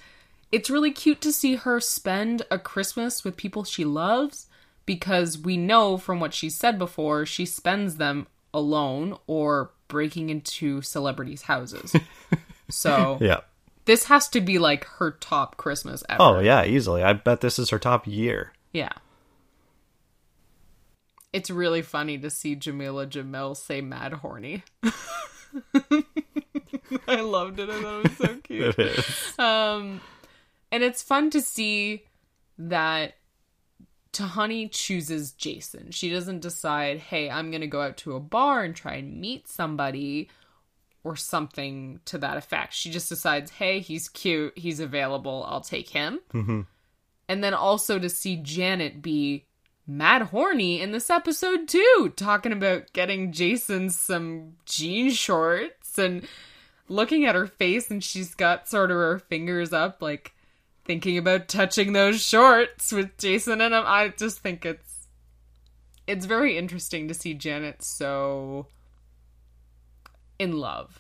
it's 0.52 0.70
really 0.70 0.92
cute 0.92 1.22
to 1.22 1.32
see 1.32 1.56
her 1.56 1.80
spend 1.80 2.42
a 2.52 2.58
Christmas 2.60 3.24
with 3.24 3.38
people 3.38 3.64
she 3.64 3.86
loves 3.86 4.48
because 4.90 5.38
we 5.38 5.56
know 5.56 5.98
from 5.98 6.20
what 6.20 6.34
she 6.34 6.50
said 6.50 6.80
before 6.80 7.24
she 7.24 7.46
spends 7.46 7.98
them 7.98 8.26
alone 8.56 9.16
or 9.28 9.70
breaking 9.88 10.32
into 10.32 10.82
celebrities' 10.82 11.44
houses. 11.44 11.96
so 12.72 13.20
Yeah. 13.22 13.42
this 13.86 14.06
has 14.06 14.28
to 14.30 14.42
be 14.42 14.58
like 14.58 14.86
her 14.98 15.12
top 15.12 15.58
Christmas 15.58 16.04
ever. 16.10 16.20
Oh 16.24 16.40
yeah, 16.40 16.66
easily. 16.66 17.04
I 17.04 17.14
bet 17.14 17.42
this 17.42 17.60
is 17.60 17.70
her 17.70 17.78
top 17.78 18.08
year. 18.08 18.52
Yeah. 18.74 18.90
It's 21.32 21.52
really 21.52 21.84
funny 21.84 22.18
to 22.18 22.32
see 22.32 22.56
Jamila 22.56 23.06
Jamil 23.06 23.56
say 23.56 23.82
mad 23.82 24.14
horny. 24.14 24.64
I 27.08 27.22
loved 27.22 27.60
it. 27.60 27.70
I 27.70 27.80
thought 27.80 28.00
it 28.06 28.10
was 28.10 28.18
so 28.18 28.36
cute. 28.44 28.80
It 28.80 28.98
is. 28.98 29.38
Um, 29.38 30.02
and 30.72 30.82
it's 30.82 31.04
fun 31.04 31.30
to 31.30 31.42
see 31.42 32.06
that 32.58 33.14
Tahani 34.14 34.72
chooses 34.72 35.32
Jason. 35.34 35.92
She 35.92 36.10
doesn't 36.10 36.40
decide, 36.42 37.00
hey, 37.00 37.30
I'm 37.30 37.52
going 37.52 37.62
to 37.62 37.68
go 37.68 37.82
out 37.82 37.98
to 37.98 38.16
a 38.16 38.20
bar 38.20 38.64
and 38.64 38.76
try 38.76 38.96
and 38.96 39.22
meet 39.22 39.48
somebody 39.48 40.30
or 41.04 41.16
something 41.16 42.00
to 42.06 42.18
that 42.18 42.38
effect. 42.38 42.74
She 42.74 42.90
just 42.90 43.08
decides, 43.10 43.52
hey, 43.52 43.80
he's 43.80 44.10
cute, 44.10 44.58
he's 44.58 44.80
available, 44.80 45.46
I'll 45.48 45.62
take 45.62 45.90
him. 45.90 46.20
Mhm. 46.34 46.66
And 47.28 47.44
then 47.44 47.54
also 47.54 48.00
to 48.00 48.10
see 48.10 48.36
Janet 48.38 49.02
be 49.02 49.46
mad 49.88 50.24
horny 50.24 50.82
in 50.82 50.92
this 50.92 51.10
episode 51.10 51.68
too, 51.68 52.14
talking 52.16 52.52
about 52.52 52.92
getting 52.94 53.32
Jason 53.32 53.90
some 53.90 54.56
jean 54.66 55.12
shorts 55.12 55.98
and 55.98 56.28
looking 56.88 57.26
at 57.26 57.36
her 57.36 57.48
face 57.48 57.90
and 57.90 58.04
she's 58.04 58.34
got 58.36 58.68
sort 58.68 58.92
of 58.92 58.98
her 58.98 59.20
fingers 59.20 59.72
up 59.72 60.02
like 60.02 60.34
thinking 60.90 61.20
about 61.20 61.48
touching 61.48 61.94
those 61.94 62.20
shorts 62.20 62.92
with 62.92 63.16
Jason 63.20 63.62
and 63.62 63.76
him. 63.76 63.84
I 63.86 64.08
just 64.18 64.40
think 64.40 64.66
it's 64.66 65.08
it's 66.08 66.26
very 66.26 66.58
interesting 66.58 67.08
to 67.08 67.14
see 67.14 67.36
Janet 67.36 67.84
so 67.84 68.66
in 70.40 70.58
love. 70.58 71.00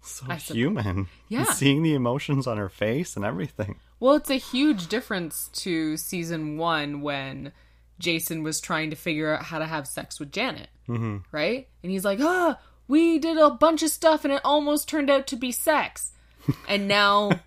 So 0.00 0.26
I 0.28 0.36
human. 0.36 1.08
Yeah. 1.28 1.42
Seeing 1.42 1.82
the 1.82 1.94
emotions 1.94 2.46
on 2.46 2.56
her 2.56 2.68
face 2.68 3.16
and 3.16 3.24
everything. 3.24 3.80
Well, 3.98 4.14
it's 4.14 4.30
a 4.30 4.36
huge 4.36 4.86
difference 4.86 5.48
to 5.54 5.96
season 5.96 6.56
1 6.56 7.00
when 7.00 7.50
Jason 7.98 8.44
was 8.44 8.60
trying 8.60 8.90
to 8.90 8.96
figure 8.96 9.34
out 9.34 9.42
how 9.42 9.58
to 9.58 9.66
have 9.66 9.88
sex 9.88 10.20
with 10.20 10.30
Janet. 10.30 10.68
hmm 10.86 11.16
right? 11.32 11.66
And 11.82 11.90
he's 11.90 12.04
like, 12.04 12.20
ah, 12.22 12.60
we 12.86 13.18
did 13.18 13.38
a 13.38 13.50
bunch 13.50 13.82
of 13.82 13.90
stuff 13.90 14.24
and 14.24 14.32
it 14.32 14.42
almost 14.44 14.88
turned 14.88 15.10
out 15.10 15.26
to 15.26 15.36
be 15.36 15.50
sex. 15.50 16.12
And 16.68 16.86
now 16.86 17.40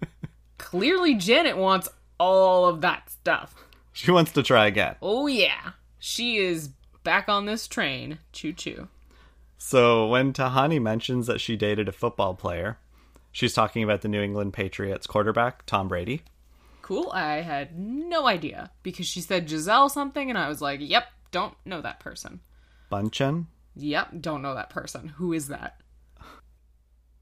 clearly 0.59 1.15
Janet 1.15 1.57
wants 1.57 1.89
all 2.19 2.67
of 2.67 2.81
that 2.81 3.09
stuff. 3.09 3.55
She 3.91 4.11
wants 4.11 4.31
to 4.33 4.43
try 4.43 4.67
again. 4.67 4.95
Oh, 5.01 5.25
yeah. 5.25 5.71
She 5.97 6.37
is 6.37 6.69
back 7.03 7.27
on 7.27 7.45
this 7.45 7.67
train. 7.67 8.19
Choo 8.31 8.53
choo. 8.53 8.87
So 9.57 10.07
when 10.07 10.31
Tahani 10.31 10.81
mentions 10.81 11.27
that 11.27 11.41
she 11.41 11.57
dated 11.57 11.89
a 11.89 11.91
football 11.91 12.33
player, 12.35 12.77
she's 13.31 13.53
talking 13.53 13.83
about 13.83 14.01
the 14.01 14.07
New 14.07 14.21
England 14.21 14.53
Patriots 14.53 15.07
quarterback, 15.07 15.65
Tom 15.65 15.87
Brady. 15.87 16.21
Cool. 16.81 17.11
I 17.11 17.41
had 17.41 17.77
no 17.77 18.27
idea 18.27 18.71
because 18.83 19.05
she 19.05 19.21
said 19.21 19.47
Gisele 19.47 19.89
something 19.89 20.29
and 20.29 20.37
I 20.37 20.47
was 20.47 20.61
like, 20.61 20.79
yep, 20.81 21.05
don't 21.31 21.55
know 21.65 21.81
that 21.81 21.99
person. 21.99 22.39
Bündchen. 22.91 23.45
Yep, 23.75 24.21
don't 24.21 24.41
know 24.41 24.55
that 24.55 24.69
person. 24.69 25.09
Who 25.09 25.33
is 25.33 25.49
that? 25.49 25.81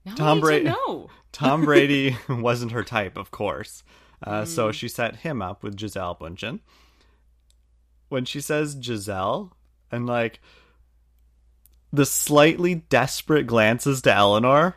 Now 0.08 0.14
Tom 0.16 0.40
Brady- 0.40 0.64
know. 0.66 1.10
Tom 1.32 1.64
Brady 1.64 2.16
wasn't 2.28 2.72
her 2.72 2.82
type, 2.84 3.16
of 3.16 3.30
course. 3.30 3.82
Uh, 4.22 4.44
So 4.44 4.72
she 4.72 4.88
set 4.88 5.16
him 5.16 5.40
up 5.42 5.62
with 5.62 5.76
Gisele 5.76 6.16
Bündchen. 6.20 6.60
When 8.08 8.24
she 8.24 8.40
says 8.40 8.74
Gisele, 8.74 9.52
and 9.92 10.06
like 10.06 10.40
the 11.92 12.06
slightly 12.06 12.74
desperate 12.76 13.46
glances 13.46 14.02
to 14.02 14.12
Eleanor, 14.14 14.76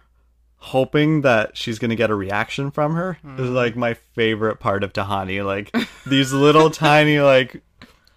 hoping 0.58 1.22
that 1.22 1.58
she's 1.58 1.80
going 1.80 1.89
to 1.89 1.96
get 1.96 2.10
a 2.10 2.15
reaction 2.15 2.70
from 2.72 2.94
her, 2.96 3.17
is 3.38 3.50
like 3.50 3.76
my 3.76 3.94
favorite 3.94 4.60
part 4.60 4.84
of 4.84 4.94
Tahani. 4.94 5.44
Like 5.46 5.74
these 6.06 6.32
little 6.34 6.70
tiny, 6.88 7.20
like, 7.20 7.62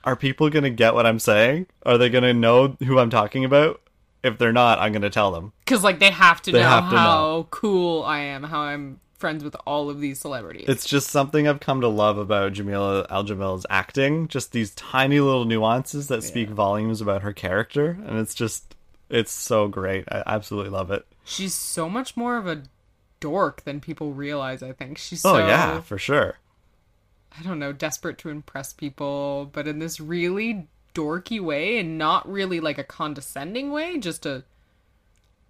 are 0.04 0.16
people 0.16 0.50
going 0.50 0.64
to 0.64 0.70
get 0.70 0.94
what 0.94 1.06
I'm 1.06 1.18
saying? 1.20 1.66
Are 1.86 1.96
they 1.96 2.10
going 2.10 2.24
to 2.24 2.34
know 2.34 2.76
who 2.84 2.98
I'm 2.98 3.10
talking 3.10 3.44
about? 3.44 3.80
If 4.24 4.38
they're 4.38 4.52
not, 4.52 4.80
I'm 4.80 4.90
going 4.90 5.02
to 5.02 5.10
tell 5.10 5.30
them. 5.30 5.52
Because, 5.64 5.84
like, 5.84 6.00
they 6.00 6.10
have 6.10 6.42
to 6.42 6.50
They 6.50 6.60
know 6.60 6.68
have 6.68 6.90
to 6.90 6.96
how 6.96 7.46
cool 7.50 8.02
I 8.02 8.20
am, 8.20 8.42
how 8.42 8.62
I'm 8.62 8.98
friends 9.18 9.44
with 9.44 9.54
all 9.66 9.90
of 9.90 10.00
these 10.00 10.18
celebrities. 10.18 10.64
It's 10.66 10.86
just 10.86 11.08
something 11.08 11.46
I've 11.46 11.60
come 11.60 11.80
to 11.82 11.88
love 11.88 12.18
about 12.18 12.54
Jamila 12.54 13.06
Al 13.10 13.22
Jamil's 13.22 13.66
acting. 13.70 14.28
Just 14.28 14.52
these 14.52 14.74
tiny 14.74 15.20
little 15.20 15.44
nuances 15.44 16.08
that 16.08 16.22
speak 16.22 16.48
volumes 16.48 17.00
about 17.00 17.22
her 17.22 17.32
character, 17.32 17.98
and 18.06 18.18
it's 18.18 18.34
just 18.34 18.74
it's 19.08 19.32
so 19.32 19.68
great. 19.68 20.04
I 20.08 20.22
absolutely 20.26 20.70
love 20.70 20.90
it. 20.90 21.06
She's 21.24 21.54
so 21.54 21.88
much 21.88 22.16
more 22.16 22.36
of 22.36 22.46
a 22.46 22.64
dork 23.20 23.64
than 23.64 23.80
people 23.80 24.12
realize, 24.12 24.62
I 24.62 24.72
think. 24.72 24.98
She's 24.98 25.24
Oh 25.24 25.34
so, 25.34 25.46
yeah, 25.46 25.80
for 25.80 25.98
sure. 25.98 26.38
I 27.38 27.42
don't 27.42 27.58
know, 27.58 27.72
desperate 27.72 28.18
to 28.18 28.28
impress 28.28 28.72
people, 28.72 29.50
but 29.52 29.66
in 29.66 29.78
this 29.78 30.00
really 30.00 30.68
dorky 30.94 31.40
way 31.40 31.78
and 31.78 31.98
not 31.98 32.30
really 32.30 32.60
like 32.60 32.78
a 32.78 32.84
condescending 32.84 33.70
way, 33.72 33.98
just 33.98 34.24
a 34.26 34.44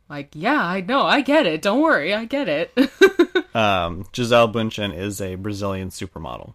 Like, 0.08 0.30
yeah, 0.34 0.62
I 0.62 0.80
know, 0.80 1.02
I 1.02 1.20
get 1.20 1.46
it. 1.46 1.62
Don't 1.62 1.80
worry, 1.80 2.12
I 2.14 2.24
get 2.24 2.48
it. 2.48 2.72
Um, 3.54 4.04
Gisele 4.10 4.48
Bündchen 4.52 4.92
is 4.92 5.20
a 5.20 5.36
Brazilian 5.36 5.90
supermodel. 5.90 6.54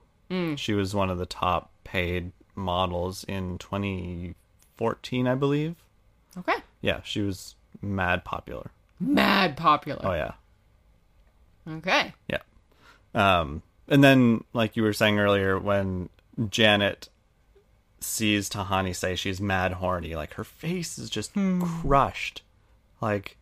She 0.58 0.74
was 0.74 0.94
one 0.94 1.10
of 1.10 1.18
the 1.18 1.26
top 1.26 1.72
paid 1.86 2.34
models 2.56 3.24
in 3.24 3.58
2014, 3.58 5.26
I 5.28 5.36
believe. 5.36 5.76
okay. 6.38 6.58
Yeah, 6.82 7.00
she 7.06 7.22
was 7.22 7.56
mad 7.82 8.26
popular. 8.26 8.72
Mad 9.00 9.56
popular. 9.56 10.02
Oh 10.06 10.14
yeah, 10.14 10.34
Okay. 11.78 12.14
yeah. 12.28 12.42
Um, 13.16 13.62
and 13.88 14.04
then, 14.04 14.44
like 14.54 14.76
you 14.76 14.84
were 14.84 14.92
saying 14.94 15.20
earlier, 15.20 15.58
when 15.58 16.10
Janet 16.50 17.08
sees 18.04 18.50
Tahani 18.50 18.96
say 18.96 19.16
she's 19.16 19.42
mad 19.42 19.74
horny, 19.74 20.16
like 20.16 20.34
her 20.36 20.44
face 20.44 20.98
is 20.98 21.10
just 21.10 21.32
hmm. 21.34 21.62
crushed. 21.62 22.42
Like, 23.02 23.38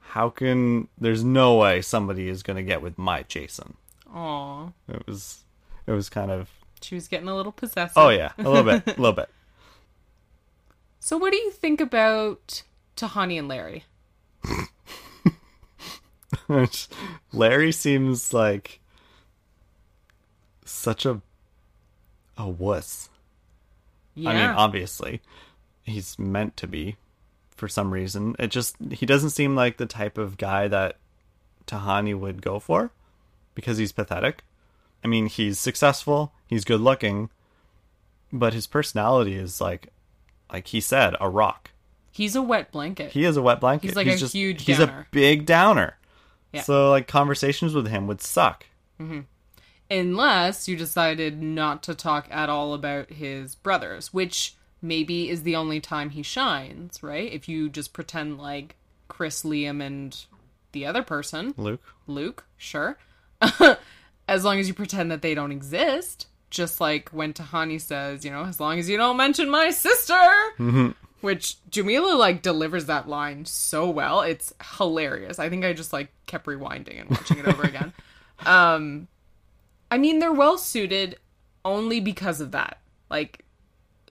how 0.00 0.30
can? 0.30 0.88
There's 0.98 1.24
no 1.24 1.56
way 1.56 1.82
somebody 1.82 2.28
is 2.28 2.42
gonna 2.42 2.62
get 2.62 2.82
with 2.82 2.98
my 2.98 3.22
Jason. 3.24 3.74
Aw. 4.12 4.68
It 4.88 5.06
was, 5.06 5.44
it 5.86 5.92
was 5.92 6.08
kind 6.08 6.30
of. 6.30 6.48
She 6.80 6.94
was 6.94 7.08
getting 7.08 7.28
a 7.28 7.36
little 7.36 7.52
possessive. 7.52 7.96
Oh 7.96 8.08
yeah, 8.08 8.32
a 8.38 8.42
little 8.42 8.64
bit, 8.64 8.86
a 8.86 9.00
little 9.00 9.12
bit. 9.12 9.28
So, 11.02 11.16
what 11.16 11.32
do 11.32 11.38
you 11.38 11.50
think 11.50 11.80
about 11.80 12.62
Tahani 12.94 13.38
and 13.38 13.48
Larry? 13.48 13.84
Larry 17.32 17.72
seems 17.72 18.34
like 18.34 18.80
such 20.64 21.06
a 21.06 21.22
a 22.36 22.48
wuss. 22.48 23.09
Yeah. 24.14 24.30
I 24.30 24.34
mean, 24.34 24.42
obviously, 24.56 25.20
he's 25.82 26.18
meant 26.18 26.56
to 26.58 26.66
be 26.66 26.96
for 27.56 27.68
some 27.68 27.92
reason. 27.92 28.36
It 28.38 28.48
just 28.48 28.76
he 28.90 29.06
doesn't 29.06 29.30
seem 29.30 29.54
like 29.56 29.76
the 29.76 29.86
type 29.86 30.18
of 30.18 30.36
guy 30.38 30.68
that 30.68 30.96
Tahani 31.66 32.18
would 32.18 32.42
go 32.42 32.58
for 32.58 32.90
because 33.54 33.78
he's 33.78 33.92
pathetic. 33.92 34.42
I 35.04 35.08
mean, 35.08 35.26
he's 35.26 35.58
successful, 35.58 36.32
he's 36.46 36.64
good 36.64 36.80
looking, 36.80 37.30
but 38.32 38.52
his 38.54 38.66
personality 38.66 39.34
is 39.34 39.60
like 39.60 39.88
like 40.52 40.68
he 40.68 40.80
said, 40.80 41.14
a 41.20 41.28
rock. 41.28 41.70
He's 42.12 42.34
a 42.34 42.42
wet 42.42 42.72
blanket. 42.72 43.12
He 43.12 43.24
is 43.24 43.36
a 43.36 43.42
wet 43.42 43.60
blanket. 43.60 43.86
He's 43.88 43.96
like 43.96 44.08
a 44.08 44.16
huge 44.16 44.64
He's 44.64 44.78
downer. 44.78 45.00
a 45.00 45.06
big 45.12 45.46
downer. 45.46 45.96
Yeah. 46.52 46.62
So 46.62 46.90
like 46.90 47.06
conversations 47.06 47.72
with 47.74 47.86
him 47.86 48.06
would 48.08 48.20
suck. 48.20 48.66
Mm-hmm. 49.00 49.20
Unless 49.90 50.68
you 50.68 50.76
decided 50.76 51.42
not 51.42 51.82
to 51.84 51.94
talk 51.94 52.28
at 52.30 52.48
all 52.48 52.74
about 52.74 53.10
his 53.10 53.54
brothers, 53.56 54.12
which 54.12 54.54
maybe 54.80 55.28
is 55.28 55.42
the 55.42 55.56
only 55.56 55.80
time 55.80 56.10
he 56.10 56.22
shines, 56.22 57.02
right? 57.02 57.30
If 57.32 57.48
you 57.48 57.68
just 57.68 57.92
pretend 57.92 58.38
like 58.38 58.76
Chris, 59.08 59.42
Liam, 59.42 59.82
and 59.84 60.16
the 60.72 60.86
other 60.86 61.02
person, 61.02 61.54
Luke. 61.56 61.82
Luke, 62.06 62.44
sure. 62.56 62.98
as 64.28 64.44
long 64.44 64.60
as 64.60 64.68
you 64.68 64.74
pretend 64.74 65.10
that 65.10 65.22
they 65.22 65.34
don't 65.34 65.52
exist. 65.52 66.28
Just 66.50 66.80
like 66.80 67.10
when 67.10 67.32
Tahani 67.32 67.80
says, 67.80 68.24
you 68.24 68.30
know, 68.30 68.44
as 68.44 68.58
long 68.58 68.78
as 68.78 68.88
you 68.88 68.96
don't 68.96 69.16
mention 69.16 69.50
my 69.50 69.70
sister. 69.70 70.14
Which 71.20 71.56
Jamila 71.70 72.14
like 72.16 72.42
delivers 72.42 72.86
that 72.86 73.08
line 73.08 73.44
so 73.44 73.90
well. 73.90 74.22
It's 74.22 74.52
hilarious. 74.78 75.38
I 75.38 75.48
think 75.48 75.64
I 75.64 75.72
just 75.72 75.92
like 75.92 76.08
kept 76.26 76.46
rewinding 76.46 77.00
and 77.00 77.10
watching 77.10 77.38
it 77.38 77.46
over 77.46 77.62
again. 77.62 77.92
Um 78.46 79.06
I 79.90 79.98
mean 79.98 80.18
they're 80.18 80.32
well 80.32 80.58
suited 80.58 81.18
only 81.64 82.00
because 82.00 82.40
of 82.40 82.52
that. 82.52 82.78
Like 83.10 83.44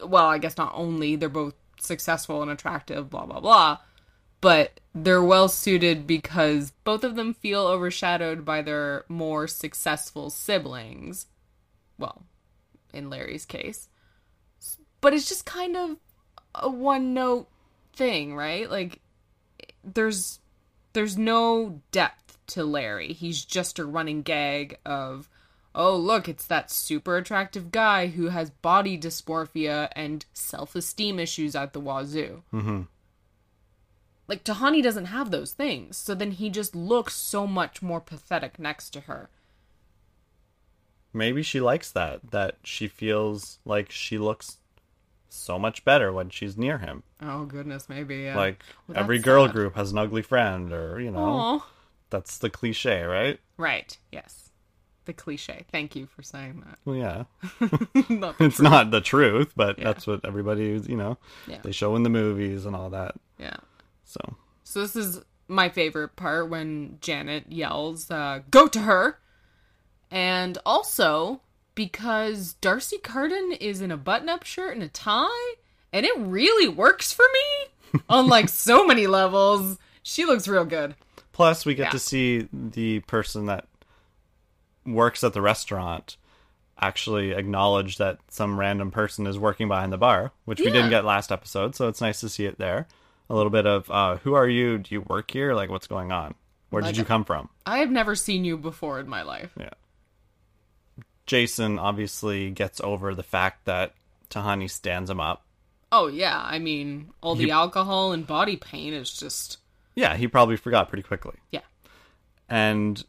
well, 0.01 0.27
I 0.27 0.37
guess 0.37 0.57
not 0.57 0.71
only, 0.75 1.17
they're 1.17 1.27
both 1.27 1.55
successful 1.79 2.41
and 2.41 2.49
attractive, 2.51 3.09
blah 3.09 3.25
blah 3.25 3.39
blah 3.39 3.77
but 4.41 4.79
they're 4.95 5.23
well 5.23 5.49
suited 5.49 6.07
because 6.07 6.71
both 6.83 7.03
of 7.03 7.15
them 7.15 7.33
feel 7.33 7.67
overshadowed 7.67 8.45
by 8.45 8.61
their 8.61 9.05
more 9.09 9.47
successful 9.47 10.29
siblings. 10.29 11.27
Well, 11.97 12.23
in 12.93 13.09
Larry's 13.09 13.45
case. 13.45 13.89
But 15.01 15.13
it's 15.13 15.27
just 15.27 15.45
kind 15.45 15.75
of 15.75 15.97
a 16.55 16.69
one 16.69 17.13
note 17.13 17.47
thing, 17.93 18.35
right? 18.35 18.69
Like 18.69 18.99
there's 19.83 20.39
there's 20.93 21.17
no 21.17 21.81
depth 21.91 22.37
to 22.47 22.63
Larry. 22.63 23.13
He's 23.13 23.43
just 23.43 23.79
a 23.79 23.85
running 23.85 24.21
gag 24.21 24.77
of 24.85 25.29
oh, 25.75 25.95
look, 25.95 26.27
it's 26.27 26.45
that 26.47 26.71
super 26.71 27.17
attractive 27.17 27.71
guy 27.71 28.07
who 28.07 28.27
has 28.29 28.49
body 28.49 28.97
dysmorphia 28.97 29.89
and 29.95 30.25
self-esteem 30.33 31.19
issues 31.19 31.55
at 31.55 31.73
the 31.73 31.79
wazoo. 31.79 32.43
Mm-hmm. 32.53 32.81
Like 34.27 34.43
Tahani 34.43 34.83
doesn't 34.83 35.05
have 35.05 35.31
those 35.31 35.53
things, 35.53 35.97
so 35.97 36.13
then 36.13 36.31
he 36.31 36.49
just 36.49 36.75
looks 36.75 37.15
so 37.15 37.47
much 37.47 37.81
more 37.81 37.99
pathetic 37.99 38.59
next 38.59 38.91
to 38.91 39.01
her. 39.01 39.29
Maybe 41.11 41.41
she 41.41 41.59
likes 41.59 41.91
that. 41.91 42.31
That 42.31 42.57
she 42.63 42.87
feels 42.87 43.57
like 43.65 43.91
she 43.91 44.19
looks 44.19 44.57
so 45.29 45.57
much 45.57 45.83
better 45.83 46.11
when 46.11 46.29
she's 46.29 46.57
near 46.57 46.77
him. 46.77 47.01
Oh 47.21 47.45
goodness, 47.45 47.89
maybe 47.89 48.17
yeah. 48.17 48.35
Like 48.35 48.61
Well, 48.87 48.97
every 48.97 49.17
girl 49.17 49.45
sad. 49.45 49.53
group 49.53 49.75
has 49.75 49.91
an 49.91 49.97
ugly 49.97 50.21
friend, 50.21 50.71
or 50.71 50.99
you 50.99 51.09
know, 51.09 51.19
Aw. 51.19 51.65
that's 52.11 52.37
the 52.37 52.49
cliche, 52.51 53.01
right? 53.03 53.39
right, 53.57 53.97
yes, 54.11 54.48
the 55.09 55.13
cliche. 55.13 55.65
Thank 55.71 55.95
you 55.95 56.05
for 56.05 56.21
saying 56.21 56.63
that. 56.65 56.77
Well, 56.85 56.95
yeah. 56.95 57.23
Not 58.09 58.35
it's 58.39 58.57
truth. 58.57 58.61
not 58.61 58.91
the 58.91 59.01
truth, 59.01 59.53
but 59.55 59.77
Yeah. 59.79 59.85
that's 59.85 60.05
what 60.07 60.23
everybody, 60.23 60.79
you 60.87 60.95
know, 60.95 61.17
Yeah. 61.47 61.57
they 61.63 61.71
show 61.71 61.95
in 61.95 62.03
the 62.03 62.09
movies 62.09 62.65
and 62.65 62.75
all 62.75 62.89
that. 62.91 63.15
Yeah. 63.39 63.57
So 64.05 64.19
So 64.63 64.81
this 64.81 64.95
is 64.95 65.21
my 65.47 65.67
favorite 65.69 66.15
part 66.15 66.47
when 66.49 66.99
Janet 67.01 67.51
yells, 67.51 68.11
uh, 68.11 68.41
"Go 68.51 68.67
to 68.67 68.81
her!" 68.81 69.19
And 70.11 70.57
also 70.65 71.41
because 71.75 72.53
D'Arcy 72.61 72.97
Carden 72.99 73.53
is 73.53 73.81
in 73.81 73.89
a 73.91 73.97
button-up 73.97 74.43
shirt 74.43 74.73
and 74.75 74.83
a 74.83 74.89
tie, 74.89 75.53
and 75.93 76.05
it 76.05 76.17
really 76.17 76.67
works 76.67 77.11
for 77.13 77.25
me 77.33 78.01
on 78.09 78.27
like 78.27 78.47
so 78.49 78.85
many 78.85 79.07
levels. 79.07 79.77
She 80.03 80.25
looks 80.25 80.47
real 80.47 80.65
good. 80.65 80.95
Plus, 81.31 81.65
we 81.65 81.73
get 81.73 81.85
Yeah. 81.85 81.91
to 81.91 81.99
see 81.99 82.47
the 82.53 82.99
person 83.01 83.45
that 83.47 83.65
works 84.85 85.23
at 85.23 85.33
the 85.33 85.41
restaurant 85.41 86.17
actually 86.81 87.31
acknowledge 87.31 87.97
that 87.97 88.19
some 88.29 88.57
random 88.59 88.89
person 88.89 89.27
is 89.27 89.37
working 89.37 89.67
behind 89.67 89.91
the 89.91 89.97
bar, 89.97 90.31
which 90.45 90.59
we 90.59 90.71
didn't 90.71 90.89
get 90.89 91.03
last 91.03 91.31
episode. 91.31 91.75
So 91.75 91.87
it's 91.89 91.99
nice 92.01 92.21
to 92.21 92.29
see 92.29 92.45
it 92.45 92.57
there. 92.57 92.87
A 93.29 93.35
little 93.35 93.49
bit 93.49 93.67
of, 93.67 93.91
uh, 93.91 94.15
who 94.17 94.33
are 94.33 94.47
you? 94.47 94.77
Do 94.77 94.95
you 94.95 95.01
work 95.01 95.29
here? 95.31 95.53
Like, 95.53 95.69
what's 95.69 95.87
going 95.87 96.11
on? 96.11 96.35
Where 96.69 96.81
Like- 96.81 96.91
did 96.93 96.97
you 96.97 97.05
come 97.05 97.25
from? 97.25 97.49
I 97.65 97.79
have 97.79 97.91
never 97.91 98.15
seen 98.15 98.45
you 98.45 98.57
before 98.57 98.99
in 98.99 99.09
my 99.09 99.23
life. 99.23 99.51
Yeah. 99.59 99.69
Jason 101.25 101.77
obviously 101.77 102.49
gets 102.51 102.81
over 102.81 103.13
the 103.13 103.23
fact 103.23 103.65
that 103.65 103.93
Tahani 104.29 104.69
stands 104.69 105.09
him 105.09 105.19
up. 105.19 105.45
Oh 105.91 106.07
yeah, 106.07 106.39
I 106.43 106.59
mean, 106.59 107.09
all 107.21 107.35
the 107.35 107.51
alcohol 107.51 108.11
and 108.11 108.25
body 108.25 108.55
pain 108.57 108.93
is 108.93 109.11
just 109.11 109.57
Yeah, 109.95 110.15
he 110.15 110.27
probably 110.27 110.55
forgot 110.55 110.87
pretty 110.89 111.03
quickly. 111.03 111.35
yeah. 111.51 111.61
And 112.47 113.03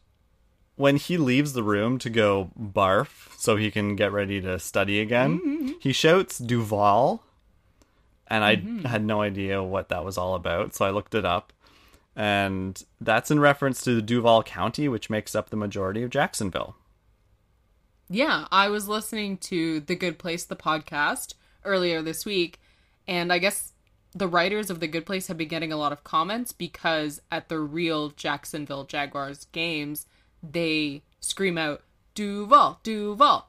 when 0.81 0.97
he 0.97 1.15
leaves 1.15 1.53
the 1.53 1.63
room 1.63 1.99
to 1.99 2.09
go 2.09 2.49
barf 2.59 3.39
so 3.39 3.55
he 3.55 3.69
can 3.69 3.95
get 3.95 4.11
ready 4.11 4.41
to 4.41 4.57
study 4.57 4.99
again, 4.99 5.39
mm-hmm. 5.39 5.71
he 5.79 5.93
shouts 5.93 6.39
Duval. 6.39 7.23
And 8.27 8.43
I 8.43 8.55
mm-hmm. 8.55 8.85
had 8.85 9.05
no 9.05 9.21
idea 9.21 9.61
what 9.61 9.89
that 9.89 10.03
was 10.03 10.17
all 10.17 10.33
about, 10.33 10.73
so 10.73 10.85
I 10.85 10.89
looked 10.89 11.13
it 11.13 11.23
up. 11.23 11.53
And 12.15 12.83
that's 12.99 13.29
in 13.29 13.39
reference 13.39 13.83
to 13.83 13.93
the 13.93 14.01
Duval 14.01 14.43
County, 14.43 14.87
which 14.87 15.09
makes 15.09 15.35
up 15.35 15.49
the 15.49 15.55
majority 15.55 16.01
of 16.01 16.09
Jacksonville. 16.09 16.75
Yeah, 18.09 18.47
I 18.51 18.69
was 18.69 18.87
listening 18.87 19.37
to 19.37 19.81
The 19.81 19.95
Good 19.95 20.17
Place, 20.17 20.43
the 20.43 20.55
podcast, 20.55 21.35
earlier 21.63 22.01
this 22.01 22.25
week, 22.25 22.59
and 23.07 23.31
I 23.31 23.37
guess 23.37 23.73
the 24.13 24.27
writers 24.27 24.69
of 24.69 24.79
The 24.79 24.87
Good 24.87 25.05
Place 25.05 25.27
have 25.27 25.37
been 25.37 25.47
getting 25.47 25.71
a 25.71 25.77
lot 25.77 25.91
of 25.91 26.03
comments 26.03 26.51
because 26.51 27.21
at 27.31 27.49
the 27.49 27.59
real 27.59 28.09
Jacksonville 28.09 28.83
Jaguars 28.85 29.45
games, 29.51 30.07
they 30.43 31.01
scream 31.19 31.57
out, 31.57 31.83
Duval, 32.15 32.79
Duval. 32.83 33.47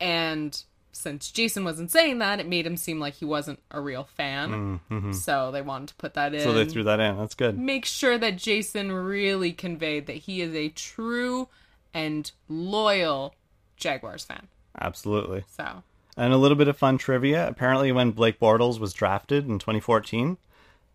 And 0.00 0.62
since 0.92 1.30
Jason 1.30 1.64
wasn't 1.64 1.90
saying 1.90 2.18
that, 2.18 2.40
it 2.40 2.46
made 2.48 2.66
him 2.66 2.76
seem 2.76 3.00
like 3.00 3.14
he 3.14 3.24
wasn't 3.24 3.60
a 3.70 3.80
real 3.80 4.04
fan. 4.04 4.80
Mm-hmm. 4.90 5.12
So 5.12 5.50
they 5.50 5.62
wanted 5.62 5.88
to 5.88 5.94
put 5.96 6.14
that 6.14 6.34
in. 6.34 6.42
So 6.42 6.52
they 6.52 6.64
threw 6.64 6.84
that 6.84 7.00
in. 7.00 7.16
That's 7.18 7.34
good. 7.34 7.58
make 7.58 7.84
sure 7.84 8.18
that 8.18 8.36
Jason 8.36 8.92
really 8.92 9.52
conveyed 9.52 10.06
that 10.06 10.16
he 10.16 10.40
is 10.42 10.54
a 10.54 10.68
true 10.68 11.48
and 11.94 12.30
loyal 12.48 13.34
Jaguars 13.76 14.24
fan. 14.24 14.48
Absolutely. 14.80 15.44
So, 15.56 15.82
And 16.16 16.32
a 16.32 16.38
little 16.38 16.56
bit 16.56 16.68
of 16.68 16.76
fun 16.76 16.98
trivia. 16.98 17.46
Apparently, 17.48 17.92
when 17.92 18.12
Blake 18.12 18.38
Bortles 18.40 18.78
was 18.78 18.92
drafted 18.92 19.48
in 19.48 19.58
2014, 19.58 20.38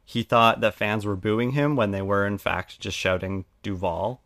he 0.03 0.23
thought 0.23 0.61
that 0.61 0.73
fans 0.73 1.05
were 1.05 1.15
booing 1.15 1.51
him 1.51 1.75
when 1.75 1.91
they 1.91 2.01
were, 2.01 2.25
in 2.25 2.37
fact, 2.37 2.79
just 2.79 2.97
shouting 2.97 3.45
Duval. 3.61 4.21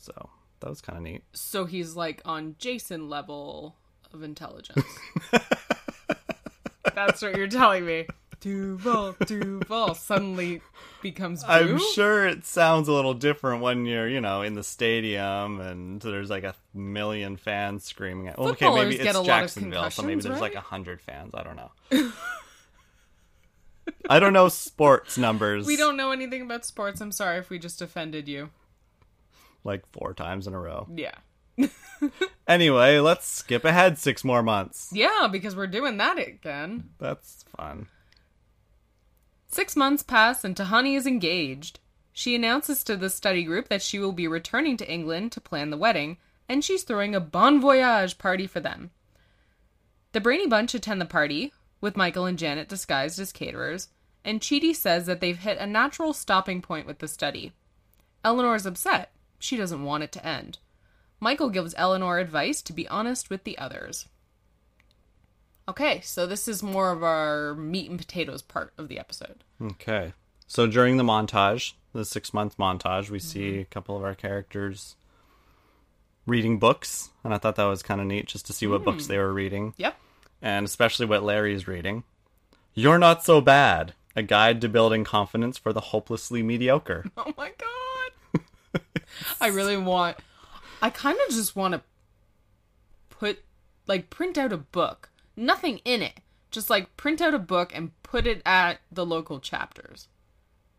So 0.00 0.30
that 0.60 0.68
was 0.68 0.80
kind 0.80 0.96
of 0.96 1.04
neat. 1.04 1.22
so 1.32 1.64
he's 1.66 1.94
like 1.96 2.22
on 2.24 2.56
Jason 2.58 3.08
level 3.08 3.76
of 4.12 4.22
intelligence. 4.22 4.84
That's 6.94 7.22
what 7.22 7.36
you're 7.36 7.46
telling 7.48 7.86
me. 7.86 8.06
Duval, 8.40 9.16
Duval. 9.26 9.94
Suddenly, 9.94 10.62
becomes 11.02 11.44
blue. 11.44 11.52
I'm 11.52 11.78
sure 11.94 12.26
it 12.26 12.46
sounds 12.46 12.88
a 12.88 12.92
little 12.92 13.12
different 13.12 13.60
when 13.62 13.84
you're, 13.84 14.08
you 14.08 14.20
know, 14.22 14.40
in 14.40 14.54
the 14.54 14.64
stadium 14.64 15.60
and 15.60 16.00
there's 16.00 16.30
like 16.30 16.44
a 16.44 16.54
million 16.72 17.36
fans 17.36 17.84
screaming 17.84 18.28
at. 18.28 18.38
Well, 18.38 18.48
okay, 18.50 18.72
maybe 18.74 18.96
it's 18.96 19.04
a 19.04 19.12
lot 19.12 19.18
of 19.20 19.26
Jacksonville, 19.26 19.90
so 19.90 20.02
maybe 20.02 20.22
there's 20.22 20.40
like 20.40 20.54
a 20.54 20.60
hundred 20.60 21.02
fans. 21.02 21.34
I 21.34 21.42
don't 21.42 21.56
know. 21.56 21.70
I 24.08 24.18
don't 24.20 24.32
know 24.32 24.48
sports 24.48 25.18
numbers. 25.18 25.66
We 25.66 25.76
don't 25.76 25.96
know 25.96 26.10
anything 26.10 26.42
about 26.42 26.64
sports. 26.64 27.00
I'm 27.00 27.12
sorry 27.12 27.38
if 27.38 27.50
we 27.50 27.58
just 27.58 27.82
offended 27.82 28.26
you. 28.26 28.50
Like 29.64 29.82
four 29.92 30.14
times 30.14 30.46
in 30.46 30.54
a 30.54 30.60
row. 30.60 30.88
Yeah. 30.94 31.14
Anyway, 32.50 32.98
let's 32.98 33.28
skip 33.28 33.64
ahead 33.64 33.96
six 33.96 34.24
more 34.24 34.42
months. 34.42 34.90
Yeah, 34.92 35.28
because 35.30 35.54
we're 35.54 35.68
doing 35.68 35.98
that 35.98 36.18
again. 36.18 36.90
That's 36.98 37.44
fun. 37.56 37.86
Six 39.46 39.76
months 39.76 40.02
pass 40.02 40.42
and 40.42 40.56
Tahani 40.56 40.96
is 40.96 41.06
engaged. 41.06 41.78
She 42.12 42.34
announces 42.34 42.82
to 42.84 42.96
the 42.96 43.08
study 43.08 43.44
group 43.44 43.68
that 43.68 43.82
she 43.82 44.00
will 44.00 44.10
be 44.10 44.26
returning 44.26 44.76
to 44.78 44.90
England 44.90 45.30
to 45.32 45.40
plan 45.40 45.70
the 45.70 45.76
wedding, 45.76 46.18
and 46.48 46.64
she's 46.64 46.82
throwing 46.82 47.14
a 47.14 47.20
bon 47.20 47.60
voyage 47.60 48.18
party 48.18 48.48
for 48.48 48.58
them. 48.58 48.90
The 50.10 50.20
Brainy 50.20 50.48
Bunch 50.48 50.74
attend 50.74 51.00
the 51.00 51.06
party, 51.06 51.52
with 51.80 51.96
Michael 51.96 52.26
and 52.26 52.36
Janet 52.36 52.68
disguised 52.68 53.20
as 53.20 53.30
caterers, 53.30 53.90
and 54.24 54.40
Chidi 54.40 54.74
says 54.74 55.06
that 55.06 55.20
they've 55.20 55.38
hit 55.38 55.58
a 55.58 55.68
natural 55.68 56.12
stopping 56.12 56.60
point 56.60 56.86
with 56.88 56.98
the 56.98 57.06
study. 57.06 57.52
Eleanor 58.24 58.56
is 58.56 58.66
upset. 58.66 59.12
She 59.40 59.56
doesn't 59.56 59.82
want 59.82 60.04
it 60.04 60.12
to 60.12 60.24
end. 60.24 60.58
Michael 61.18 61.50
gives 61.50 61.74
Eleanor 61.76 62.18
advice 62.18 62.62
to 62.62 62.72
be 62.72 62.86
honest 62.86 63.28
with 63.28 63.42
the 63.42 63.58
others. 63.58 64.06
Okay, 65.68 66.00
so 66.02 66.26
this 66.26 66.46
is 66.46 66.62
more 66.62 66.92
of 66.92 67.02
our 67.02 67.54
meat 67.54 67.90
and 67.90 67.98
potatoes 67.98 68.42
part 68.42 68.72
of 68.78 68.88
the 68.88 68.98
episode. 68.98 69.44
Okay. 69.60 70.12
So 70.46 70.66
during 70.66 70.96
the 70.96 71.04
montage, 71.04 71.72
the 71.92 72.04
six 72.04 72.34
month 72.34 72.56
montage, 72.56 73.10
we 73.10 73.18
see 73.18 73.58
a 73.58 73.64
couple 73.64 73.96
of 73.96 74.02
our 74.02 74.14
characters 74.14 74.96
reading 76.26 76.58
books. 76.58 77.10
And 77.22 77.32
I 77.32 77.38
thought 77.38 77.56
that 77.56 77.64
was 77.64 77.82
kind 77.82 78.00
of 78.00 78.06
neat 78.06 78.26
just 78.26 78.46
to 78.46 78.52
see 78.52 78.66
what 78.66 78.84
books 78.84 79.06
hmm. 79.06 79.12
they 79.12 79.18
were 79.18 79.32
reading. 79.32 79.74
Yep. 79.76 79.96
And 80.42 80.64
especially 80.66 81.06
what 81.06 81.22
Larry's 81.22 81.68
reading. 81.68 82.04
You're 82.74 82.98
Not 82.98 83.24
So 83.24 83.40
Bad 83.40 83.94
A 84.16 84.22
Guide 84.22 84.60
to 84.62 84.68
Building 84.68 85.04
Confidence 85.04 85.58
for 85.58 85.72
the 85.72 85.80
Hopelessly 85.80 86.42
Mediocre. 86.42 87.04
Oh 87.16 87.32
my 87.36 87.52
god. 87.56 87.89
I 89.40 89.48
really 89.48 89.76
want 89.76 90.16
I 90.82 90.90
kind 90.90 91.18
of 91.28 91.34
just 91.34 91.56
want 91.56 91.74
to 91.74 91.82
put 93.10 93.42
like 93.86 94.10
print 94.10 94.38
out 94.38 94.52
a 94.52 94.56
book. 94.56 95.10
Nothing 95.36 95.80
in 95.84 96.02
it. 96.02 96.20
Just 96.50 96.70
like 96.70 96.96
print 96.96 97.20
out 97.20 97.34
a 97.34 97.38
book 97.38 97.72
and 97.74 97.90
put 98.02 98.26
it 98.26 98.42
at 98.44 98.80
the 98.90 99.06
local 99.06 99.40
chapters. 99.40 100.08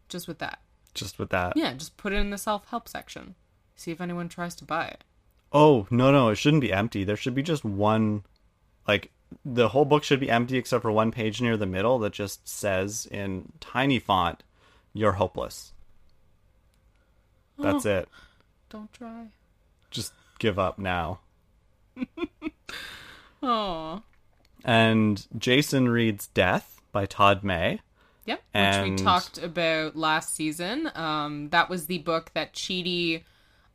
Just 0.09 0.27
with 0.27 0.39
that. 0.39 0.59
Just 0.93 1.19
with 1.19 1.29
that. 1.29 1.53
Yeah, 1.55 1.73
just 1.73 1.97
put 1.97 2.11
it 2.11 2.17
in 2.17 2.31
the 2.31 2.37
self-help 2.37 2.89
section. 2.89 3.35
See 3.75 3.91
if 3.91 4.01
anyone 4.01 4.27
tries 4.27 4.55
to 4.55 4.65
buy 4.65 4.87
it. 4.87 5.03
Oh, 5.53 5.87
no, 5.89 6.11
no, 6.11 6.29
it 6.29 6.35
shouldn't 6.35 6.61
be 6.61 6.73
empty. 6.73 7.03
There 7.03 7.15
should 7.15 7.35
be 7.35 7.43
just 7.43 7.63
one, 7.63 8.23
like, 8.87 9.11
the 9.45 9.69
whole 9.69 9.85
book 9.85 10.03
should 10.03 10.19
be 10.19 10.29
empty 10.29 10.57
except 10.57 10.81
for 10.81 10.91
one 10.91 11.11
page 11.11 11.41
near 11.41 11.55
the 11.55 11.65
middle 11.65 11.99
that 11.99 12.13
just 12.13 12.47
says 12.47 13.07
in 13.09 13.53
tiny 13.61 13.99
font, 13.99 14.43
You're 14.93 15.13
hopeless. 15.13 15.73
That's 17.61 17.85
it. 17.85 18.09
Don't 18.69 18.91
try. 18.93 19.27
Just 19.89 20.13
give 20.39 20.57
up 20.59 20.79
now. 20.79 21.19
Oh. 23.43 24.03
And 24.63 25.25
Jason 25.37 25.89
reads 25.89 26.27
Death 26.27 26.79
by 26.91 27.05
Todd 27.05 27.43
May. 27.43 27.79
Yep, 28.25 28.37
which 28.37 28.45
And- 28.53 28.99
we 28.99 29.03
talked 29.03 29.41
about 29.41 29.95
last 29.95 30.35
season. 30.35 30.91
Um, 30.93 31.49
that 31.49 31.69
was 31.69 31.87
the 31.87 31.97
book 31.99 32.31
that 32.35 32.53
Chidi 32.53 33.23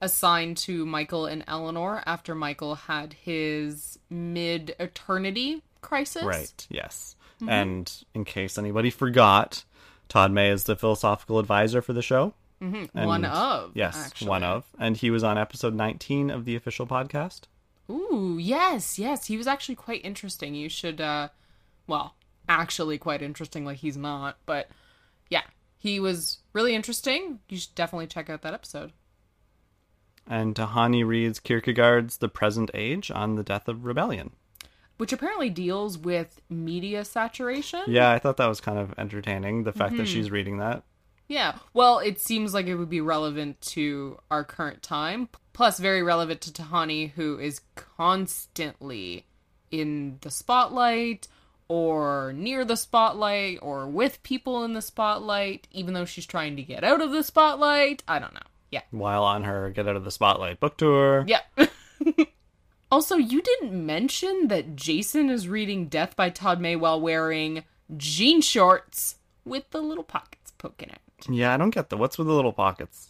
assigned 0.01 0.57
to 0.59 0.87
Michael 0.87 1.27
and 1.27 1.43
Eleanor 1.49 2.03
after 2.07 2.35
Michael 2.35 2.77
had 2.77 3.15
his 3.15 3.99
mid 4.09 4.77
eternity 4.79 5.63
crisis. 5.81 6.23
Right, 6.23 6.67
yes. 6.71 7.17
And 7.47 7.93
in 8.15 8.25
case 8.25 8.57
anybody 8.57 8.89
forgot, 8.91 9.65
Todd 10.09 10.33
May 10.33 10.51
is 10.51 10.65
the 10.65 10.77
philosophical 10.77 11.39
advisor 11.39 11.83
for 11.83 11.93
the 11.93 12.01
show. 12.03 12.33
Mm-hmm. 12.63 13.05
One 13.05 13.25
of. 13.25 13.73
Yes, 13.75 14.07
actually. 14.07 14.29
one 14.29 14.43
of. 14.43 14.65
And 14.79 14.97
he 14.97 15.11
was 15.11 15.23
on 15.23 15.37
episode 15.39 15.75
19 15.75 16.31
of 16.31 16.45
the 16.45 16.57
official 16.57 16.87
podcast. 16.87 17.43
Ooh, 17.91 18.39
yes, 18.41 18.99
yes. 18.99 19.27
He 19.27 19.37
was 19.37 19.47
actually 19.47 19.75
quite 19.77 20.05
interesting. 20.05 20.55
You 20.55 20.69
should, 20.69 21.01
uh, 21.01 21.29
well, 21.87 22.15
actually 22.49 22.99
quite 22.99 23.23
interesting, 23.23 23.65
like 23.65 23.79
he's 23.79 23.97
not, 23.97 24.39
but 24.47 24.69
yeah, 25.31 25.43
he 25.79 26.01
was 26.01 26.39
really 26.53 26.75
interesting. 26.75 27.41
You 27.49 27.59
should 27.59 27.75
definitely 27.75 28.07
check 28.07 28.29
out 28.31 28.43
that 28.43 28.55
episode. 28.55 28.93
And 30.27 30.55
Tahani 30.57 31.07
reads 31.07 31.39
Kierkegaard's 31.39 32.17
The 32.19 32.29
Present 32.29 32.71
Age 32.75 33.11
on 33.13 33.37
the 33.37 33.45
Death 33.45 33.69
of 33.69 33.85
Rebellion. 33.85 34.31
Which 34.97 35.13
apparently 35.13 35.51
deals 35.51 35.99
with 35.99 36.41
media 36.49 37.05
saturation. 37.05 37.83
Yeah, 37.87 38.11
I 38.11 38.19
thought 38.19 38.39
that 38.39 38.47
was 38.49 38.61
kind 38.61 38.79
of 38.79 38.95
entertaining, 38.99 39.63
the 39.65 39.73
fact 39.73 39.91
Mm-hmm. 39.93 39.99
that 39.99 40.09
she's 40.09 40.31
reading 40.31 40.59
that. 40.59 40.83
Yeah. 41.29 41.59
Well, 41.75 41.99
it 41.99 42.21
seems 42.21 42.55
like 42.55 42.67
it 42.67 42.77
would 42.77 42.91
be 42.91 43.01
relevant 43.01 43.61
to 43.63 44.19
our 44.31 44.45
current 44.45 44.83
time, 44.83 45.29
plus 45.53 45.79
very 45.79 46.03
relevant 46.03 46.41
to 46.43 46.53
Tahani, 46.53 47.11
who 47.13 47.39
is 47.39 47.61
constantly 47.75 49.27
in 49.71 50.19
the 50.21 50.31
spotlight 50.31 51.29
or 51.69 52.33
near 52.37 52.65
the 52.65 52.77
spotlight 52.77 53.59
or 53.61 53.89
with 53.89 54.23
people 54.23 54.65
in 54.65 54.75
the 54.75 54.83
spotlight, 54.83 55.67
even 55.73 55.95
though 55.95 56.05
she's 56.05 56.27
trying 56.27 56.57
to 56.57 56.63
get 56.63 56.85
out 56.85 57.01
of 57.01 57.11
the 57.11 57.23
spotlight. 57.23 58.03
I 58.07 58.19
don't 58.19 58.35
know. 58.35 58.41
Yeah. 58.71 58.83
While 58.91 59.25
on 59.25 59.45
her 59.45 59.71
Get 59.71 59.89
Out 59.89 59.97
of 59.97 60.05
the 60.05 60.11
Spotlight 60.11 60.61
book 60.61 60.77
tour. 60.77 61.25
Yeah. 61.27 61.41
also, 62.91 63.17
you 63.17 63.41
didn't 63.41 63.87
mention 63.87 64.49
that 64.49 64.77
Jason 64.77 65.31
is 65.31 65.49
reading 65.49 65.87
Death 65.87 66.17
by 66.17 66.31
Todd 66.31 66.61
May 66.61 66.77
while 66.77 67.01
wearing 67.01 67.65
jean 67.97 68.41
shorts 68.41 69.17
with 69.45 69.71
the 69.71 69.81
little 69.81 70.05
pockets 70.05 70.53
poking 70.59 70.91
out. 70.91 70.99
Yeah, 71.29 71.53
I 71.55 71.57
don't 71.57 71.71
get 71.71 71.89
the 71.91 71.97
what's 71.97 72.19
with 72.19 72.27
the 72.27 72.33
little 72.33 72.53
pockets. 72.53 73.09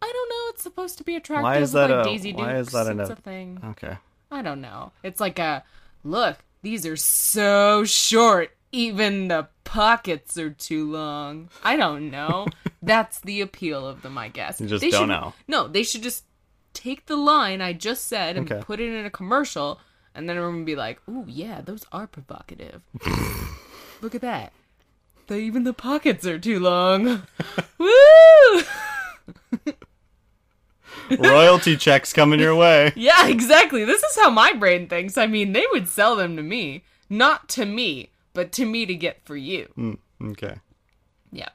I 0.00 0.10
don't 0.12 0.28
know. 0.28 0.50
It's 0.54 0.62
supposed 0.62 0.98
to 0.98 1.04
be 1.04 1.16
attractive. 1.16 1.42
Why 1.44 1.58
is 1.58 1.72
that 1.72 1.90
like 1.90 2.00
a- 2.06 2.08
Daisy 2.08 2.32
Dukes. 2.32 2.42
why 2.42 2.56
is 2.56 2.68
that 2.68 2.86
in 2.86 3.00
it's 3.00 3.10
a- 3.10 3.14
a 3.14 3.16
thing? 3.16 3.60
Okay. 3.64 3.96
I 4.30 4.42
don't 4.42 4.60
know. 4.60 4.92
It's 5.02 5.20
like 5.20 5.38
a 5.38 5.64
look. 6.04 6.38
These 6.62 6.86
are 6.86 6.96
so 6.96 7.84
short. 7.84 8.50
Even 8.70 9.28
the 9.28 9.48
pockets 9.64 10.36
are 10.36 10.50
too 10.50 10.90
long. 10.90 11.48
I 11.64 11.76
don't 11.76 12.10
know. 12.10 12.46
That's 12.82 13.20
the 13.20 13.40
appeal 13.40 13.86
of 13.86 14.02
them, 14.02 14.18
I 14.18 14.28
guess. 14.28 14.60
You 14.60 14.66
just 14.68 14.82
They 14.82 14.90
don't 14.90 15.02
should- 15.02 15.08
know. 15.08 15.32
No, 15.48 15.66
they 15.68 15.82
should 15.82 16.02
just 16.02 16.24
take 16.74 17.06
the 17.06 17.16
line 17.16 17.60
I 17.60 17.72
just 17.72 18.06
said 18.06 18.36
and 18.36 18.50
Okay. 18.50 18.62
put 18.62 18.78
it 18.78 18.88
in 18.92 19.04
a 19.04 19.10
commercial, 19.10 19.80
and 20.14 20.28
then 20.28 20.36
everyone 20.36 20.58
would 20.58 20.66
be 20.66 20.76
like, 20.76 21.00
"Ooh, 21.08 21.24
yeah, 21.26 21.60
those 21.60 21.84
are 21.90 22.06
provocative. 22.06 22.82
Look 24.00 24.14
at 24.14 24.20
that. 24.20 24.52
The, 25.28 25.36
even 25.36 25.64
the 25.64 25.72
pockets 25.72 26.26
are 26.26 26.38
too 26.38 26.58
long. 26.58 27.22
Woo!" 27.78 28.62
Royalty 31.18 31.76
checks 31.76 32.12
coming 32.12 32.40
your 32.40 32.54
way. 32.54 32.92
Yeah, 32.96 33.28
exactly. 33.28 33.84
This 33.84 34.02
is 34.02 34.16
how 34.16 34.28
my 34.30 34.52
brain 34.52 34.88
thinks. 34.88 35.16
I 35.16 35.26
mean, 35.26 35.52
they 35.52 35.64
would 35.72 35.88
sell 35.88 36.16
them 36.16 36.36
to 36.36 36.42
me. 36.42 36.84
Not 37.08 37.48
to 37.50 37.64
me, 37.64 38.10
but 38.34 38.52
to 38.52 38.66
me 38.66 38.84
to 38.86 38.94
get 38.94 39.24
for 39.24 39.36
you. 39.36 39.68
Mm, 39.78 39.98
Okay. 40.32 40.56
Yeah. 41.32 41.48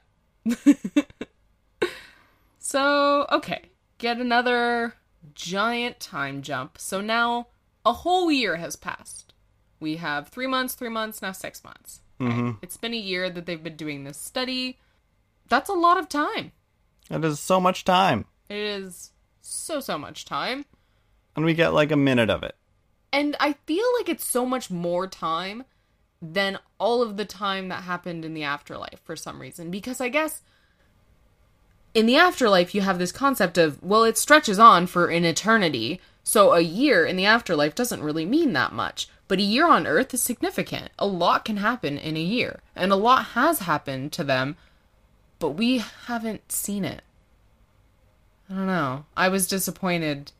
so, 2.58 3.26
okay. 3.30 3.62
Get 3.98 4.18
another 4.18 4.94
giant 5.34 6.00
time 6.00 6.42
jump. 6.42 6.78
So 6.78 7.00
now 7.00 7.48
a 7.84 7.92
whole 7.92 8.30
year 8.32 8.56
has 8.56 8.74
passed. 8.76 9.32
We 9.78 9.96
have 9.96 10.28
three 10.28 10.46
months, 10.46 10.74
three 10.74 10.88
months, 10.88 11.22
now 11.22 11.32
six 11.32 11.62
months. 11.62 12.00
Right? 12.28 12.56
It's 12.62 12.76
been 12.76 12.94
a 12.94 12.98
year 12.98 13.30
that 13.30 13.46
they've 13.46 13.62
been 13.62 13.76
doing 13.76 14.04
this 14.04 14.18
study. 14.18 14.78
That's 15.48 15.68
a 15.68 15.74
lot 15.74 15.98
of 15.98 16.08
time. 16.08 16.52
That 17.08 17.24
is 17.24 17.40
so 17.40 17.60
much 17.60 17.84
time. 17.84 18.24
It 18.48 18.56
is 18.56 19.12
so, 19.40 19.80
so 19.80 19.98
much 19.98 20.24
time. 20.24 20.64
And 21.36 21.44
we 21.44 21.54
get 21.54 21.74
like 21.74 21.92
a 21.92 21.96
minute 21.96 22.30
of 22.30 22.42
it. 22.42 22.54
And 23.12 23.36
I 23.38 23.54
feel 23.66 23.84
like 23.98 24.08
it's 24.08 24.24
so 24.24 24.46
much 24.46 24.70
more 24.70 25.06
time 25.06 25.64
than 26.20 26.58
all 26.78 27.02
of 27.02 27.16
the 27.16 27.24
time 27.24 27.68
that 27.68 27.82
happened 27.82 28.24
in 28.24 28.34
the 28.34 28.42
afterlife 28.42 29.00
for 29.04 29.16
some 29.16 29.40
reason. 29.40 29.70
Because 29.70 30.00
I 30.00 30.08
guess 30.08 30.42
in 31.92 32.06
the 32.06 32.16
afterlife, 32.16 32.74
you 32.74 32.80
have 32.80 32.98
this 32.98 33.12
concept 33.12 33.58
of, 33.58 33.82
well, 33.82 34.04
it 34.04 34.18
stretches 34.18 34.58
on 34.58 34.86
for 34.86 35.08
an 35.08 35.24
eternity. 35.24 36.00
So 36.24 36.52
a 36.52 36.60
year 36.60 37.04
in 37.04 37.16
the 37.16 37.26
afterlife 37.26 37.74
doesn't 37.74 38.02
really 38.02 38.26
mean 38.26 38.52
that 38.54 38.72
much. 38.72 39.08
But 39.26 39.38
a 39.38 39.42
year 39.42 39.66
on 39.66 39.86
Earth 39.86 40.12
is 40.12 40.22
significant. 40.22 40.90
A 40.98 41.06
lot 41.06 41.44
can 41.44 41.58
happen 41.58 41.96
in 41.96 42.16
a 42.16 42.20
year. 42.20 42.60
And 42.76 42.92
a 42.92 42.96
lot 42.96 43.24
has 43.26 43.60
happened 43.60 44.12
to 44.12 44.24
them, 44.24 44.56
but 45.38 45.50
we 45.50 45.82
haven't 46.06 46.52
seen 46.52 46.84
it. 46.84 47.02
I 48.50 48.54
don't 48.54 48.66
know. 48.66 49.06
I 49.16 49.28
was 49.28 49.46
disappointed 49.46 50.32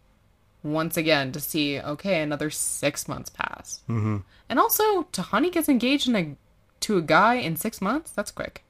once 0.62 0.96
again 0.96 1.30
to 1.30 1.40
see 1.40 1.78
okay 1.78 2.22
another 2.22 2.48
six 2.48 3.06
months 3.06 3.28
pass 3.28 3.82
mm-hmm. 3.86 4.16
and 4.48 4.58
also 4.58 5.02
tahani 5.12 5.52
gets 5.52 5.68
engaged 5.68 6.08
in 6.08 6.16
a, 6.16 6.34
to 6.80 6.96
a 6.96 7.02
guy 7.02 7.34
in 7.34 7.54
six 7.54 7.82
months 7.82 8.12
that's 8.12 8.30
quick 8.30 8.64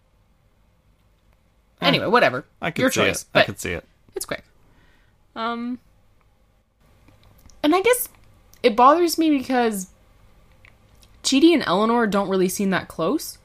Anyway, 1.85 2.07
whatever. 2.07 2.45
I 2.61 2.71
could 2.71 2.83
Your 2.83 2.91
see 2.91 3.01
choice. 3.01 3.23
it. 3.23 3.39
I 3.39 3.43
could 3.45 3.61
see 3.61 3.73
it. 3.73 3.85
it's 4.15 4.27
quick. 4.27 4.45
Um, 5.37 5.79
and 7.62 7.75
I 7.75 7.83
guess 7.83 8.09
it 8.62 8.77
bothers 8.77 9.19
me 9.19 9.37
because 9.37 9.89
Chidi 11.25 11.53
and 11.53 11.64
Eleanor 11.66 12.07
don't 12.07 12.29
really 12.29 12.49
seem 12.49 12.70
that 12.70 12.89
close, 12.89 13.39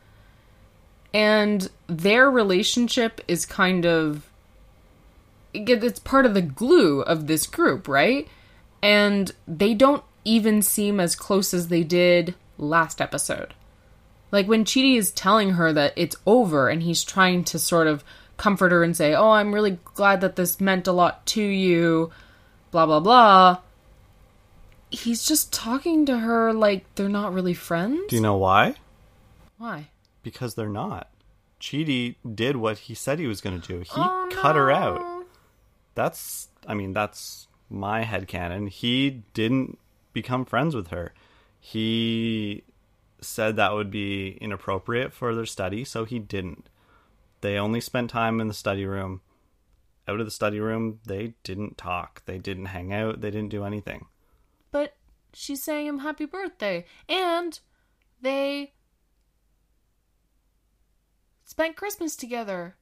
and 1.14 1.70
their 1.88 2.30
relationship 2.30 3.22
is 3.28 3.46
kind 3.46 3.86
of 3.86 4.30
it's 5.54 6.00
part 6.00 6.26
of 6.26 6.36
the 6.36 6.42
glue 6.42 7.02
of 7.02 7.26
this 7.26 7.48
group, 7.48 7.88
right? 7.88 8.28
And 8.84 9.32
they 9.48 9.74
don't 9.74 10.04
even 10.24 10.62
seem 10.62 11.00
as 11.00 11.16
close 11.16 11.54
as 11.54 11.70
they 11.70 11.84
did 11.84 12.36
last 12.58 13.02
episode. 13.02 13.54
Like 14.32 14.48
when 14.48 14.64
Chidi 14.64 14.98
is 14.98 15.12
telling 15.12 15.52
her 15.52 15.74
that 15.74 15.94
it's 15.96 16.16
over 16.26 16.70
and 16.70 16.84
he's 16.84 17.04
trying 17.04 17.44
to 17.46 17.58
sort 17.58 17.88
of 17.88 18.04
comfort 18.38 18.72
her 18.72 18.84
and 18.84 18.96
say, 18.96 19.16
Oh, 19.16 19.32
I'm 19.32 19.54
really 19.54 19.80
glad 19.96 20.22
that 20.22 20.36
this 20.36 20.62
meant 20.62 20.88
a 20.88 20.92
lot 20.92 21.26
to 21.28 21.42
you, 21.42 22.12
blah, 22.72 22.86
blah, 22.86 23.00
blah. 23.00 23.58
He's 24.92 25.24
just 25.26 25.54
talking 25.54 26.06
to 26.08 26.18
her 26.20 26.52
like 26.54 26.84
they're 26.96 27.10
not 27.10 27.34
really 27.34 27.54
friends. 27.54 28.02
Do 28.10 28.16
you 28.16 28.22
know 28.22 28.38
why? 28.38 28.76
Why? 29.58 29.90
Because 30.24 30.56
they're 30.56 30.68
not. 30.70 31.10
Chidi 31.60 32.16
did 32.34 32.56
what 32.56 32.80
he 32.80 32.96
said 32.96 33.20
he 33.20 33.28
was 33.28 33.42
going 33.42 33.60
to 33.60 33.68
do. 33.68 33.80
He 33.80 33.90
Oh, 33.96 34.30
cut 34.32 34.56
her 34.56 34.72
out. 34.72 35.26
That's, 35.96 36.48
I 36.66 36.74
mean, 36.74 36.94
that's 36.94 37.48
my 37.70 38.04
head 38.04 38.28
headcanon. 38.28 38.70
He 38.70 39.24
didn't 39.34 39.78
become 40.14 40.46
friends 40.46 40.76
with 40.76 40.88
her. 40.88 41.14
He 41.60 42.64
said 43.22 43.56
that 43.56 43.74
would 43.74 43.92
be 43.92 44.38
inappropriate 44.40 45.14
for 45.14 45.36
their 45.36 45.46
study, 45.46 45.84
so 45.84 46.06
he 46.06 46.20
didn't. 46.20 46.70
They 47.42 47.58
only 47.58 47.82
spent 47.82 48.10
time 48.10 48.40
in 48.40 48.48
the 48.48 48.54
study 48.54 48.86
room. 48.86 49.22
Out 50.08 50.20
of 50.20 50.26
the 50.26 50.32
study 50.32 50.60
room, 50.60 51.00
they 51.06 51.34
didn't 51.44 51.78
talk. 51.78 52.24
They 52.26 52.38
didn't 52.38 52.68
hang 52.68 52.94
out. 52.94 53.22
They 53.22 53.30
didn't 53.30 53.50
do 53.50 53.64
anything. 53.64 54.08
She 55.34 55.56
sang 55.56 55.86
him 55.86 56.00
happy 56.00 56.26
birthday. 56.26 56.86
And 57.08 57.60
they 58.22 58.74
spent 61.44 61.76
Christmas 61.76 62.16
together. 62.16 62.76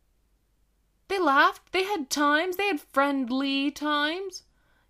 They 1.08 1.20
laughed. 1.20 1.72
They 1.72 1.84
had 1.84 2.10
times. 2.10 2.58
They 2.58 2.68
had 2.68 2.82
friendly 2.82 3.72
times. 3.72 4.44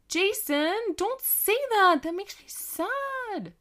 Jason, 0.08 0.78
don't 0.96 1.22
say 1.22 1.58
that. 1.72 2.02
That 2.04 2.16
makes 2.16 2.40
me 2.40 2.46
sad. 2.48 3.54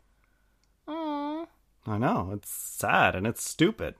Oh. 0.86 1.48
I 1.86 1.98
know. 1.98 2.30
It's 2.32 2.50
sad 2.50 3.14
and 3.14 3.26
it's 3.26 3.48
stupid. 3.48 3.94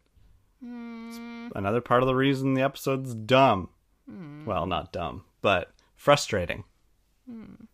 It's 0.62 1.20
another 1.55 1.80
part 1.80 2.03
of 2.03 2.07
the 2.07 2.14
reason 2.14 2.55
the 2.55 2.62
episode's 2.62 3.14
dumb. 3.14 3.68
Hmm. 4.09 4.44
Well, 4.44 4.66
not 4.66 4.92
dumb, 4.92 5.24
but 5.42 5.72
frustrating. 5.94 6.64
Hmm. 7.28 7.64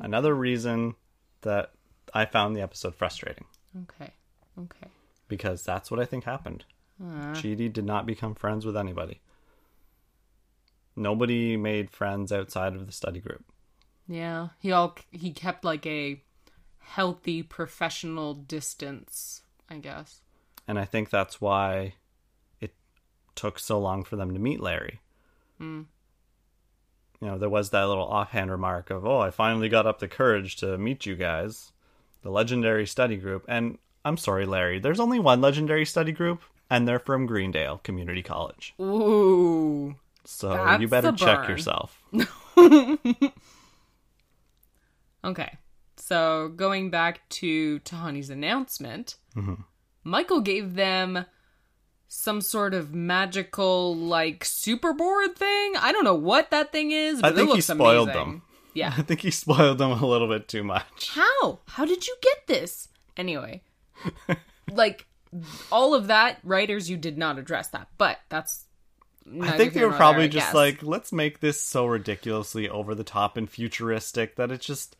Another 0.00 0.34
reason 0.34 0.94
that 1.44 1.70
I 2.12 2.26
found 2.26 2.54
the 2.54 2.60
episode 2.60 2.94
frustrating 2.94 3.46
Okay. 3.82 4.12
Okay. 4.58 4.88
because 5.28 5.62
that's 5.64 5.90
what 5.90 6.00
I 6.00 6.04
think 6.04 6.24
happened. 6.24 6.64
Ah. 7.02 7.32
Chidi 7.34 7.72
did 7.72 7.84
not 7.84 8.06
become 8.06 8.34
friends 8.34 8.66
with 8.66 8.76
anybody. 8.76 9.20
Nobody 10.96 11.56
made 11.56 11.90
friends 11.90 12.30
outside 12.30 12.74
of 12.76 12.86
the 12.86 12.92
study 12.92 13.20
group. 13.20 13.44
Yeah. 14.06 14.48
He 14.60 14.70
all 14.70 14.96
he 15.10 15.32
kept 15.32 15.64
like 15.64 15.86
a 15.86 16.22
healthy 16.78 17.42
professional 17.42 18.34
distance, 18.34 19.42
I 19.68 19.78
guess. 19.78 20.20
And 20.68 20.78
I 20.78 20.84
think 20.84 21.10
that's 21.10 21.40
why 21.40 21.94
it 22.60 22.74
took 23.34 23.58
so 23.58 23.80
long 23.80 24.04
for 24.04 24.16
them 24.16 24.32
to 24.32 24.38
meet 24.38 24.60
Larry. 24.60 25.00
Mm. 25.60 25.86
You 27.24 27.30
know, 27.30 27.38
there 27.38 27.48
was 27.48 27.70
that 27.70 27.84
little 27.84 28.06
offhand 28.06 28.50
remark 28.50 28.90
of, 28.90 29.06
oh, 29.06 29.18
I 29.18 29.30
finally 29.30 29.70
got 29.70 29.86
up 29.86 29.98
the 29.98 30.08
courage 30.08 30.56
to 30.56 30.76
meet 30.76 31.06
you 31.06 31.16
guys, 31.16 31.72
the 32.20 32.28
legendary 32.28 32.86
study 32.86 33.16
group. 33.16 33.46
And 33.48 33.78
I'm 34.04 34.18
sorry, 34.18 34.44
Larry, 34.44 34.78
there's 34.78 35.00
only 35.00 35.18
one 35.18 35.40
legendary 35.40 35.86
study 35.86 36.12
group, 36.12 36.42
and 36.68 36.86
they're 36.86 36.98
from 36.98 37.24
Greendale 37.24 37.78
Community 37.78 38.22
College. 38.22 38.74
Ooh. 38.78 39.94
So 40.26 40.76
you 40.76 40.86
better 40.86 41.12
check 41.12 41.48
yourself. 41.48 41.98
Okay. 45.24 45.56
So 45.96 46.48
going 46.54 46.90
back 46.90 47.26
to 47.30 47.78
Tahani's 47.80 48.28
announcement, 48.28 49.16
mm-hmm. 49.34 49.54
Michael 50.04 50.42
gave 50.42 50.74
them 50.74 51.24
some 52.08 52.40
sort 52.40 52.74
of 52.74 52.94
magical 52.94 53.94
like 53.96 54.44
superboard 54.44 55.36
thing. 55.36 55.74
I 55.76 55.90
don't 55.92 56.04
know 56.04 56.14
what 56.14 56.50
that 56.50 56.72
thing 56.72 56.92
is, 56.92 57.22
I 57.22 57.32
think 57.32 57.50
it 57.50 57.56
he 57.56 57.60
spoiled 57.60 58.10
amazing. 58.10 58.30
them. 58.30 58.42
Yeah. 58.74 58.94
I 58.98 59.02
think 59.02 59.20
he 59.20 59.30
spoiled 59.30 59.78
them 59.78 59.92
a 59.92 60.06
little 60.06 60.28
bit 60.28 60.48
too 60.48 60.64
much. 60.64 61.10
How? 61.10 61.60
How 61.68 61.84
did 61.84 62.06
you 62.06 62.16
get 62.22 62.46
this? 62.46 62.88
Anyway, 63.16 63.62
like 64.70 65.06
all 65.70 65.94
of 65.94 66.08
that, 66.08 66.38
writers, 66.44 66.90
you 66.90 66.96
did 66.96 67.16
not 67.16 67.38
address 67.38 67.68
that, 67.68 67.88
but 67.98 68.18
that's. 68.28 68.64
I 69.40 69.52
think 69.52 69.72
they 69.72 69.84
were 69.84 69.92
probably 69.92 70.28
just 70.28 70.48
guess. 70.48 70.54
like, 70.54 70.82
let's 70.82 71.10
make 71.10 71.40
this 71.40 71.58
so 71.58 71.86
ridiculously 71.86 72.68
over 72.68 72.94
the 72.94 73.04
top 73.04 73.38
and 73.38 73.48
futuristic 73.48 74.36
that 74.36 74.52
it's 74.52 74.66
just, 74.66 74.96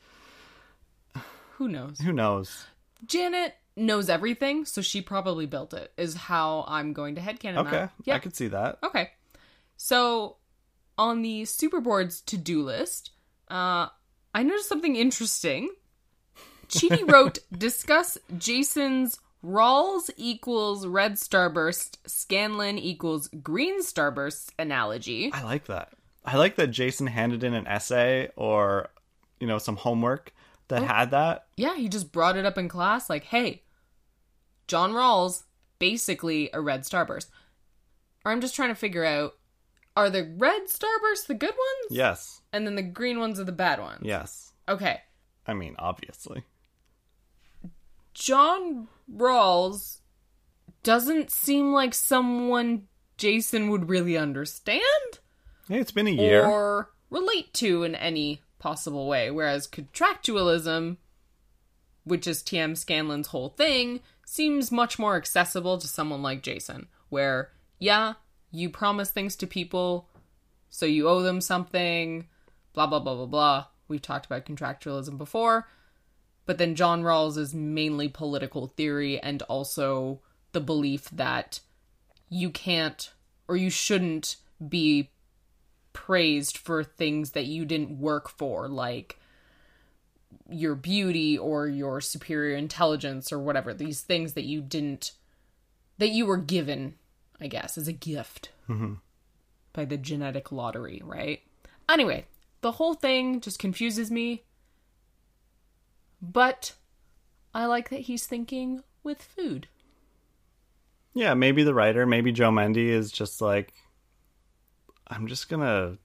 who 1.59 1.69
knows? 1.69 1.99
who 1.99 2.11
knows? 2.11 2.67
Janet 3.05 3.55
knows 3.77 4.09
everything, 4.09 4.64
so 4.64 4.81
she 4.83 5.01
probably 5.01 5.47
built 5.47 5.75
it. 5.75 5.93
Is 5.97 6.14
how 6.14 6.64
I'm 6.68 6.93
going 6.93 7.16
to 7.16 7.20
headcanon 7.20 7.59
Okay, 7.59 7.70
that. 7.70 7.93
Yeah. 8.05 8.14
I 8.14 8.18
could 8.18 8.37
see 8.37 8.49
that. 8.49 8.79
Okay. 8.83 9.11
So 9.77 10.37
on 10.97 11.22
the 11.22 11.43
Superboard's 11.43 12.20
to-do 12.20 12.62
list, 12.62 13.11
uh, 13.51 13.89
I 14.35 14.43
noticed 14.43 14.68
something 14.68 14.97
interesting. 14.97 15.70
Chidi 16.68 17.11
wrote, 17.12 17.39
discuss 17.57 18.18
Jason's 18.39 19.18
Rawls 19.45 20.09
equals 20.16 20.87
red 20.87 21.14
starburst, 21.14 21.99
Scanlon 22.07 22.79
equals 22.79 23.29
green 23.43 23.83
starburst 23.83 24.51
analogy. 24.59 25.31
I 25.33 25.43
like 25.43 25.66
that. 25.66 25.93
I 26.25 26.39
like 26.39 26.57
that 26.57 26.68
Jason 26.68 27.07
handed 27.07 27.45
in 27.45 27.53
an 27.53 27.66
essay 27.66 28.31
or, 28.37 28.89
you 29.39 29.47
know, 29.47 29.59
some 29.59 29.77
homework 29.77 30.33
that 30.75 30.83
Oh. 30.83 30.87
had 30.87 31.11
that. 31.12 31.47
Yeah, 31.57 31.75
he 31.77 31.89
just 31.89 32.12
brought 32.12 32.37
it 32.37 32.45
up 32.45 32.59
in 32.59 32.68
class 32.68 33.09
like, 33.11 33.25
hey, 33.25 33.62
John 34.68 34.93
Rawls, 34.93 35.45
basically 35.79 36.51
a 36.53 36.61
red 36.61 36.83
starburst. 36.83 37.27
Or 38.25 38.33
I'm 38.33 38.41
just 38.41 38.55
trying 38.55 38.70
to 38.70 38.75
figure 38.75 39.05
out, 39.05 39.35
are 39.97 40.11
the 40.11 40.25
red 40.39 40.62
starbursts 40.68 41.27
the 41.27 41.35
good 41.35 41.51
ones? 41.55 41.91
Yes, 41.91 42.41
And 42.53 42.66
then 42.66 42.75
the 42.75 42.83
green 42.83 43.18
ones 43.20 43.39
are 43.39 43.45
the 43.45 43.53
bad 43.53 43.79
ones? 43.81 44.01
yes. 44.03 44.53
Okay. 44.68 45.01
I 45.47 45.53
mean, 45.55 45.77
obviously. 45.79 46.43
John 48.14 48.89
Rawls 49.12 49.99
doesn't 50.83 51.31
seem 51.31 51.72
like 51.72 51.95
someone 51.95 52.87
Jason 53.16 53.68
would 53.70 53.89
really 53.89 54.16
understand 54.16 54.83
Hey, 55.68 55.79
it's 55.81 55.93
been 55.93 56.07
a 56.07 56.11
year. 56.11 56.45
or 56.45 56.91
relate 57.11 57.53
to 57.55 57.83
in 57.85 57.95
any 57.95 58.43
possible 58.65 59.07
way. 59.07 59.31
Whereas 59.31 59.69
contractualism, 59.69 60.97
which 62.05 62.27
is 62.27 62.43
TM 62.43 62.79
Scanlon's 62.79 63.27
whole 63.29 63.51
thing, 63.51 64.01
seems 64.25 64.73
much 64.73 64.99
more 64.99 65.17
accessible 65.17 65.77
to 65.77 65.87
someone 65.87 66.23
like 66.23 66.43
Jason. 66.43 66.89
Where, 67.11 67.51
yeah, 67.79 68.15
you 68.51 68.71
promise 68.71 69.11
things 69.11 69.37
to 69.37 69.47
people, 69.47 70.09
so 70.71 70.87
you 70.87 71.07
owe 71.07 71.21
them 71.21 71.43
something, 71.43 72.27
blah, 72.73 72.87
blah, 72.87 73.01
blah, 73.01 73.15
blah, 73.15 73.27
blah. 73.27 73.67
We've 73.87 74.01
talked 74.01 74.25
about 74.25 74.47
contractualism 74.47 75.19
before. 75.19 75.69
But 76.47 76.57
then 76.57 76.75
John 76.75 77.03
Rawls 77.03 77.37
is 77.37 77.55
mainly 77.55 78.09
political 78.09 78.69
theory 78.69 79.21
and 79.21 79.43
also 79.43 80.21
the 80.53 80.61
belief 80.61 81.11
that 81.11 81.61
you 82.31 82.49
can't 82.49 83.12
or 83.47 83.57
you 83.59 83.69
shouldn't 83.69 84.37
be 84.67 85.11
praised 85.95 86.59
for 86.59 86.85
things 86.85 87.31
that 87.31 87.47
you 87.47 87.65
didn't 87.65 87.99
work 87.99 88.29
for, 88.29 88.69
like 88.69 89.19
your 90.51 90.75
beauty 90.75 91.39
or 91.39 91.67
your 91.67 92.03
superior 92.03 92.55
intelligence 92.55 93.33
or 93.33 93.39
whatever. 93.39 93.73
These 93.73 94.03
things 94.03 94.35
that 94.35 94.45
you 94.45 94.61
didn't, 94.61 95.13
that 95.97 96.11
you 96.11 96.27
were 96.27 96.37
given, 96.37 96.97
I 97.41 97.47
guess, 97.47 97.79
as 97.79 97.89
a 97.89 97.93
gift 97.93 98.51
mm-hmm. 98.69 98.95
by 99.73 99.87
the 99.87 99.97
genetic 99.97 100.53
lottery, 100.53 101.01
right? 101.03 101.41
Anyway, 101.89 102.27
the 102.61 102.73
whole 102.73 102.95
thing 102.95 103.41
just 103.41 103.59
confuses 103.59 104.11
me. 104.11 104.43
But 106.21 106.75
I 107.55 107.67
like 107.67 107.89
that 107.91 108.01
he's 108.01 108.27
thinking 108.27 108.83
with 109.03 109.23
food. 109.23 109.69
Yeah, 111.15 111.35
maybe 111.35 111.63
the 111.63 111.75
writer, 111.75 112.07
maybe 112.07 112.33
Joe 112.33 112.51
Mande 112.51 112.79
is 112.79 113.13
just 113.13 113.41
like, 113.41 113.73
I'm 115.09 115.27
just 115.27 115.49
gonna 115.49 115.99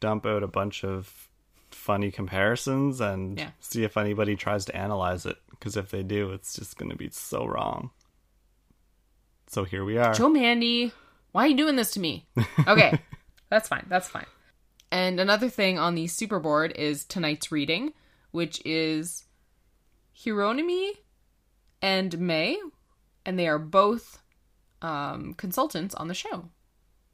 dump 0.00 0.26
out 0.26 0.42
a 0.42 0.48
bunch 0.48 0.84
of 0.84 1.28
funny 1.70 2.10
comparisons 2.10 3.00
and 3.00 3.38
Yeah. 3.38 3.50
see 3.60 3.84
if 3.84 3.96
anybody 3.96 4.36
tries 4.36 4.64
to 4.66 4.76
analyze 4.76 5.24
it. 5.26 5.38
Because 5.50 5.76
if 5.76 5.90
they 5.90 6.02
do, 6.02 6.32
it's 6.32 6.54
just 6.54 6.76
gonna 6.76 6.96
be 6.96 7.08
so 7.10 7.46
wrong. 7.46 7.90
So 9.46 9.64
here 9.64 9.84
we 9.84 9.98
are. 9.98 10.12
Joe 10.14 10.28
Mande 10.28 10.92
Why 11.32 11.44
are 11.44 11.48
you 11.48 11.56
doing 11.56 11.76
this 11.76 11.92
to 11.92 12.00
me? 12.00 12.26
Okay, 12.66 12.98
that's 13.48 13.68
fine. 13.68 13.86
That's 13.88 14.08
fine. 14.08 14.26
And 14.90 15.18
another 15.18 15.48
thing 15.48 15.78
on 15.78 15.94
the 15.94 16.06
super 16.06 16.38
board 16.38 16.72
is 16.76 17.04
tonight's 17.06 17.50
reading, 17.50 17.94
which 18.30 18.60
is 18.66 19.24
Hieronymi 20.14 20.90
and 21.80 22.18
May, 22.18 22.58
and 23.24 23.38
they 23.38 23.48
are 23.48 23.58
both 23.58 24.18
um, 24.82 25.32
consultants 25.34 25.94
on 25.94 26.08
the 26.08 26.14
show. 26.14 26.50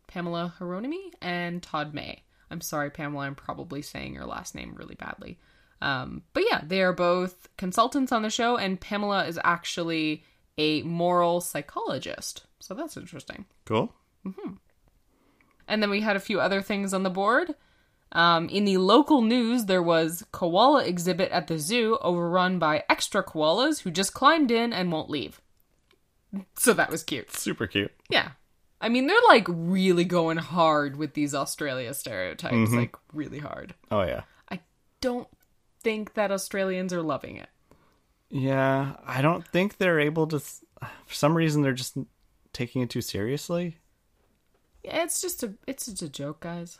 Pamela 0.08 0.54
Hieronymi 0.58 1.12
and 1.22 1.62
Todd 1.62 1.94
May. 1.94 2.22
I'm 2.50 2.60
sorry, 2.60 2.90
Pamela, 2.90 3.26
I'm 3.26 3.34
probably 3.36 3.82
saying 3.82 4.14
your 4.14 4.26
last 4.26 4.54
name 4.54 4.74
really 4.74 4.96
badly. 4.96 5.38
Um, 5.80 6.22
but 6.32 6.42
yeah, 6.50 6.62
they 6.66 6.82
are 6.82 6.92
both 6.92 7.48
consultants 7.56 8.10
on 8.10 8.22
the 8.22 8.30
show, 8.30 8.56
and 8.56 8.80
Pamela 8.80 9.26
is 9.26 9.38
actually 9.44 10.24
a 10.56 10.82
moral 10.82 11.40
psychologist. 11.40 12.46
So 12.58 12.74
that's 12.74 12.96
interesting. 12.96 13.44
Cool. 13.64 13.92
And 15.68 15.82
then 15.82 15.90
we 15.90 16.00
had 16.00 16.16
a 16.16 16.20
few 16.20 16.40
other 16.40 16.62
things 16.62 16.92
on 16.92 17.04
the 17.04 17.10
board. 17.10 17.54
Um, 18.10 18.48
in 18.48 18.64
the 18.64 18.78
local 18.78 19.20
news, 19.20 19.66
there 19.66 19.82
was 19.82 20.24
koala 20.32 20.84
exhibit 20.84 21.30
at 21.30 21.46
the 21.46 21.58
zoo 21.58 21.98
overrun 22.00 22.58
by 22.58 22.82
extra 22.88 23.22
koalas 23.22 23.82
who 23.82 23.90
just 23.90 24.14
climbed 24.14 24.50
in 24.50 24.72
and 24.72 24.90
won't 24.90 25.10
leave. 25.10 25.40
So 26.56 26.72
that 26.72 26.90
was 26.90 27.04
cute. 27.04 27.32
Super 27.36 27.66
cute. 27.66 27.92
Yeah. 28.08 28.30
I 28.80 28.88
mean, 28.88 29.06
they're 29.06 29.16
like 29.26 29.46
really 29.48 30.04
going 30.04 30.36
hard 30.36 30.96
with 30.96 31.14
these 31.14 31.34
Australia 31.34 31.92
stereotypes, 31.94 32.54
mm-hmm. 32.54 32.76
like 32.76 32.96
really 33.12 33.40
hard. 33.40 33.74
Oh 33.90 34.02
yeah. 34.02 34.22
I 34.50 34.60
don't 35.00 35.28
think 35.80 36.14
that 36.14 36.30
Australians 36.30 36.92
are 36.92 37.02
loving 37.02 37.36
it. 37.36 37.48
Yeah, 38.30 38.96
I 39.06 39.22
don't 39.22 39.46
think 39.46 39.78
they're 39.78 40.00
able 40.00 40.26
to. 40.28 40.38
For 40.38 41.14
some 41.14 41.36
reason, 41.36 41.62
they're 41.62 41.72
just 41.72 41.96
taking 42.52 42.82
it 42.82 42.90
too 42.90 43.00
seriously. 43.00 43.78
Yeah, 44.84 45.02
it's 45.02 45.20
just 45.20 45.42
a 45.42 45.54
it's 45.66 45.86
just 45.86 46.02
a 46.02 46.08
joke, 46.08 46.40
guys. 46.40 46.78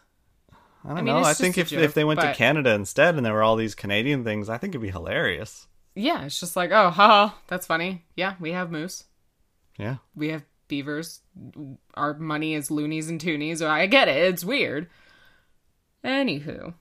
I 0.85 0.89
don't 0.89 0.99
I 0.99 1.01
mean, 1.01 1.07
know. 1.07 1.25
I 1.25 1.35
think 1.35 1.59
if 1.59 1.71
joke, 1.71 1.81
if 1.81 1.95
they 1.95 2.05
went 2.05 2.21
to 2.21 2.35
Canada 2.35 2.71
instead 2.71 3.17
and 3.17 3.27
there 3.27 3.33
were 3.33 3.43
all 3.43 3.57
these 3.57 3.75
Canadian 3.75 4.23
things, 4.23 4.49
I 4.49 4.59
think 4.59 4.73
it'd 4.73 4.83
be 4.83 4.91
hilarious. 4.91 5.67
Yeah, 5.95 6.25
it's 6.25 6.39
just 6.39 6.55
like, 6.55 6.71
oh, 6.71 6.91
haha, 6.91 7.35
that's 7.49 7.67
funny. 7.67 8.05
Yeah, 8.15 8.35
we 8.39 8.53
have 8.53 8.71
moose. 8.71 9.05
Yeah. 9.79 9.97
we 10.15 10.29
have 10.29 10.45
beavers. 10.69 11.21
Our 11.95 12.15
money 12.15 12.55
is 12.55 12.71
loonies 12.71 13.09
and 13.09 13.21
toonies. 13.21 13.67
I 13.67 13.87
get 13.87 14.09
it. 14.09 14.17
It's 14.33 14.45
weird. 14.45 14.89
Anywho. 16.05 16.75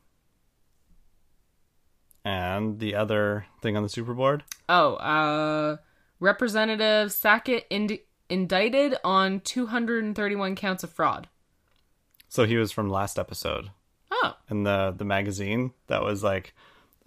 And 2.26 2.80
the 2.80 2.96
other 2.96 3.46
thing 3.62 3.78
on 3.78 3.84
the 3.84 3.90
super 3.90 4.14
board, 4.14 4.44
Oh, 4.68 4.96
uh, 4.96 5.78
Representative 6.20 7.12
Sackett 7.12 7.66
ind- 7.70 8.00
indicted 8.30 8.96
on 9.04 9.40
231 9.40 10.56
counts 10.56 10.84
of 10.84 10.92
fraud. 10.92 11.30
so 12.28 12.46
he 12.46 12.58
was 12.58 12.72
from 12.74 12.90
last 12.90 13.18
episode 13.18 13.72
Oh, 14.12 14.34
in 14.50 14.64
the 14.64 14.94
the 14.98 15.06
magazine 15.06 15.72
that 15.88 16.04
was 16.04 16.24
like. 16.24 16.54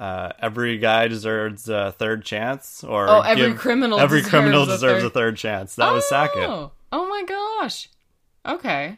Uh, 0.01 0.33
every 0.41 0.79
guy 0.79 1.07
deserves 1.09 1.69
a 1.69 1.93
third 1.93 2.25
chance, 2.25 2.83
or 2.83 3.07
Oh, 3.07 3.21
every 3.21 3.53
criminal 3.53 4.01
every 4.01 4.21
deserves 4.21 4.31
criminal 4.31 4.63
a 4.63 4.67
deserves 4.67 5.03
third- 5.03 5.07
a 5.07 5.11
third 5.11 5.37
chance. 5.37 5.75
That 5.77 5.93
was 5.93 6.09
Sackett. 6.09 6.49
Oh, 6.49 6.73
oh 6.91 7.07
my 7.09 7.23
gosh. 7.25 7.91
Okay. 8.47 8.97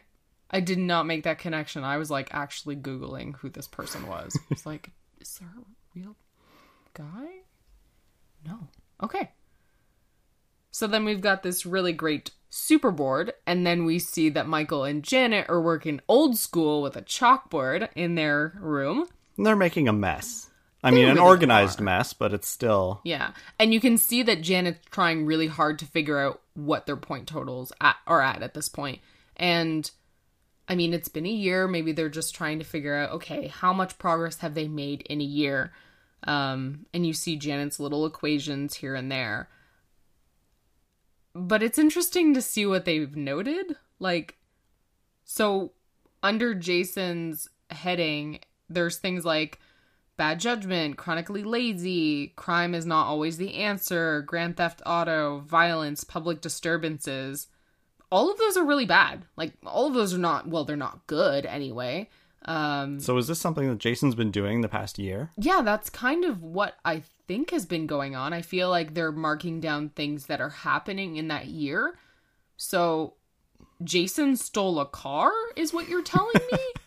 I 0.49 0.59
did 0.61 0.77
not 0.77 1.05
make 1.05 1.23
that 1.23 1.39
connection. 1.39 1.83
I 1.83 1.97
was 1.97 2.09
like 2.09 2.29
actually 2.33 2.77
Googling 2.77 3.35
who 3.37 3.49
this 3.49 3.67
person 3.67 4.07
was. 4.07 4.37
It's 4.49 4.65
like, 4.65 4.91
is 5.19 5.37
there 5.39 5.49
a 5.49 5.99
real 5.99 6.15
guy? 6.93 7.27
No. 8.47 8.69
Okay. 9.03 9.31
So 10.71 10.87
then 10.87 11.03
we've 11.05 11.21
got 11.21 11.43
this 11.43 11.65
really 11.65 11.91
great 11.93 12.31
super 12.49 12.91
board, 12.91 13.33
and 13.45 13.65
then 13.67 13.83
we 13.85 13.99
see 13.99 14.29
that 14.29 14.47
Michael 14.47 14.83
and 14.85 15.03
Janet 15.03 15.47
are 15.49 15.61
working 15.61 15.99
old 16.07 16.37
school 16.37 16.81
with 16.81 16.95
a 16.95 17.01
chalkboard 17.01 17.89
in 17.95 18.15
their 18.15 18.53
room. 18.59 19.05
And 19.37 19.45
They're 19.45 19.55
making 19.55 19.87
a 19.87 19.93
mess. 19.93 20.49
I 20.83 20.91
mean, 20.91 21.07
an 21.07 21.17
organized 21.17 21.79
are. 21.79 21.83
mess, 21.83 22.13
but 22.13 22.33
it's 22.33 22.47
still 22.47 23.01
Yeah. 23.03 23.31
And 23.57 23.73
you 23.73 23.79
can 23.79 23.97
see 23.97 24.23
that 24.23 24.41
Janet's 24.41 24.85
trying 24.91 25.25
really 25.25 25.47
hard 25.47 25.79
to 25.79 25.85
figure 25.85 26.19
out 26.19 26.41
what 26.53 26.85
their 26.85 26.97
point 26.97 27.27
totals 27.27 27.71
at, 27.79 27.95
are 28.05 28.21
at 28.21 28.43
at 28.43 28.53
this 28.53 28.69
point. 28.69 28.99
And 29.37 29.89
I 30.67 30.75
mean, 30.75 30.93
it's 30.93 31.09
been 31.09 31.25
a 31.25 31.29
year. 31.29 31.67
Maybe 31.67 31.91
they're 31.91 32.09
just 32.09 32.35
trying 32.35 32.59
to 32.59 32.65
figure 32.65 32.95
out, 32.95 33.11
okay, 33.11 33.47
how 33.47 33.73
much 33.73 33.97
progress 33.97 34.37
have 34.39 34.53
they 34.53 34.67
made 34.67 35.01
in 35.01 35.21
a 35.21 35.25
year? 35.25 35.73
Um, 36.25 36.85
and 36.93 37.05
you 37.05 37.13
see 37.13 37.35
Janet's 37.35 37.79
little 37.79 38.05
equations 38.05 38.75
here 38.75 38.95
and 38.95 39.11
there. 39.11 39.49
But 41.35 41.63
it's 41.63 41.79
interesting 41.79 42.33
to 42.33 42.41
see 42.41 42.65
what 42.65 42.85
they've 42.85 43.15
noted. 43.15 43.75
Like, 43.99 44.37
so 45.23 45.71
under 46.21 46.53
Jason's 46.53 47.49
heading, 47.69 48.39
there's 48.69 48.97
things 48.97 49.25
like 49.25 49.59
bad 50.17 50.39
judgment, 50.39 50.97
chronically 50.97 51.43
lazy, 51.43 52.27
crime 52.35 52.73
is 52.75 52.85
not 52.85 53.07
always 53.07 53.37
the 53.37 53.55
answer, 53.55 54.21
grand 54.21 54.57
theft 54.57 54.81
auto, 54.85 55.39
violence, 55.39 56.03
public 56.03 56.41
disturbances. 56.41 57.47
All 58.11 58.31
of 58.31 58.37
those 58.37 58.57
are 58.57 58.65
really 58.65 58.85
bad. 58.85 59.25
Like 59.35 59.53
all 59.65 59.87
of 59.87 59.93
those 59.93 60.13
are 60.13 60.19
not 60.19 60.47
well, 60.47 60.65
they're 60.65 60.75
not 60.75 61.07
good 61.07 61.45
anyway. 61.45 62.09
Um 62.45 62.99
So 62.99 63.17
is 63.17 63.27
this 63.27 63.39
something 63.39 63.67
that 63.69 63.79
Jason's 63.79 64.15
been 64.15 64.31
doing 64.31 64.61
the 64.61 64.69
past 64.69 64.99
year? 64.99 65.31
yeah, 65.37 65.61
that's 65.63 65.89
kind 65.89 66.23
of 66.25 66.43
what 66.43 66.75
I 66.85 67.03
think 67.27 67.51
has 67.51 67.65
been 67.65 67.87
going 67.87 68.15
on. 68.15 68.33
I 68.33 68.41
feel 68.41 68.69
like 68.69 68.93
they're 68.93 69.11
marking 69.11 69.59
down 69.61 69.89
things 69.89 70.25
that 70.27 70.41
are 70.41 70.49
happening 70.49 71.15
in 71.15 71.29
that 71.29 71.47
year. 71.47 71.97
So 72.57 73.15
Jason 73.83 74.35
stole 74.35 74.79
a 74.79 74.85
car 74.85 75.31
is 75.55 75.73
what 75.73 75.87
you're 75.89 76.03
telling 76.03 76.33
me? 76.51 76.59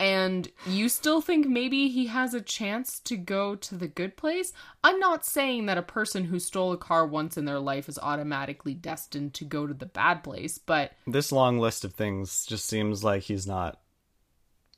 and 0.00 0.50
you 0.66 0.88
still 0.88 1.20
think 1.20 1.46
maybe 1.46 1.88
he 1.88 2.06
has 2.06 2.34
a 2.34 2.40
chance 2.40 2.98
to 3.00 3.16
go 3.16 3.54
to 3.54 3.76
the 3.76 3.86
good 3.86 4.16
place? 4.16 4.52
I'm 4.82 4.98
not 4.98 5.24
saying 5.24 5.66
that 5.66 5.78
a 5.78 5.82
person 5.82 6.24
who 6.24 6.38
stole 6.40 6.72
a 6.72 6.76
car 6.78 7.06
once 7.06 7.36
in 7.36 7.44
their 7.44 7.60
life 7.60 7.88
is 7.88 7.98
automatically 7.98 8.74
destined 8.74 9.34
to 9.34 9.44
go 9.44 9.66
to 9.66 9.74
the 9.74 9.86
bad 9.86 10.24
place, 10.24 10.58
but 10.58 10.92
This 11.06 11.30
long 11.30 11.58
list 11.58 11.84
of 11.84 11.92
things 11.94 12.46
just 12.46 12.66
seems 12.66 13.04
like 13.04 13.22
he's 13.24 13.46
not 13.46 13.78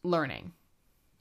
learning. 0.02 0.52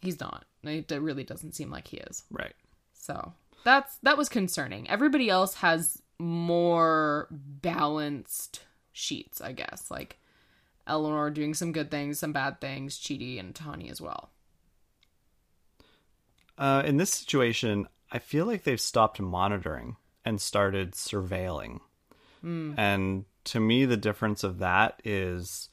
He's 0.02 0.20
not. 0.20 0.46
It 0.64 0.92
really 0.92 1.24
doesn't 1.24 1.54
seem 1.54 1.70
like 1.70 1.88
he 1.88 1.98
is. 1.98 2.24
right. 2.32 2.54
So 2.94 3.34
that's 3.64 3.98
that 4.04 4.18
was 4.18 4.30
concerning. 4.30 4.90
Everybody 4.90 5.30
else 5.30 5.56
has 5.56 6.02
more 6.20 7.28
balanced 7.32 8.62
sheets, 8.92 9.42
I 9.42 9.54
guess. 9.54 9.90
Like 9.90 10.18
Eleanor 10.88 11.30
doing 11.30 11.54
some 11.54 11.72
good 11.72 11.92
things, 11.92 12.20
some 12.20 12.34
bad 12.34 12.60
things, 12.62 12.98
Chidi 12.98 13.40
and 13.40 13.54
Tani 13.54 13.90
as 13.90 14.02
well. 14.02 14.32
Uh, 16.58 16.84
in 16.86 16.98
this 16.98 17.10
situation, 17.10 17.88
I 18.12 18.20
feel 18.20 18.46
like 18.46 18.64
they've 18.64 18.80
stopped 18.80 19.20
monitoring 19.20 19.98
and 20.26 20.40
started 20.40 20.92
surveilling. 20.94 21.80
Hmm. 22.42 22.74
And 22.78 23.26
to 23.46 23.60
me, 23.60 23.86
the 23.86 23.98
difference 23.98 24.44
of 24.44 24.60
that 24.60 25.02
is 25.04 25.70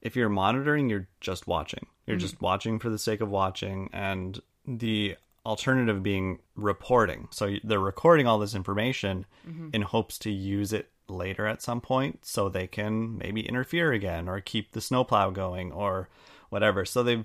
if 0.00 0.16
you're 0.16 0.28
monitoring, 0.28 0.88
you're 0.88 1.08
just 1.20 1.46
watching. 1.46 1.86
You're 2.06 2.16
hmm. 2.16 2.20
just 2.20 2.40
watching 2.40 2.78
for 2.78 2.88
the 2.88 2.98
sake 2.98 3.20
of 3.20 3.28
watching. 3.28 3.90
And 3.92 4.40
the 4.66 5.16
alternative 5.44 6.02
being 6.02 6.38
reporting. 6.54 7.28
So 7.30 7.56
they're 7.64 7.80
recording 7.80 8.26
all 8.26 8.38
this 8.38 8.54
information 8.54 9.26
mm-hmm. 9.48 9.70
in 9.72 9.82
hopes 9.82 10.18
to 10.20 10.30
use 10.30 10.72
it 10.72 10.91
later 11.08 11.46
at 11.46 11.62
some 11.62 11.80
point 11.80 12.24
so 12.24 12.48
they 12.48 12.66
can 12.66 13.18
maybe 13.18 13.46
interfere 13.46 13.92
again 13.92 14.28
or 14.28 14.40
keep 14.40 14.72
the 14.72 14.80
snowplow 14.80 15.30
going 15.30 15.72
or 15.72 16.08
whatever. 16.48 16.84
So 16.84 17.02
they've 17.02 17.24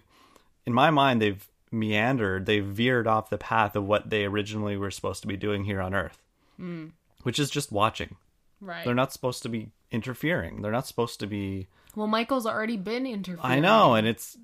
in 0.66 0.74
my 0.74 0.92
mind, 0.92 1.22
they've 1.22 1.48
meandered, 1.72 2.46
they've 2.46 2.66
veered 2.66 3.08
off 3.08 3.30
the 3.30 3.38
path 3.38 3.76
of 3.76 3.86
what 3.86 4.10
they 4.10 4.26
originally 4.26 4.76
were 4.76 4.92
supposed 4.92 5.22
to 5.22 5.28
be 5.28 5.38
doing 5.38 5.64
here 5.64 5.82
on 5.82 5.94
Earth, 5.94 6.22
mm. 6.60 6.92
which 7.24 7.40
is 7.40 7.50
just 7.50 7.72
watching. 7.72 8.18
Right. 8.60 8.84
They're 8.84 8.94
not 8.94 9.14
supposed 9.14 9.44
to 9.44 9.50
be 9.50 9.70
interfering. 9.92 10.62
They're 10.62 10.72
not 10.72 10.88
supposed 10.88 11.20
to 11.22 11.28
be. 11.28 11.68
well, 11.96 12.08
Michael's 12.08 12.46
already 12.46 12.78
been 12.78 13.06
interfering. 13.06 13.50
I 13.50 13.60
know, 13.60 13.96
and 13.96 14.06
it's 14.06 14.38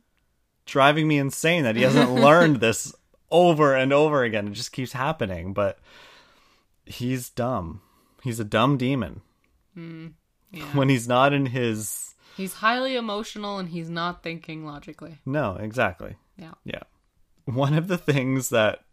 driving 0.66 1.08
me 1.08 1.18
insane 1.18 1.64
that 1.64 1.76
he 1.76 1.82
hasn't 1.82 2.12
learned 2.16 2.62
this 2.62 2.94
over 3.30 3.76
and 3.76 3.92
over 3.92 4.24
again. 4.24 4.48
It 4.48 4.54
just 4.54 4.72
keeps 4.72 4.94
happening, 4.94 5.54
but 5.54 5.80
he's 6.86 7.30
dumb. 7.30 7.82
He's 8.24 8.40
a 8.40 8.44
dumb 8.46 8.78
demon. 8.78 9.22
Yeah. 9.76 10.66
When 10.74 10.88
he's 10.90 11.08
not 11.08 11.34
in 11.34 11.48
his. 11.48 12.14
He's 12.38 12.54
highly 12.54 12.96
emotional 12.96 13.58
and 13.60 13.70
he's 13.70 13.90
not 13.90 14.24
thinking 14.24 14.66
logically. 14.66 15.18
No, 15.26 15.56
exactly. 15.56 16.16
Yeah. 16.38 16.54
Yeah. 16.64 16.84
One 17.46 17.74
of 17.74 17.88
the 17.88 17.98
things 17.98 18.50
that 18.50 18.84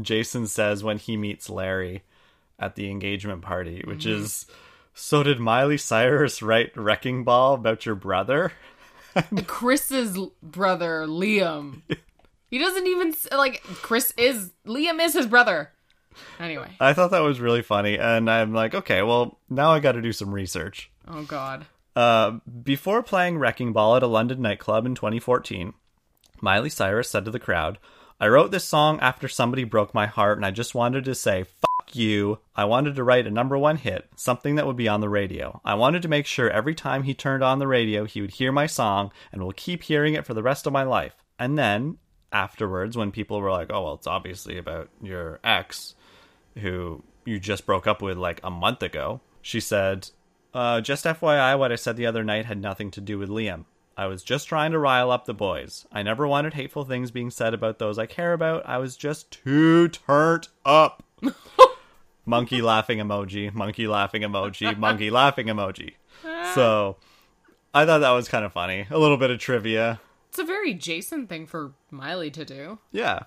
Jason 0.00 0.46
says 0.46 0.82
when 0.84 0.98
he 0.98 1.16
meets 1.16 1.48
Larry 1.48 2.02
at 2.58 2.74
the 2.74 2.90
engagement 2.90 3.42
party, 3.42 3.82
which 3.86 4.04
Mm-hmm. 4.04 4.22
is, 4.22 4.46
So 4.94 5.22
did 5.22 5.38
Miley 5.40 5.78
Cyrus 5.78 6.42
write 6.42 6.76
Wrecking 6.76 7.22
Ball 7.24 7.54
about 7.54 7.86
your 7.86 7.94
brother? 7.94 8.52
Chris's 9.46 10.18
brother, 10.42 11.06
Liam. 11.06 11.82
He 12.48 12.58
doesn't 12.60 12.86
even 12.86 13.12
like 13.32 13.60
Chris 13.64 14.12
is 14.16 14.52
Liam 14.64 15.04
is 15.04 15.14
his 15.14 15.26
brother. 15.26 15.72
Anyway. 16.40 16.70
I 16.80 16.92
thought 16.92 17.10
that 17.10 17.20
was 17.20 17.40
really 17.40 17.62
funny. 17.62 17.98
And 17.98 18.30
I'm 18.30 18.52
like, 18.52 18.74
okay, 18.74 19.02
well, 19.02 19.38
now 19.48 19.72
I 19.72 19.80
got 19.80 19.92
to 19.92 20.02
do 20.02 20.12
some 20.12 20.32
research. 20.32 20.90
Oh 21.08 21.22
god. 21.22 21.66
Uh, 21.94 22.38
before 22.62 23.02
playing 23.02 23.38
Wrecking 23.38 23.72
Ball 23.72 23.96
at 23.96 24.02
a 24.02 24.06
London 24.06 24.42
nightclub 24.42 24.84
in 24.84 24.94
2014, 24.94 25.72
Miley 26.42 26.68
Cyrus 26.68 27.08
said 27.08 27.24
to 27.24 27.30
the 27.30 27.38
crowd, 27.38 27.78
I 28.20 28.28
wrote 28.28 28.50
this 28.50 28.64
song 28.64 28.98
after 29.00 29.28
somebody 29.28 29.64
broke 29.64 29.92
my 29.92 30.06
heart, 30.06 30.38
and 30.38 30.46
I 30.46 30.50
just 30.50 30.74
wanted 30.74 31.04
to 31.04 31.14
say, 31.14 31.44
fuck 31.44 31.94
you. 31.94 32.38
I 32.54 32.64
wanted 32.64 32.96
to 32.96 33.04
write 33.04 33.26
a 33.26 33.30
number 33.30 33.58
one 33.58 33.76
hit, 33.76 34.08
something 34.16 34.54
that 34.54 34.66
would 34.66 34.76
be 34.76 34.88
on 34.88 35.00
the 35.00 35.08
radio. 35.08 35.60
I 35.64 35.74
wanted 35.74 36.02
to 36.02 36.08
make 36.08 36.24
sure 36.24 36.50
every 36.50 36.74
time 36.74 37.02
he 37.02 37.12
turned 37.12 37.44
on 37.44 37.58
the 37.58 37.66
radio, 37.66 38.04
he 38.04 38.22
would 38.22 38.32
hear 38.32 38.52
my 38.52 38.66
song 38.66 39.10
and 39.32 39.42
will 39.42 39.52
keep 39.52 39.82
hearing 39.82 40.14
it 40.14 40.24
for 40.24 40.32
the 40.32 40.42
rest 40.42 40.66
of 40.66 40.72
my 40.72 40.82
life. 40.82 41.14
And 41.38 41.58
then, 41.58 41.98
afterwards, 42.32 42.96
when 42.96 43.10
people 43.10 43.40
were 43.40 43.50
like, 43.50 43.70
oh, 43.70 43.84
well, 43.84 43.94
it's 43.94 44.06
obviously 44.06 44.56
about 44.56 44.88
your 45.02 45.40
ex 45.44 45.94
who 46.58 47.02
you 47.24 47.38
just 47.38 47.66
broke 47.66 47.86
up 47.86 48.02
with 48.02 48.16
like 48.18 48.40
a 48.42 48.50
month 48.50 48.82
ago, 48.82 49.20
she 49.42 49.60
said, 49.60 50.10
uh, 50.54 50.80
just 50.80 51.04
FYI, 51.04 51.58
what 51.58 51.72
I 51.72 51.76
said 51.76 51.96
the 51.96 52.06
other 52.06 52.24
night 52.24 52.46
had 52.46 52.60
nothing 52.60 52.90
to 52.92 53.00
do 53.00 53.18
with 53.18 53.28
Liam. 53.28 53.64
I 53.96 54.06
was 54.06 54.22
just 54.22 54.48
trying 54.48 54.72
to 54.72 54.78
rile 54.78 55.10
up 55.10 55.24
the 55.24 55.34
boys. 55.34 55.86
I 55.90 56.02
never 56.02 56.26
wanted 56.26 56.54
hateful 56.54 56.84
things 56.84 57.10
being 57.10 57.30
said 57.30 57.54
about 57.54 57.78
those 57.78 57.98
I 57.98 58.06
care 58.06 58.34
about. 58.34 58.66
I 58.66 58.76
was 58.78 58.96
just 58.96 59.30
too 59.30 59.88
turned 59.88 60.48
up. 60.64 61.02
monkey 62.26 62.60
laughing 62.60 62.98
emoji, 62.98 63.52
monkey 63.54 63.86
laughing 63.86 64.22
emoji, 64.22 64.76
monkey 64.76 65.10
laughing 65.10 65.46
emoji. 65.46 65.94
So 66.54 66.96
I 67.72 67.86
thought 67.86 67.98
that 67.98 68.10
was 68.10 68.28
kind 68.28 68.44
of 68.44 68.52
funny. 68.52 68.86
A 68.90 68.98
little 68.98 69.16
bit 69.16 69.30
of 69.30 69.38
trivia. 69.38 70.00
It's 70.28 70.38
a 70.38 70.44
very 70.44 70.74
Jason 70.74 71.26
thing 71.26 71.46
for 71.46 71.72
Miley 71.90 72.30
to 72.32 72.44
do. 72.44 72.78
Yeah. 72.92 73.20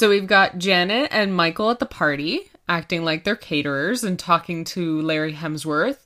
So 0.00 0.08
we've 0.08 0.26
got 0.26 0.56
Janet 0.56 1.10
and 1.12 1.36
Michael 1.36 1.68
at 1.68 1.78
the 1.78 1.84
party, 1.84 2.50
acting 2.66 3.04
like 3.04 3.24
they're 3.24 3.36
caterers 3.36 4.02
and 4.02 4.18
talking 4.18 4.64
to 4.64 5.02
Larry 5.02 5.34
Hemsworth, 5.34 5.98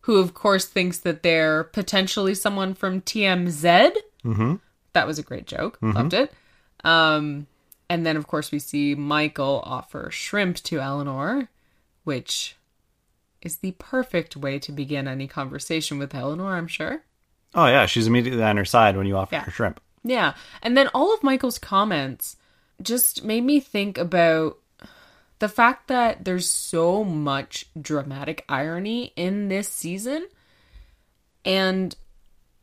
who 0.00 0.16
of 0.16 0.32
course 0.32 0.64
thinks 0.64 1.00
that 1.00 1.22
they're 1.22 1.64
potentially 1.64 2.34
someone 2.34 2.72
from 2.72 3.02
TMZ. 3.02 3.92
Mm-hmm. 4.24 4.54
That 4.94 5.06
was 5.06 5.18
a 5.18 5.22
great 5.22 5.46
joke. 5.46 5.76
Loved 5.82 6.14
it. 6.14 6.32
Um, 6.82 7.46
and 7.90 8.06
then 8.06 8.16
of 8.16 8.26
course 8.26 8.50
we 8.50 8.58
see 8.58 8.94
Michael 8.94 9.60
offer 9.66 10.10
shrimp 10.10 10.56
to 10.62 10.80
Eleanor, 10.80 11.50
which 12.04 12.56
is 13.42 13.56
the 13.56 13.72
perfect 13.72 14.34
way 14.34 14.58
to 14.60 14.72
begin 14.72 15.06
any 15.06 15.28
conversation 15.28 15.98
with 15.98 16.14
Eleanor, 16.14 16.56
I'm 16.56 16.68
sure. 16.68 17.02
Oh, 17.54 17.66
yeah. 17.66 17.84
She's 17.84 18.06
immediately 18.06 18.42
on 18.42 18.56
her 18.56 18.64
side 18.64 18.96
when 18.96 19.06
you 19.06 19.18
offer 19.18 19.34
Yeah. 19.34 19.42
her 19.42 19.50
shrimp. 19.50 19.78
Yeah. 20.02 20.32
And 20.62 20.74
then 20.74 20.88
all 20.94 21.12
of 21.12 21.22
Michael's 21.22 21.58
comments 21.58 22.36
just 22.82 23.24
made 23.24 23.44
me 23.44 23.60
think 23.60 23.98
about 23.98 24.58
the 25.38 25.48
fact 25.48 25.88
that 25.88 26.24
there's 26.24 26.48
so 26.48 27.04
much 27.04 27.66
dramatic 27.80 28.44
irony 28.48 29.12
in 29.16 29.48
this 29.48 29.68
season. 29.68 30.26
And 31.44 31.94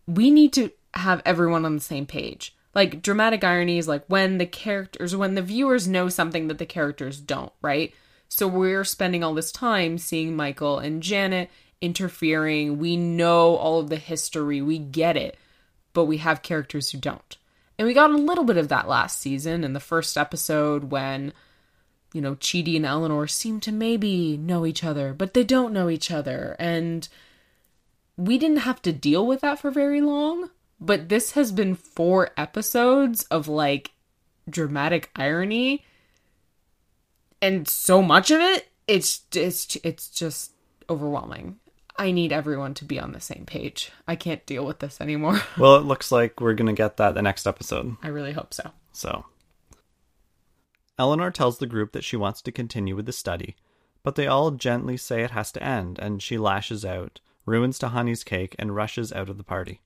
we 0.08 0.32
need 0.32 0.54
to 0.54 0.72
have 0.94 1.22
everyone 1.26 1.66
on 1.66 1.76
the 1.76 1.82
same 1.82 2.06
page. 2.06 2.56
Like 2.76 3.02
dramatic 3.02 3.44
irony 3.44 3.78
is 3.78 3.88
like 3.88 4.04
when 4.08 4.40
the 4.40 4.46
characters, 4.46 5.16
when 5.16 5.36
the 5.36 5.42
viewers 5.42 5.88
know 5.88 6.10
something 6.10 6.48
that 6.48 6.58
the 6.58 6.66
characters 6.66 7.20
don't, 7.20 7.54
right? 7.62 7.94
So 8.30 8.48
we're 8.48 8.84
spending 8.84 9.24
all 9.24 9.36
this 9.36 9.52
time 9.52 10.00
seeing 10.00 10.36
Michael 10.36 10.80
and 10.80 11.04
Janet 11.04 11.52
interfering. 11.82 12.80
We 12.80 12.98
know 12.98 13.56
all 13.56 13.80
of 13.80 13.90
the 13.90 13.98
history, 13.98 14.62
we 14.62 14.80
get 14.80 15.16
it, 15.18 15.38
but 15.94 16.06
we 16.06 16.18
have 16.18 16.42
characters 16.42 16.90
who 16.90 16.98
don't. 16.98 17.38
And 17.78 17.88
we 17.88 17.94
got 17.94 18.12
a 18.12 18.18
little 18.18 18.44
bit 18.44 18.58
of 18.58 18.68
that 18.68 18.88
last 18.88 19.20
season 19.20 19.64
in 19.64 19.74
the 19.74 19.80
first 19.80 20.18
episode 20.18 20.86
when, 20.86 21.34
you 22.14 22.22
know, 22.22 22.36
Chidi 22.36 22.76
and 22.76 22.86
Eleanor 22.86 23.28
seem 23.28 23.60
to 23.62 23.72
maybe 23.72 24.38
know 24.38 24.66
each 24.66 24.84
other, 24.84 25.14
but 25.14 25.34
they 25.34 25.44
don't 25.44 25.74
know 25.74 25.90
each 25.90 26.12
other. 26.12 26.56
And 26.60 27.08
we 28.16 28.38
didn't 28.38 28.58
have 28.58 28.82
to 28.84 28.94
deal 28.94 29.26
with 29.26 29.42
that 29.42 29.60
for 29.60 29.72
very 29.72 30.02
long. 30.02 30.50
But 30.80 31.10
this 31.10 31.32
has 31.32 31.52
been 31.52 31.76
four 31.76 32.32
episodes 32.38 33.24
of 33.24 33.48
like 33.48 33.92
dramatic 34.50 35.10
irony. 35.16 35.86
And 37.42 37.68
so 37.68 38.02
much 38.02 38.32
of 38.32 38.40
it, 38.40 38.70
it's 38.88 39.22
it's 39.34 39.78
it's 39.78 40.10
just 40.10 40.52
overwhelming. 40.90 41.60
I 41.96 42.12
need 42.12 42.32
everyone 42.32 42.74
to 42.76 42.86
be 42.86 43.00
on 43.00 43.12
the 43.12 43.20
same 43.20 43.46
page. 43.46 43.92
I 44.08 44.16
can't 44.16 44.46
deal 44.46 44.66
with 44.66 44.80
this 44.80 45.00
anymore. 45.00 45.42
Well, 45.58 45.76
it 45.76 45.86
looks 45.86 46.12
like 46.12 46.42
we're 46.42 46.56
going 46.56 46.68
to 46.68 46.74
get 46.74 46.98
that 46.98 47.14
the 47.14 47.22
next 47.22 47.46
episode. 47.46 47.96
I 48.02 48.08
really 48.08 48.34
hope 48.34 48.54
so. 48.54 48.72
So, 48.92 49.26
Eleanor 50.98 51.32
tells 51.32 51.58
the 51.58 51.68
group 51.68 51.92
that 51.92 52.04
she 52.04 52.18
wants 52.18 52.42
to 52.42 52.52
continue 52.52 52.96
with 52.96 53.06
the 53.06 53.12
study, 53.12 53.56
but 54.04 54.16
they 54.16 54.28
all 54.28 54.52
gently 54.52 54.98
say 54.98 55.22
it 55.22 55.32
has 55.32 55.52
to 55.54 55.64
end, 55.64 56.00
and 56.00 56.22
she 56.22 56.38
lashes 56.38 56.84
out, 56.84 57.20
ruins 57.46 57.80
Tahani's 57.80 58.24
cake, 58.24 58.56
and 58.58 58.76
rushes 58.76 59.12
out 59.14 59.30
of 59.30 59.38
the 59.38 59.44
party. 59.44 59.82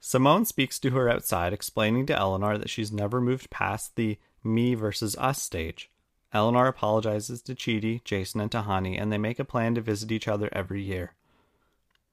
Simone 0.00 0.44
speaks 0.44 0.78
to 0.78 0.90
her 0.90 1.08
outside, 1.08 1.52
explaining 1.52 2.04
to 2.06 2.18
Eleanor 2.18 2.58
that 2.58 2.68
she's 2.70 2.92
never 2.92 3.20
moved 3.20 3.48
past 3.50 3.96
the 3.96 4.18
me 4.42 4.74
versus 4.74 5.16
us 5.16 5.40
stage. 5.40 5.90
Eleanor 6.32 6.66
apologizes 6.66 7.40
to 7.42 7.54
Chidi, 7.54 8.04
Jason, 8.04 8.40
and 8.40 8.50
Tahani, 8.50 9.00
and 9.00 9.10
they 9.10 9.18
make 9.18 9.38
a 9.38 9.44
plan 9.44 9.74
to 9.76 9.80
visit 9.80 10.12
each 10.12 10.28
other 10.28 10.50
every 10.52 10.82
year. 10.82 11.12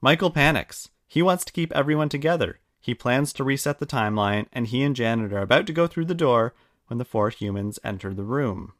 Michael 0.03 0.31
panics. 0.31 0.89
He 1.07 1.21
wants 1.21 1.45
to 1.45 1.53
keep 1.53 1.71
everyone 1.73 2.09
together. 2.09 2.59
He 2.79 2.95
plans 2.95 3.31
to 3.33 3.43
reset 3.43 3.77
the 3.77 3.85
timeline, 3.85 4.47
and 4.51 4.65
he 4.65 4.81
and 4.81 4.95
Janet 4.95 5.31
are 5.31 5.43
about 5.43 5.67
to 5.67 5.73
go 5.73 5.85
through 5.85 6.05
the 6.05 6.15
door 6.15 6.55
when 6.87 6.97
the 6.97 7.05
four 7.05 7.29
humans 7.29 7.77
enter 7.83 8.11
the 8.11 8.23
room. 8.23 8.73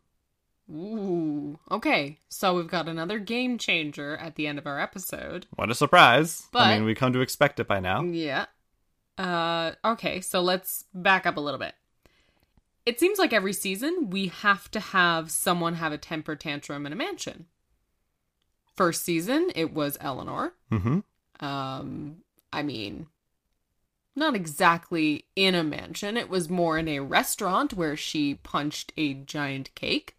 Ooh. 0.72 1.60
Okay, 1.70 2.18
so 2.28 2.56
we've 2.56 2.68
got 2.68 2.88
another 2.88 3.20
game 3.20 3.60
changer 3.60 4.18
at 4.18 4.36
the 4.36 4.48
end 4.48 4.58
of 4.58 4.66
our 4.66 4.80
episode. 4.80 5.46
What 5.56 5.70
a 5.70 5.76
surprise! 5.76 6.48
I 6.56 6.76
mean, 6.76 6.86
we 6.86 6.96
come 6.96 7.14
to 7.14 7.22
expect 7.22 7.60
it 7.60 7.68
by 7.68 7.80
now. 7.80 8.02
Yeah. 8.02 8.46
Uh 9.18 9.74
okay, 9.86 10.22
so 10.22 10.42
let's 10.42 10.86
back 10.94 11.28
up 11.28 11.38
a 11.38 11.42
little 11.42 11.60
bit. 11.60 11.76
It 12.86 13.00
seems 13.00 13.20
like 13.20 13.34
every 13.34 13.54
season 13.54 14.10
we 14.10 14.28
have 14.28 14.72
to 14.72 14.80
have 14.80 15.30
someone 15.30 15.76
have 15.76 15.92
a 15.92 16.00
temper 16.00 16.36
tantrum 16.36 16.88
in 16.88 16.94
a 16.94 16.96
mansion. 16.96 17.46
First 18.76 19.04
season 19.04 19.52
it 19.54 19.74
was 19.74 19.98
Eleanor. 20.02 20.54
Mm-hmm. 20.72 21.00
Um 21.42 22.18
I 22.54 22.64
mean 22.64 23.08
not 24.16 24.36
exactly 24.36 25.26
in 25.36 25.56
a 25.56 25.64
mansion. 25.64 26.18
It 26.18 26.30
was 26.30 26.50
more 26.50 26.78
in 26.78 26.88
a 26.88 27.00
restaurant 27.00 27.74
where 27.74 27.96
she 27.96 28.36
punched 28.36 28.92
a 28.98 29.14
giant 29.14 29.74
cake. 29.76 30.16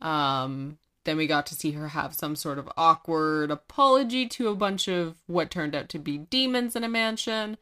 Um 0.00 0.78
then 1.04 1.16
we 1.16 1.26
got 1.26 1.46
to 1.46 1.54
see 1.54 1.72
her 1.72 1.88
have 1.88 2.14
some 2.14 2.36
sort 2.36 2.58
of 2.58 2.70
awkward 2.76 3.50
apology 3.50 4.26
to 4.28 4.48
a 4.48 4.54
bunch 4.54 4.86
of 4.86 5.16
what 5.26 5.50
turned 5.50 5.74
out 5.74 5.88
to 5.90 5.98
be 5.98 6.18
demons 6.18 6.76
in 6.76 6.84
a 6.84 6.88
mansion. 6.88 7.56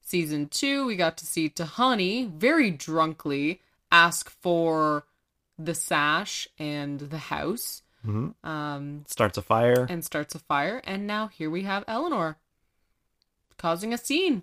Season 0.00 0.48
two, 0.48 0.86
we 0.86 0.96
got 0.96 1.16
to 1.18 1.26
see 1.26 1.48
Tahani 1.48 2.30
very 2.30 2.70
drunkly 2.70 3.60
ask 3.90 4.30
for 4.30 5.04
the 5.58 5.74
sash 5.74 6.48
and 6.58 6.98
the 6.98 7.18
house. 7.18 7.82
Hmm 8.04 8.30
Um, 8.44 9.04
Starts 9.06 9.38
a 9.38 9.42
fire. 9.42 9.86
and 9.88 10.04
starts 10.04 10.34
a 10.34 10.38
fire. 10.38 10.80
And 10.84 11.06
now 11.06 11.28
here 11.28 11.50
we 11.50 11.62
have 11.62 11.84
Eleanor 11.86 12.38
causing 13.58 13.92
a 13.92 13.98
scene. 13.98 14.42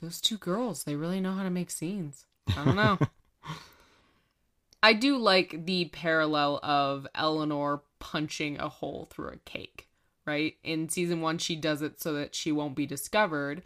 Those 0.00 0.20
two 0.20 0.38
girls, 0.38 0.84
they 0.84 0.96
really 0.96 1.20
know 1.20 1.32
how 1.34 1.42
to 1.42 1.50
make 1.50 1.70
scenes. 1.70 2.24
I 2.56 2.64
don't 2.64 2.76
know. 2.76 2.98
I 4.82 4.94
do 4.94 5.16
like 5.16 5.64
the 5.66 5.86
parallel 5.86 6.58
of 6.62 7.06
Eleanor 7.14 7.82
punching 8.00 8.58
a 8.58 8.68
hole 8.68 9.08
through 9.12 9.28
a 9.28 9.36
cake, 9.36 9.88
right? 10.26 10.56
In 10.64 10.88
season 10.88 11.20
one, 11.20 11.38
she 11.38 11.54
does 11.54 11.82
it 11.82 12.00
so 12.00 12.14
that 12.14 12.34
she 12.34 12.50
won't 12.50 12.74
be 12.74 12.86
discovered 12.86 13.62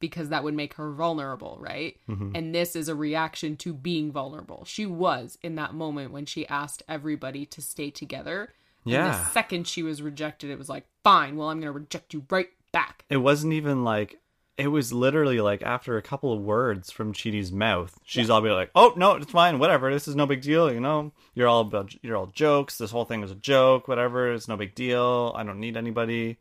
because 0.00 0.30
that 0.30 0.42
would 0.42 0.54
make 0.54 0.74
her 0.74 0.90
vulnerable, 0.92 1.58
right? 1.60 1.96
Mhm. 2.08 2.32
And 2.34 2.54
this 2.54 2.74
is 2.74 2.88
a 2.88 2.94
reaction 2.94 3.56
to 3.58 3.72
being 3.72 4.10
vulnerable. 4.10 4.64
She 4.64 4.86
was 4.86 5.38
in 5.42 5.54
that 5.56 5.74
moment 5.74 6.10
when 6.10 6.26
she 6.26 6.46
asked 6.48 6.82
everybody 6.88 7.46
to 7.46 7.60
stay 7.62 7.90
together. 7.90 8.52
And 8.84 8.92
Yeah. 8.94 9.08
the 9.10 9.24
second 9.26 9.68
she 9.68 9.82
was 9.82 10.00
rejected, 10.00 10.50
it 10.50 10.58
was 10.58 10.70
like, 10.70 10.86
fine, 11.04 11.36
well, 11.36 11.50
I'm 11.50 11.58
going 11.60 11.72
to 11.72 11.78
reject 11.78 12.14
you 12.14 12.24
right 12.30 12.48
back. 12.72 13.04
It 13.10 13.18
wasn't 13.18 13.52
even 13.52 13.84
like 13.84 14.16
it 14.56 14.68
was 14.68 14.92
literally 14.92 15.40
like 15.40 15.62
after 15.62 15.96
a 15.96 16.02
couple 16.02 16.34
of 16.34 16.40
words 16.40 16.90
from 16.90 17.14
Chidi's 17.14 17.50
mouth, 17.50 17.98
she's 18.04 18.28
all 18.28 18.42
be 18.42 18.50
like, 18.50 18.70
"Oh 18.74 18.92
no, 18.94 19.12
it's 19.12 19.30
fine, 19.32 19.58
whatever. 19.58 19.90
This 19.90 20.06
is 20.06 20.14
no 20.14 20.26
big 20.26 20.42
deal. 20.42 20.70
You 20.70 20.80
know, 20.80 21.12
you're 21.34 21.48
all 21.48 21.62
about, 21.62 21.94
you're 22.02 22.14
all 22.16 22.26
jokes. 22.26 22.76
This 22.76 22.90
whole 22.90 23.06
thing 23.06 23.22
was 23.22 23.30
a 23.30 23.36
joke. 23.36 23.88
Whatever. 23.88 24.30
It's 24.34 24.48
no 24.48 24.58
big 24.58 24.74
deal. 24.74 25.32
I 25.34 25.44
don't 25.44 25.60
need 25.60 25.78
anybody." 25.78 26.36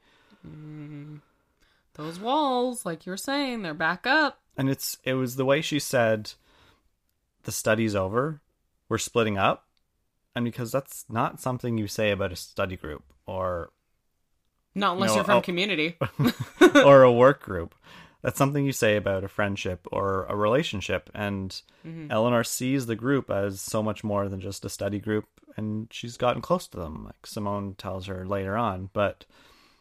Those 1.96 2.20
walls, 2.20 2.86
like 2.86 3.06
you 3.06 3.12
were 3.12 3.18
saying, 3.18 3.62
they're 3.62 3.74
back 3.74 4.08
up. 4.08 4.40
And 4.58 4.70
it's 4.70 4.98
it 5.04 5.14
was 5.14 5.36
the 5.36 5.46
way 5.46 5.62
she 5.62 5.80
said, 5.80 6.34
"The 7.44 7.52
study's 7.52 7.96
over. 7.96 8.42
We're 8.90 8.98
splitting 8.98 9.38
up," 9.38 9.68
and 10.36 10.46
because 10.46 10.72
that's 10.72 11.06
not 11.10 11.40
something 11.40 11.78
you 11.78 11.88
say 11.88 12.12
about 12.12 12.32
a 12.32 12.36
study 12.36 12.76
group 12.76 13.04
or 13.26 13.70
Not 14.76 14.94
unless 14.94 15.12
No, 15.12 15.16
you're 15.16 15.24
from 15.24 15.38
oh. 15.38 15.42
community. 15.42 15.98
or 16.86 17.04
a 17.04 17.12
work 17.12 17.42
group. 17.42 17.76
That's 18.22 18.38
something 18.38 18.66
you 18.66 18.74
say 18.74 18.98
about 18.98 19.24
a 19.24 19.30
friendship 19.30 19.88
or 19.92 20.26
a 20.26 20.36
relationship. 20.36 21.10
And 21.14 21.60
Mm-hmm. 21.88 22.12
Eleanor 22.12 22.44
sees 22.44 22.86
the 22.88 22.96
group 22.98 23.30
as 23.32 23.62
so 23.62 23.82
much 23.82 24.04
more 24.04 24.28
than 24.28 24.42
just 24.42 24.66
a 24.66 24.70
study 24.70 25.00
group, 25.00 25.26
and 25.56 25.88
she's 25.92 26.18
gotten 26.18 26.42
close 26.42 26.68
to 26.68 26.78
them, 26.78 27.06
like 27.06 27.26
Simone 27.26 27.76
tells 27.76 28.08
her 28.08 28.26
later 28.26 28.58
on. 28.58 28.90
But 28.92 29.24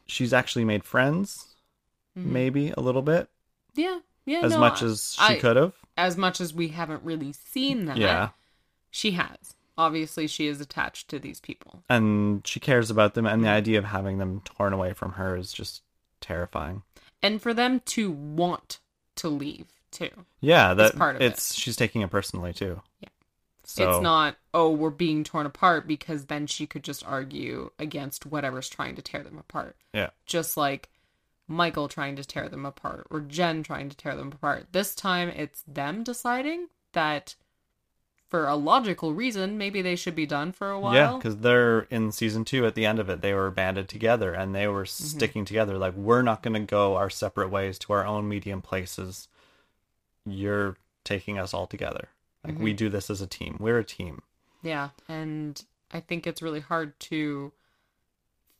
she's 0.07 0.33
actually 0.33 0.65
made 0.65 0.85
friends 0.85 1.48
Mm-hmm. 2.19 2.33
maybe 2.33 2.73
a 2.77 2.81
little 2.81 3.03
bit, 3.03 3.29
Yeah, 3.75 4.01
yeah. 4.25 4.41
as 4.43 4.53
no, 4.53 4.61
much 4.61 4.83
as 4.83 5.17
she 5.27 5.37
could 5.37 5.57
have. 5.57 5.75
As 5.97 6.17
much 6.17 6.41
as 6.41 6.53
we 6.53 6.69
haven't 6.69 7.03
really 7.03 7.33
seen 7.33 7.87
that. 7.87 7.97
Yeah. 7.97 8.31
She 8.91 9.13
has. 9.13 9.55
Obviously, 9.77 10.27
she 10.27 10.47
is 10.47 10.61
attached 10.61 11.09
to 11.09 11.19
these 11.19 11.41
people. 11.41 11.85
And 11.89 12.45
she 12.47 12.59
cares 12.59 12.91
about 12.91 13.15
them, 13.15 13.27
and 13.27 13.45
the 13.45 13.49
idea 13.49 13.79
of 13.79 13.85
having 13.85 14.19
them 14.19 14.43
torn 14.45 14.73
away 14.73 14.93
from 14.93 15.13
her 15.13 15.37
is 15.37 15.53
just 15.53 15.83
terrifying. 16.21 16.83
And 17.23 17.41
for 17.41 17.55
them 17.55 17.81
to 17.87 18.11
want 18.11 18.81
to 19.17 19.29
leave, 19.29 19.67
too. 19.91 20.11
Yeah, 20.41 20.75
that 20.75 20.97
part 20.97 21.17
of 21.17 21.23
it's 21.23 21.55
she's 21.55 21.77
taking 21.77 22.03
it 22.03 22.11
personally 22.11 22.53
too. 22.53 22.81
Yeah. 23.01 23.09
So 23.65 23.91
It's 23.91 24.03
not, 24.03 24.37
oh, 24.55 24.71
we're 24.71 24.91
being 24.91 25.25
torn 25.25 25.45
apart 25.45 25.87
because 25.87 26.27
then 26.27 26.47
she 26.47 26.67
could 26.67 26.83
just 26.83 27.07
argue 27.07 27.71
against 27.79 28.25
whatever's 28.25 28.69
trying 28.69 28.97
to 28.97 29.03
tear 29.03 29.23
them 29.23 29.39
apart. 29.39 29.77
Yeah. 29.93 30.11
Just 30.25 30.57
like 30.57 30.89
Michael 31.49 31.89
trying 31.89 32.15
to 32.17 32.25
tear 32.25 32.49
them 32.49 32.65
apart 32.67 33.07
or 33.11 33.21
Gen 33.21 33.63
trying 33.63 33.89
to 33.89 33.97
tear 33.97 34.15
them 34.15 34.29
apart. 34.33 34.67
This 34.73 34.95
time 34.95 35.29
it's 35.31 35.63
them 35.67 36.05
deciding 36.05 36.69
that 36.93 37.35
for 38.29 38.47
a 38.47 38.57
logical 38.57 39.15
reason, 39.15 39.57
maybe 39.57 39.81
they 39.81 39.97
should 39.97 40.15
be 40.15 40.27
done 40.27 40.53
for 40.53 40.71
a 40.71 40.79
while. 40.79 40.95
Yeah, 40.95 41.17
because 41.17 41.39
they're 41.39 41.81
in 41.91 42.13
season 42.13 42.45
two. 42.45 42.67
At 42.67 42.75
the 42.75 42.85
end 42.85 42.99
of 42.99 43.09
it, 43.09 43.23
they 43.23 43.33
were 43.33 43.51
banded 43.51 43.89
together 43.89 44.35
and 44.35 44.55
they 44.55 44.69
were 44.69 44.85
Mm-hmm. 44.85 45.17
sticking 45.17 45.45
together. 45.47 45.79
Like 45.79 45.95
we're 45.95 46.21
not 46.21 46.43
going 46.43 46.53
to 46.53 46.61
go 46.61 46.97
our 46.97 47.09
separate 47.09 47.49
ways 47.49 47.79
to 47.81 47.95
our 47.95 48.05
own 48.05 48.29
medium 48.29 48.61
places. 48.61 49.29
You're 50.27 50.77
taking 51.05 51.39
us 51.39 51.55
all 51.55 51.67
together. 51.67 52.09
Like 52.45 52.55
Mm-hmm. 52.55 52.63
we 52.65 52.73
do 52.75 52.89
this 52.91 53.09
as 53.09 53.23
a 53.23 53.27
team. 53.27 53.57
We're 53.59 53.79
a 53.79 53.85
team. 53.85 54.21
Yeah, 54.63 54.91
and 55.09 55.65
I 55.91 56.01
think 56.01 56.27
it's 56.27 56.43
really 56.43 56.61
hard 56.61 56.99
to 57.01 57.53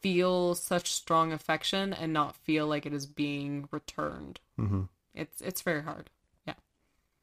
feel 0.01 0.55
such 0.55 0.93
strong 0.93 1.33
affection 1.33 1.93
and 1.93 2.13
not 2.13 2.37
feel 2.37 2.67
like 2.67 2.87
it 2.87 2.93
is 2.93 3.07
being 3.07 3.69
returned. 3.71 4.41
hmm 4.57 4.83
It's 5.15 5.41
it's 5.41 5.63
very 5.63 5.83
hard. 5.83 6.11
Yeah. 6.47 6.55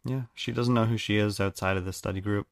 Yeah, 0.04 0.24
she 0.34 0.52
doesn't 0.52 0.74
know 0.74 0.86
who 0.86 0.98
she 0.98 1.18
is 1.18 1.40
outside 1.40 1.78
of 1.78 1.86
the 1.86 1.94
study 1.94 2.22
group. 2.22 2.48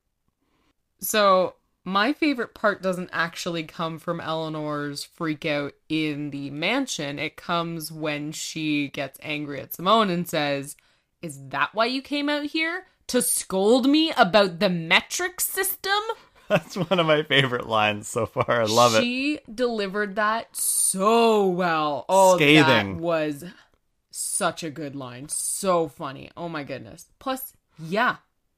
So 1.00 1.56
my 1.86 2.14
favorite 2.14 2.54
part 2.54 2.82
doesn't 2.82 3.10
actually 3.12 3.64
come 3.64 4.00
from 4.00 4.22
Eleanor's 4.22 5.04
freak 5.04 5.46
out 5.46 5.74
in 5.90 6.30
the 6.32 6.50
mansion. 6.50 7.20
It 7.20 7.36
comes 7.36 7.92
when 7.92 8.32
she 8.32 8.88
gets 8.88 9.20
angry 9.22 9.60
at 9.60 9.74
Simone 9.74 10.10
and 10.10 10.28
says, 10.28 10.78
Is 11.22 11.50
that 11.50 11.74
why 11.74 11.86
you 11.86 12.02
came 12.02 12.30
out 12.30 12.46
here? 12.46 12.88
To 13.08 13.22
scold 13.22 13.88
me 13.88 14.12
about 14.16 14.60
the 14.60 14.70
metric 14.70 15.42
system? 15.42 16.02
That's 16.50 16.76
one 16.76 17.00
of 17.00 17.06
my 17.06 17.24
favorite 17.24 17.68
lines 17.68 18.08
so 18.08 18.26
far. 18.26 18.62
I 18.62 18.66
love 18.66 18.96
it. 18.96 19.02
She 19.02 19.40
delivered 19.54 20.16
that 20.16 20.56
so 20.56 21.48
well. 21.48 22.06
Oh, 22.10 22.36
Scathing. 22.36 22.98
that 22.98 23.02
was 23.02 23.46
such 24.12 24.64
a 24.64 24.70
good 24.70 24.96
line. 24.96 25.30
So 25.30 25.88
funny. 25.88 26.30
Oh 26.36 26.50
my 26.50 26.64
goodness. 26.64 27.08
Plus, 27.20 27.54
yeah, 27.80 28.18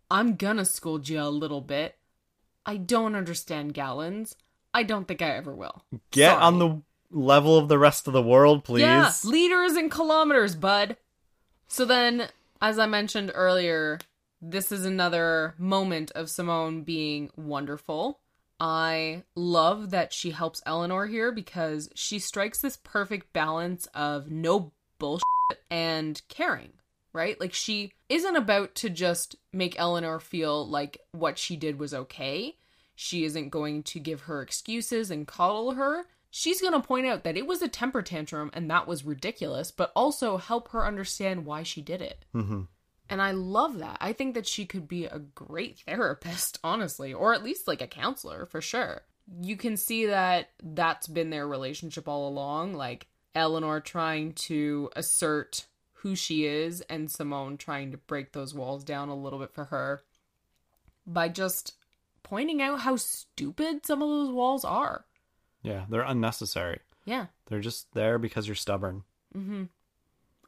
I'm 0.09 0.35
gonna 0.35 0.65
scold 0.65 1.07
you 1.07 1.21
a 1.21 1.29
little 1.29 1.61
bit. 1.61 1.95
I 2.65 2.77
don't 2.77 3.15
understand 3.15 3.73
gallons. 3.73 4.35
I 4.73 4.83
don't 4.83 5.07
think 5.07 5.21
I 5.21 5.29
ever 5.37 5.53
will. 5.53 5.83
Get 6.11 6.31
Sorry. 6.31 6.41
on 6.43 6.59
the 6.59 6.81
level 7.11 7.57
of 7.57 7.67
the 7.69 7.79
rest 7.79 8.07
of 8.07 8.13
the 8.13 8.21
world, 8.21 8.63
please. 8.63 8.81
Yeah, 8.81 9.11
liters 9.23 9.73
and 9.73 9.89
kilometers, 9.89 10.55
bud. 10.55 10.97
So 11.67 11.85
then, 11.85 12.27
as 12.61 12.77
I 12.79 12.85
mentioned 12.87 13.31
earlier, 13.33 13.99
this 14.41 14.71
is 14.71 14.85
another 14.85 15.55
moment 15.57 16.11
of 16.11 16.29
Simone 16.29 16.83
being 16.83 17.29
wonderful. 17.35 18.19
I 18.59 19.23
love 19.35 19.89
that 19.89 20.13
she 20.13 20.31
helps 20.31 20.61
Eleanor 20.65 21.07
here 21.07 21.31
because 21.31 21.89
she 21.95 22.19
strikes 22.19 22.61
this 22.61 22.77
perfect 22.77 23.33
balance 23.33 23.87
of 23.93 24.31
no 24.31 24.71
bullshit 24.97 25.23
and 25.69 26.21
caring, 26.29 26.73
right? 27.11 27.39
Like 27.39 27.53
she 27.53 27.93
isn't 28.07 28.35
about 28.35 28.75
to 28.75 28.89
just 28.89 29.35
make 29.51 29.79
Eleanor 29.79 30.19
feel 30.19 30.65
like 30.67 30.99
what 31.11 31.37
she 31.37 31.57
did 31.57 31.79
was 31.79 31.93
okay. 31.93 32.57
She 32.95 33.25
isn't 33.25 33.49
going 33.49 33.83
to 33.83 33.99
give 33.99 34.21
her 34.21 34.41
excuses 34.41 35.11
and 35.11 35.27
coddle 35.27 35.73
her. 35.73 36.05
She's 36.31 36.61
going 36.61 36.73
to 36.73 36.85
point 36.85 37.07
out 37.07 37.23
that 37.23 37.37
it 37.37 37.47
was 37.47 37.61
a 37.61 37.67
temper 37.67 38.01
tantrum 38.01 38.51
and 38.53 38.69
that 38.69 38.87
was 38.87 39.05
ridiculous, 39.05 39.71
but 39.71 39.91
also 39.95 40.37
help 40.37 40.69
her 40.69 40.85
understand 40.85 41.45
why 41.45 41.63
she 41.63 41.81
did 41.81 42.01
it. 42.01 42.23
hmm 42.31 42.63
And 43.09 43.21
I 43.21 43.31
love 43.31 43.79
that. 43.79 43.97
I 44.01 44.13
think 44.13 44.33
that 44.33 44.47
she 44.47 44.65
could 44.65 44.87
be 44.87 45.05
a 45.05 45.19
great 45.19 45.79
therapist, 45.79 46.59
honestly, 46.63 47.13
or 47.13 47.33
at 47.33 47.43
least 47.43 47.67
like 47.67 47.81
a 47.81 47.87
counselor 47.87 48.45
for 48.45 48.61
sure. 48.61 49.01
You 49.41 49.57
can 49.57 49.77
see 49.77 50.07
that 50.07 50.49
that's 50.63 51.07
been 51.07 51.29
their 51.29 51.47
relationship 51.47 52.07
all 52.07 52.27
along. 52.27 52.73
Like 52.73 53.07
Eleanor 53.35 53.79
trying 53.79 54.33
to 54.33 54.89
assert 54.95 55.65
who 55.99 56.15
she 56.15 56.45
is, 56.45 56.81
and 56.81 57.09
Simone 57.09 57.57
trying 57.57 57.91
to 57.91 57.97
break 57.97 58.31
those 58.31 58.53
walls 58.53 58.83
down 58.83 59.09
a 59.09 59.15
little 59.15 59.39
bit 59.39 59.53
for 59.53 59.65
her 59.65 60.03
by 61.07 61.29
just 61.29 61.73
pointing 62.21 62.61
out 62.61 62.81
how 62.81 62.95
stupid 62.95 63.85
some 63.85 64.01
of 64.01 64.09
those 64.09 64.31
walls 64.31 64.63
are. 64.63 65.05
Yeah, 65.63 65.85
they're 65.89 66.01
unnecessary. 66.01 66.79
Yeah. 67.05 67.27
They're 67.47 67.59
just 67.59 67.91
there 67.93 68.19
because 68.19 68.47
you're 68.47 68.55
stubborn. 68.55 69.03
Mm-hmm. 69.35 69.63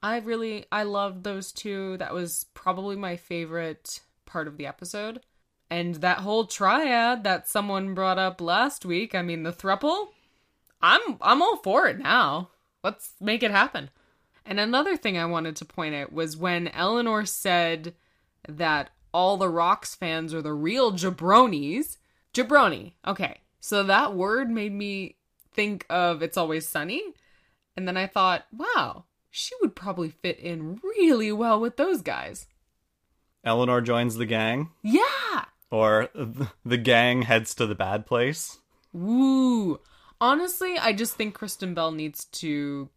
I 0.02 0.18
really 0.18 0.66
I 0.72 0.84
loved 0.84 1.24
those 1.24 1.52
two. 1.52 1.98
That 1.98 2.14
was 2.14 2.46
probably 2.54 2.96
my 2.96 3.16
favorite 3.16 4.02
part 4.26 4.48
of 4.48 4.58
the 4.58 4.68
episode. 4.68 5.22
And 5.70 5.96
that 5.96 6.20
whole 6.20 6.46
triad 6.46 7.24
that 7.24 7.48
someone 7.48 7.94
brought 7.94 8.20
up 8.20 8.40
last 8.40 8.86
week, 8.86 9.14
I 9.16 9.22
mean 9.22 9.44
the 9.44 9.52
thruple, 9.52 10.10
I'm 10.82 11.18
I'm 11.22 11.42
all 11.42 11.58
for 11.58 11.88
it 11.88 12.00
now. 12.00 12.50
Let's 12.84 13.14
make 13.20 13.44
it 13.44 13.52
happen. 13.52 13.90
And 14.46 14.60
another 14.60 14.96
thing 14.96 15.18
I 15.18 15.26
wanted 15.26 15.58
to 15.58 15.66
point 15.66 15.94
out 15.94 16.14
was 16.14 16.38
when 16.38 16.70
Eleanor 16.70 17.26
said 17.26 17.94
that 18.48 18.92
all 19.14 19.36
the 19.36 19.50
Rocks 19.50 19.94
fans 19.94 20.34
are 20.34 20.42
the 20.42 20.54
real 20.54 20.94
jabronis. 20.94 21.98
Jabroni. 22.34 22.94
Okay. 23.06 23.42
So 23.60 23.84
that 23.84 24.14
word 24.14 24.50
made 24.50 24.72
me 24.72 25.16
think 25.54 25.86
of 25.90 26.22
It's 26.22 26.38
Always 26.38 26.68
Sunny. 26.68 27.02
And 27.76 27.88
then 27.88 27.98
I 27.98 28.08
thought, 28.08 28.46
wow, 28.52 29.06
she 29.38 29.54
would 29.62 29.76
probably 29.76 30.10
fit 30.10 30.40
in 30.40 30.80
really 30.84 31.32
well 31.32 31.60
with 31.60 31.78
those 31.78 32.02
guys. 32.02 32.48
Eleanor 33.44 33.82
joins 33.82 34.16
the 34.16 34.26
gang, 34.26 34.72
Yeah. 34.84 35.46
or 35.72 36.10
the 36.66 36.78
gang 36.78 37.22
heads 37.22 37.54
to 37.56 37.66
the 37.66 37.76
bad 37.76 38.06
place. 38.06 38.58
Woo. 38.94 39.80
Honestly, 40.20 40.78
I 40.78 40.94
just 40.94 41.16
think 41.16 41.36
Kristen 41.36 41.74
Bell 41.74 41.92
needs 41.92 42.26
to 42.26 42.90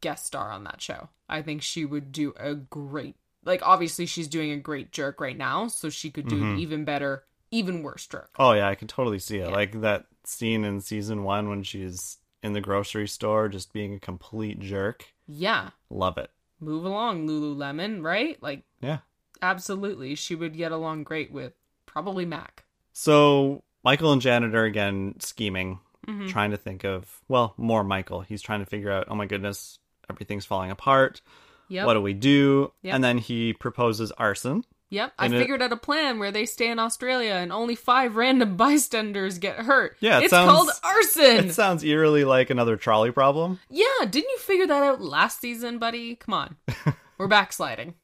guest 0.00 0.26
star 0.26 0.50
on 0.50 0.64
that 0.64 0.80
show. 0.80 1.08
I 1.28 1.42
think 1.42 1.62
she 1.62 1.84
would 1.84 2.12
do 2.12 2.32
a 2.36 2.54
great 2.54 3.16
like 3.42 3.62
obviously 3.66 4.04
she's 4.04 4.28
doing 4.28 4.50
a 4.52 4.58
great 4.58 4.92
jerk 4.92 5.18
right 5.20 5.36
now, 5.36 5.66
so 5.66 5.88
she 5.88 6.10
could 6.10 6.28
do 6.28 6.42
an 6.42 6.58
even 6.58 6.84
better, 6.84 7.24
even 7.50 7.82
worse 7.82 8.06
jerk. 8.06 8.30
Oh 8.38 8.52
yeah, 8.52 8.68
I 8.68 8.74
can 8.74 8.86
totally 8.86 9.18
see 9.18 9.38
it. 9.38 9.48
Yeah. 9.48 9.54
Like 9.54 9.80
that 9.80 10.04
scene 10.24 10.62
in 10.64 10.80
season 10.82 11.24
one 11.24 11.48
when 11.48 11.62
she's 11.62 12.18
in 12.42 12.52
the 12.52 12.60
grocery 12.60 13.08
store 13.08 13.48
just 13.48 13.72
being 13.72 13.94
a 13.94 13.98
complete 14.00 14.60
jerk. 14.60 15.06
Yeah. 15.32 15.70
Love 15.90 16.18
it. 16.18 16.30
Move 16.60 16.84
along, 16.84 17.26
Lululemon, 17.28 18.02
right? 18.02 18.40
Like 18.42 18.64
Yeah. 18.82 18.98
absolutely. 19.42 20.14
She 20.14 20.34
would 20.34 20.56
get 20.56 20.72
along 20.72 21.04
great 21.04 21.32
with 21.32 21.52
probably 21.86 22.24
Mac. 22.26 22.64
So 22.92 23.62
Michael 23.84 24.12
and 24.12 24.20
Janet 24.22 24.54
are 24.54 24.64
again 24.64 25.14
scheming, 25.20 25.78
Mm-hmm. 26.08 26.28
trying 26.28 26.50
to 26.50 26.56
think 26.56 26.84
of 26.84 27.20
well, 27.28 27.54
more 27.56 27.84
Michael. 27.84 28.22
He's 28.22 28.42
trying 28.42 28.60
to 28.60 28.66
figure 28.66 28.90
out, 28.90 29.04
oh 29.08 29.14
my 29.14 29.26
goodness, 29.26 29.78
everything's 30.08 30.46
falling 30.46 30.70
apart. 30.70 31.20
Yep. 31.68 31.86
What 31.86 31.94
do 31.94 32.00
we 32.02 32.14
do? 32.14 32.72
Yep. 32.82 32.94
And 32.94 33.04
then 33.04 33.18
he 33.18 33.52
proposes 33.52 34.10
arson. 34.12 34.64
Yep, 34.90 35.12
I 35.18 35.24
And 35.26 35.34
it- 35.34 35.38
figured 35.38 35.62
out 35.62 35.72
a 35.72 35.76
plan 35.76 36.18
where 36.18 36.32
they 36.32 36.44
stay 36.46 36.68
in 36.68 36.78
Australia 36.80 37.34
and 37.34 37.52
only 37.52 37.76
five 37.76 38.16
random 38.16 38.56
bystanders 38.58 39.38
get 39.38 39.56
hurt. 39.60 39.96
Yeah, 40.00 40.18
it 40.18 40.24
it's 40.24 40.30
sounds- 40.30 40.50
called 40.50 40.70
arson. 40.82 41.46
It 41.48 41.54
sounds 41.54 41.84
eerily 41.84 42.24
like 42.24 42.50
another 42.50 42.76
trolley 42.76 43.12
problem. 43.12 43.60
Yeah, 43.70 43.84
didn't 44.02 44.30
you 44.30 44.38
figure 44.38 44.66
that 44.66 44.82
out 44.82 45.00
last 45.00 45.40
season, 45.40 45.78
buddy? 45.78 46.16
Come 46.16 46.34
on, 46.34 46.56
we're 47.18 47.28
backsliding. 47.28 47.94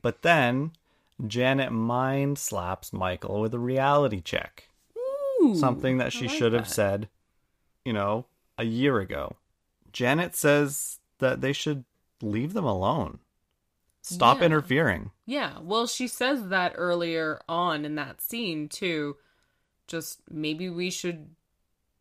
But 0.00 0.22
then 0.22 0.72
Janet 1.26 1.72
mind 1.72 2.38
slaps 2.38 2.92
Michael 2.92 3.40
with 3.40 3.52
a 3.54 3.58
reality 3.58 4.20
check. 4.20 4.68
Ooh, 5.40 5.54
Something 5.56 5.98
that 5.98 6.12
she 6.12 6.28
like 6.28 6.36
should 6.36 6.52
have 6.52 6.64
that. 6.64 6.70
said, 6.74 7.08
you 7.84 7.92
know, 7.92 8.26
a 8.58 8.64
year 8.64 8.98
ago. 9.00 9.34
Janet 9.92 10.34
says 10.36 10.98
that 11.18 11.40
they 11.40 11.52
should 11.52 11.84
leave 12.22 12.52
them 12.54 12.64
alone. 12.64 13.18
Stop 14.14 14.38
Yeah. 14.38 14.46
interfering. 14.46 15.10
Yeah, 15.26 15.58
well, 15.60 15.86
she 15.86 16.06
says 16.08 16.48
that 16.48 16.72
earlier 16.76 17.40
on 17.48 17.84
in 17.84 17.94
that 17.96 18.20
scene 18.20 18.68
too. 18.68 19.16
Just 19.86 20.20
maybe 20.30 20.68
we 20.70 20.90
should 20.90 21.34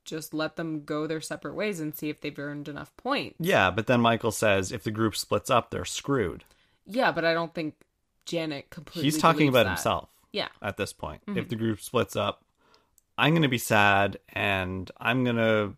just 0.05 0.33
let 0.33 0.55
them 0.55 0.83
go 0.83 1.07
their 1.07 1.21
separate 1.21 1.53
ways 1.55 1.79
and 1.79 1.95
see 1.95 2.09
if 2.09 2.21
they've 2.21 2.37
earned 2.37 2.67
enough 2.67 2.95
points. 2.97 3.35
Yeah, 3.39 3.69
but 3.71 3.87
then 3.87 4.01
Michael 4.01 4.31
says 4.31 4.71
if 4.71 4.83
the 4.83 4.91
group 4.91 5.15
splits 5.15 5.49
up, 5.49 5.69
they're 5.71 5.85
screwed. 5.85 6.43
Yeah, 6.85 7.11
but 7.11 7.25
I 7.25 7.33
don't 7.33 7.53
think 7.53 7.75
Janet 8.25 8.69
completely. 8.69 9.03
He's 9.03 9.17
talking 9.19 9.47
about 9.47 9.63
that. 9.63 9.69
himself 9.71 10.09
Yeah, 10.31 10.49
at 10.61 10.77
this 10.77 10.93
point. 10.93 11.21
Mm-hmm. 11.25 11.39
If 11.39 11.49
the 11.49 11.55
group 11.55 11.81
splits 11.81 12.15
up, 12.15 12.43
I'm 13.17 13.33
going 13.33 13.41
to 13.43 13.47
be 13.49 13.57
sad 13.57 14.17
and 14.29 14.89
I'm 14.99 15.23
going 15.23 15.35
to 15.37 15.75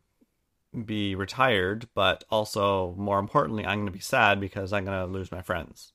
be 0.86 1.16
retired, 1.16 1.88
but 1.94 2.24
also 2.30 2.96
more 2.98 3.20
importantly, 3.20 3.66
I'm 3.66 3.80
going 3.80 3.86
to 3.88 3.92
be 3.92 4.00
sad 4.00 4.40
because 4.40 4.74
I'm 4.74 4.86
going 4.86 4.98
to 5.00 5.06
lose 5.12 5.32
my 5.32 5.42
friends. 5.42 5.93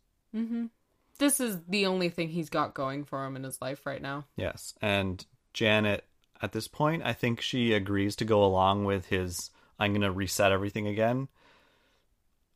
This 1.19 1.41
is 1.41 1.59
the 1.69 1.87
only 1.87 2.09
thing 2.11 2.29
he's 2.29 2.51
got 2.51 2.75
going 2.75 3.05
for 3.05 3.25
him 3.25 3.37
in 3.37 3.43
his 3.43 3.61
life 3.61 3.87
right 3.87 4.01
now. 4.01 4.25
Yes. 4.37 4.75
And 4.81 5.25
Janet, 5.53 6.05
at 6.41 6.53
this 6.53 6.69
point, 6.69 7.03
I 7.05 7.13
think 7.13 7.41
she 7.41 7.73
agrees 7.73 8.15
to 8.17 8.25
go 8.25 8.45
along 8.45 8.85
with 8.85 9.07
his 9.07 9.51
I'm 9.79 9.93
going 9.93 10.03
to 10.03 10.11
reset 10.11 10.53
everything 10.53 10.89
again, 10.89 11.29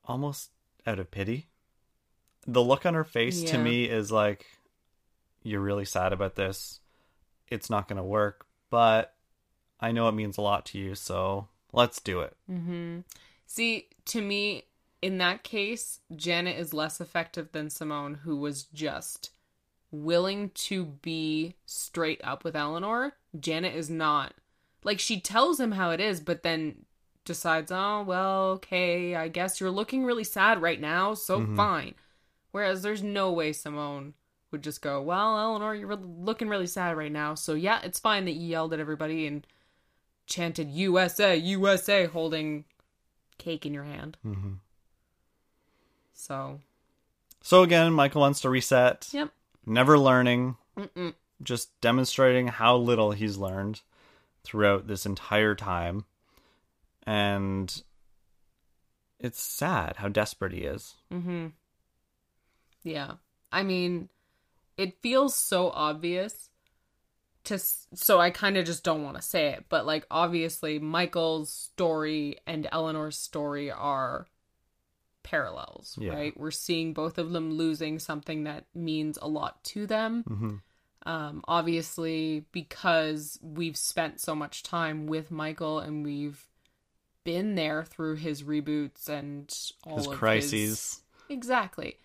almost 0.04 0.50
out 0.86 0.98
of 0.98 1.10
pity. 1.10 1.46
The 2.46 2.62
look 2.62 2.84
on 2.84 2.94
her 2.94 3.04
face 3.04 3.42
to 3.44 3.58
me 3.58 3.84
is 3.84 4.10
like, 4.10 4.46
you're 5.44 5.60
really 5.60 5.84
sad 5.84 6.12
about 6.12 6.34
this. 6.34 6.80
It's 7.48 7.70
not 7.70 7.86
going 7.86 7.98
to 7.98 8.02
work, 8.02 8.46
but 8.70 9.14
I 9.78 9.92
know 9.92 10.08
it 10.08 10.12
means 10.12 10.38
a 10.38 10.42
lot 10.42 10.66
to 10.66 10.78
you, 10.78 10.96
so 10.96 11.46
let's 11.72 12.00
do 12.00 12.20
it. 12.20 12.36
Mm-hmm. 12.50 13.00
See, 13.46 13.88
to 14.06 14.20
me, 14.20 14.64
in 15.02 15.18
that 15.18 15.42
case, 15.42 16.00
Janet 16.14 16.56
is 16.56 16.72
less 16.72 17.00
effective 17.00 17.50
than 17.52 17.68
Simone, 17.68 18.20
who 18.22 18.36
was 18.36 18.62
just 18.62 19.30
willing 19.90 20.50
to 20.50 20.84
be 20.86 21.56
straight 21.66 22.20
up 22.24 22.44
with 22.44 22.56
Eleanor. 22.56 23.14
Janet 23.38 23.74
is 23.74 23.90
not. 23.90 24.32
Like, 24.84 25.00
she 25.00 25.20
tells 25.20 25.60
him 25.60 25.72
how 25.72 25.90
it 25.90 26.00
is, 26.00 26.20
but 26.20 26.42
then 26.42 26.86
decides, 27.24 27.70
oh, 27.70 28.02
well, 28.02 28.50
okay, 28.52 29.14
I 29.14 29.28
guess 29.28 29.60
you're 29.60 29.70
looking 29.70 30.04
really 30.04 30.24
sad 30.24 30.62
right 30.62 30.80
now, 30.80 31.14
so 31.14 31.46
fine. 31.54 31.94
Whereas 32.52 32.82
there's 32.82 33.02
no 33.02 33.32
way 33.32 33.52
Simone 33.52 34.14
would 34.50 34.62
just 34.62 34.82
go, 34.82 35.00
well, 35.00 35.38
Eleanor, 35.38 35.74
you're 35.74 35.96
looking 35.96 36.48
really 36.48 36.66
sad 36.66 36.96
right 36.96 37.12
now, 37.12 37.34
so 37.34 37.54
yeah, 37.54 37.80
it's 37.82 38.00
fine 38.00 38.24
that 38.26 38.32
you 38.32 38.48
yelled 38.48 38.72
at 38.72 38.80
everybody 38.80 39.26
and 39.26 39.46
chanted 40.26 40.70
USA, 40.70 41.36
USA, 41.36 42.06
holding 42.06 42.64
cake 43.38 43.64
in 43.64 43.72
your 43.72 43.84
hand. 43.84 44.16
Mm-hmm. 44.24 44.52
So, 46.22 46.60
So 47.40 47.64
again, 47.64 47.92
Michael 47.92 48.20
wants 48.20 48.40
to 48.42 48.48
reset. 48.48 49.08
yep. 49.12 49.30
never 49.66 49.98
learning, 49.98 50.56
Mm-mm. 50.78 51.14
just 51.42 51.80
demonstrating 51.80 52.46
how 52.46 52.76
little 52.76 53.10
he's 53.10 53.38
learned 53.38 53.80
throughout 54.44 54.86
this 54.86 55.04
entire 55.04 55.56
time. 55.56 56.04
And 57.04 57.82
it's 59.18 59.42
sad 59.42 59.96
how 59.96 60.06
desperate 60.08 60.52
he 60.52 60.60
is. 60.60 60.94
Mm-hmm. 61.12 61.48
Yeah. 62.84 63.14
I 63.50 63.64
mean, 63.64 64.08
it 64.76 65.02
feels 65.02 65.34
so 65.34 65.70
obvious 65.70 66.50
to 67.44 67.58
so 67.58 68.20
I 68.20 68.30
kind 68.30 68.56
of 68.56 68.64
just 68.64 68.84
don't 68.84 69.02
want 69.02 69.16
to 69.16 69.22
say 69.22 69.48
it, 69.48 69.64
but 69.68 69.84
like 69.86 70.06
obviously 70.08 70.78
Michael's 70.78 71.52
story 71.52 72.36
and 72.46 72.68
Eleanor's 72.70 73.18
story 73.18 73.68
are 73.72 74.28
parallels, 75.22 75.96
Yeah. 76.00 76.12
right? 76.12 76.36
We're 76.36 76.50
seeing 76.50 76.92
both 76.92 77.18
of 77.18 77.32
them 77.32 77.52
losing 77.52 77.98
something 77.98 78.44
that 78.44 78.64
means 78.74 79.18
a 79.20 79.28
lot 79.28 79.62
to 79.64 79.86
them. 79.86 80.22
hmm 80.24 80.54
Um, 81.04 81.42
obviously, 81.48 82.44
because 82.52 83.36
we've 83.42 83.76
spent 83.76 84.20
so 84.20 84.34
much 84.36 84.62
time 84.62 85.06
with 85.06 85.32
Michael 85.32 85.80
and 85.80 86.04
we've 86.04 86.46
been 87.24 87.56
there 87.56 87.82
through 87.84 88.16
his 88.16 88.44
reboots 88.44 89.08
and 89.08 89.52
all 89.84 89.96
His 89.96 90.06
of 90.06 90.12
crises. 90.14 90.50
his 90.52 91.02
exactly. 91.28 91.96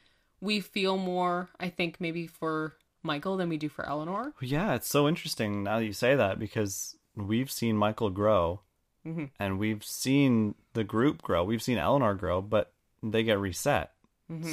We 0.42 0.60
feel 0.62 0.98
more, 0.98 1.50
I 1.60 1.70
think, 1.70 2.00
maybe 2.02 2.26
for 2.28 2.76
Michael 3.04 3.38
than 3.38 3.50
we 3.50 3.58
do 3.58 3.70
for 3.70 3.86
Eleanor. 3.88 4.34
Yeah, 4.42 4.74
it's 4.74 4.88
so 4.90 5.08
interesting 5.08 5.64
now 5.64 5.78
that 5.80 5.86
you 5.86 5.94
say 5.94 6.16
that 6.16 6.40
because 6.40 6.96
we've 7.16 7.52
seen 7.52 7.78
Michael 7.78 8.10
grow 8.10 8.62
Mhm. 9.06 9.30
and 9.40 9.60
we've 9.60 9.84
seen 9.84 10.56
the 10.74 10.84
group 10.84 11.22
grow. 11.22 11.44
We've 11.44 11.62
seen 11.64 11.78
Eleanor 11.78 12.16
grow, 12.16 12.42
but 12.42 12.74
they 13.04 13.24
get 13.24 13.40
reset. 13.40 13.92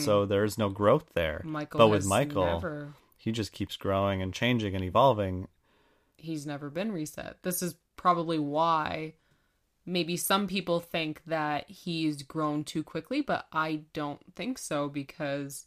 So 0.02 0.24
there's 0.24 0.56
no 0.56 0.68
growth 0.68 1.14
there. 1.14 1.38
Mm-hmm. 1.40 1.50
Michael, 1.50 1.78
but 1.78 1.88
with 1.88 2.06
Michael, 2.06 2.44
never, 2.44 2.94
he 3.16 3.32
just 3.32 3.50
keeps 3.50 3.76
growing 3.76 4.22
and 4.22 4.32
changing 4.32 4.74
and 4.76 4.84
evolving. 4.84 5.48
he's 6.16 6.46
never 6.46 6.70
been 6.70 6.90
reset. 6.92 7.42
This 7.42 7.60
is 7.62 7.74
probably 7.96 8.38
why 8.38 9.14
maybe 9.84 10.16
some 10.16 10.46
people 10.46 10.78
think 10.80 11.20
that 11.26 11.68
he's 11.68 12.22
grown 12.22 12.64
too 12.64 12.82
quickly, 12.82 13.20
but 13.20 13.46
I 13.52 13.82
don't 13.92 14.20
think 14.34 14.56
so 14.58 14.88
because 14.88 15.66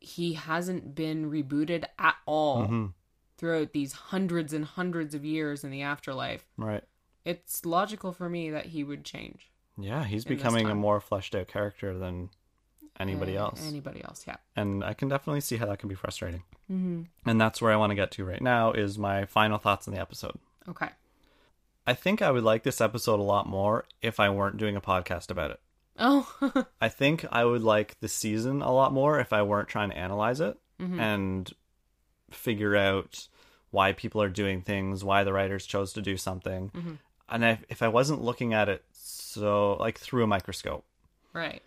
he 0.00 0.34
hasn't 0.34 0.94
been 0.94 1.30
rebooted 1.30 1.84
at 1.98 2.16
all 2.26 2.66
Mhm. 2.66 2.92
throughout 3.38 3.72
these 3.72 3.92
hundreds 3.92 4.52
and 4.52 4.64
hundreds 4.64 5.14
of 5.14 5.24
years 5.24 5.64
in 5.64 5.70
the 5.70 5.80
afterlife. 5.82 6.44
Right. 6.58 6.84
It's 7.24 7.64
logical 7.64 8.12
for 8.12 8.28
me 8.28 8.50
that 8.50 8.66
he 8.66 8.84
would 8.84 9.04
change. 9.04 9.50
Yeah, 9.78 10.04
he's 10.04 10.24
becoming 10.24 10.68
a 10.68 10.74
more 10.74 11.00
fleshed 11.00 11.34
out 11.34 11.48
character 11.48 11.96
than 11.98 12.30
anybody 12.98 13.36
else. 13.36 13.66
Anybody 13.66 14.02
else, 14.04 14.24
yeah. 14.26 14.36
and 14.54 14.84
I 14.84 14.94
can 14.94 15.08
definitely 15.08 15.40
see 15.40 15.56
how 15.56 15.66
that 15.66 15.78
can 15.80 15.88
be 15.88 15.94
frustrating. 15.94 16.42
Mm-hmm. 16.70 17.02
And 17.28 17.40
that's 17.40 17.60
where 17.60 17.72
I 17.72 17.76
want 17.76 17.90
to 17.90 17.96
get 17.96 18.10
to 18.12 18.24
right 18.24 18.40
now 18.42 18.72
is 18.72 18.98
my 18.98 19.24
final 19.26 19.58
thoughts 19.58 19.88
on 19.88 19.94
the 19.94 20.00
episode. 20.00 20.38
Okay. 20.68 20.88
I 21.86 21.94
think 21.94 22.22
I 22.22 22.30
would 22.30 22.44
like 22.44 22.62
this 22.62 22.80
episode 22.80 23.20
a 23.20 23.24
lot 23.24 23.46
more 23.46 23.84
if 24.00 24.18
I 24.20 24.30
weren't 24.30 24.56
doing 24.56 24.76
a 24.76 24.80
podcast 24.80 25.30
about 25.30 25.50
it. 25.50 25.60
Oh, 25.98 26.64
I 26.80 26.88
think 26.88 27.26
I 27.30 27.44
would 27.44 27.62
like 27.62 27.98
the 28.00 28.08
season 28.08 28.62
a 28.62 28.72
lot 28.72 28.92
more 28.92 29.20
if 29.20 29.32
I 29.32 29.42
weren't 29.42 29.68
trying 29.68 29.90
to 29.90 29.98
analyze 29.98 30.40
it 30.40 30.56
Mm-hmm. 30.80 30.98
and 30.98 31.52
figure 32.32 32.74
out 32.74 33.28
why 33.70 33.92
people 33.92 34.20
are 34.20 34.28
doing 34.28 34.60
things, 34.60 35.04
why 35.04 35.22
the 35.22 35.32
writers 35.32 35.66
chose 35.66 35.92
to 35.92 36.02
do 36.02 36.16
something. 36.16 36.70
Mm-hmm. 36.70 36.92
And 37.34 37.42
if, 37.42 37.64
if 37.68 37.82
I 37.82 37.88
wasn't 37.88 38.22
looking 38.22 38.54
at 38.54 38.68
it 38.68 38.84
so 38.92 39.76
like 39.80 39.98
through 39.98 40.22
a 40.22 40.28
microscope, 40.28 40.84
right. 41.32 41.60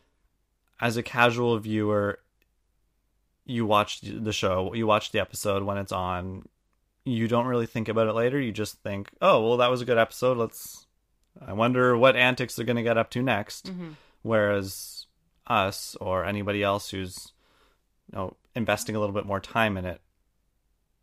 as 0.79 0.95
a 0.95 1.03
casual 1.03 1.59
viewer, 1.59 2.19
you 3.45 3.65
watch 3.65 3.99
the 4.01 4.31
show, 4.31 4.73
you 4.73 4.87
watch 4.87 5.11
the 5.11 5.19
episode 5.19 5.63
when 5.63 5.77
it's 5.77 5.91
on. 5.91 6.47
You 7.03 7.27
don't 7.27 7.47
really 7.47 7.65
think 7.65 7.89
about 7.89 8.07
it 8.07 8.13
later. 8.13 8.39
You 8.39 8.53
just 8.53 8.81
think, 8.81 9.09
"Oh, 9.21 9.45
well, 9.45 9.57
that 9.57 9.69
was 9.69 9.81
a 9.81 9.85
good 9.85 9.97
episode. 9.97 10.37
Let's." 10.37 10.85
I 11.45 11.51
wonder 11.51 11.97
what 11.97 12.15
antics 12.15 12.55
they're 12.55 12.65
going 12.65 12.77
to 12.77 12.83
get 12.83 12.97
up 12.97 13.09
to 13.11 13.21
next. 13.21 13.67
Mm-hmm. 13.67 13.91
Whereas 14.21 15.05
us 15.45 15.95
or 15.99 16.23
anybody 16.23 16.63
else 16.63 16.89
who's, 16.89 17.33
you 18.11 18.17
know, 18.17 18.37
investing 18.55 18.95
a 18.95 18.99
little 18.99 19.13
bit 19.13 19.25
more 19.25 19.39
time 19.39 19.77
in 19.77 19.85
it, 19.85 20.01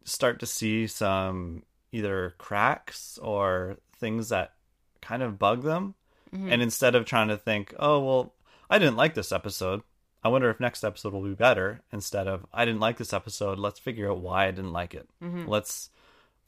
start 0.05 0.41
to 0.41 0.47
see 0.47 0.87
some 0.87 1.65
either 1.93 2.35
cracks 2.39 3.19
or 3.23 3.79
things 4.05 4.29
that 4.29 4.53
kind 5.01 5.23
of 5.23 5.39
bug 5.39 5.63
them. 5.63 5.95
Mm-hmm. 6.35 6.53
And 6.53 6.61
instead 6.61 6.95
of 6.95 7.07
trying 7.07 7.29
to 7.29 7.39
think, 7.39 7.75
oh, 7.79 8.01
well, 8.01 8.35
I 8.69 8.79
didn't 8.79 8.99
like 8.99 9.15
this 9.15 9.33
episode. 9.33 9.81
I 10.23 10.29
wonder 10.29 10.51
if 10.51 10.61
next 10.61 10.85
episode 10.85 11.15
will 11.15 11.23
be 11.23 11.35
better. 11.35 11.81
Instead 11.91 12.29
of, 12.29 12.45
I 12.53 12.67
didn't 12.67 12.81
like 12.81 12.99
this 12.99 13.15
episode. 13.15 13.59
Let's 13.59 13.79
figure 13.79 14.11
out 14.11 14.21
why 14.21 14.47
I 14.47 14.51
didn't 14.51 14.73
like 14.73 14.95
it. 14.95 15.09
Mm-hmm. 15.23 15.49
Let's 15.49 15.89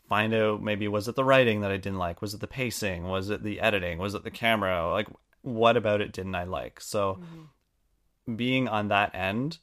find 0.07 0.35
out 0.35 0.63
maybe 0.63 0.87
was 0.87 1.09
it 1.09 1.17
the 1.17 1.25
writing 1.25 1.63
that 1.63 1.71
I 1.71 1.79
didn't 1.79 1.99
like? 1.99 2.21
Was 2.21 2.35
it 2.35 2.41
the 2.41 2.47
pacing? 2.47 3.05
Was 3.05 3.31
it 3.31 3.43
the 3.43 3.61
editing? 3.61 3.97
Was 3.97 4.15
it 4.15 4.23
the 4.23 4.31
camera? 4.31 4.91
Like, 4.91 5.09
what 5.41 5.79
about 5.79 6.03
it 6.03 6.13
didn't 6.13 6.35
I 6.35 6.45
like? 6.45 6.81
So, 6.81 7.21
mm-hmm. 7.21 8.35
being 8.37 8.69
on 8.69 8.89
that 8.89 9.15
end, 9.15 9.59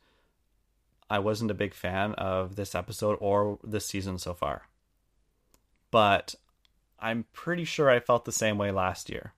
I 1.12 1.20
wasn't 1.20 1.52
a 1.52 1.56
big 1.56 1.76
fan 1.76 2.14
of 2.14 2.56
this 2.56 2.74
episode 2.74 3.18
or 3.22 3.60
this 3.64 3.86
season 3.86 4.18
so 4.18 4.34
far. 4.34 4.64
But 5.92 6.34
I'm 7.04 7.26
pretty 7.34 7.66
sure 7.66 7.90
I 7.90 8.00
felt 8.00 8.26
the 8.26 8.32
same 8.32 8.58
way 8.58 8.72
last 8.72 9.10
year 9.10 9.34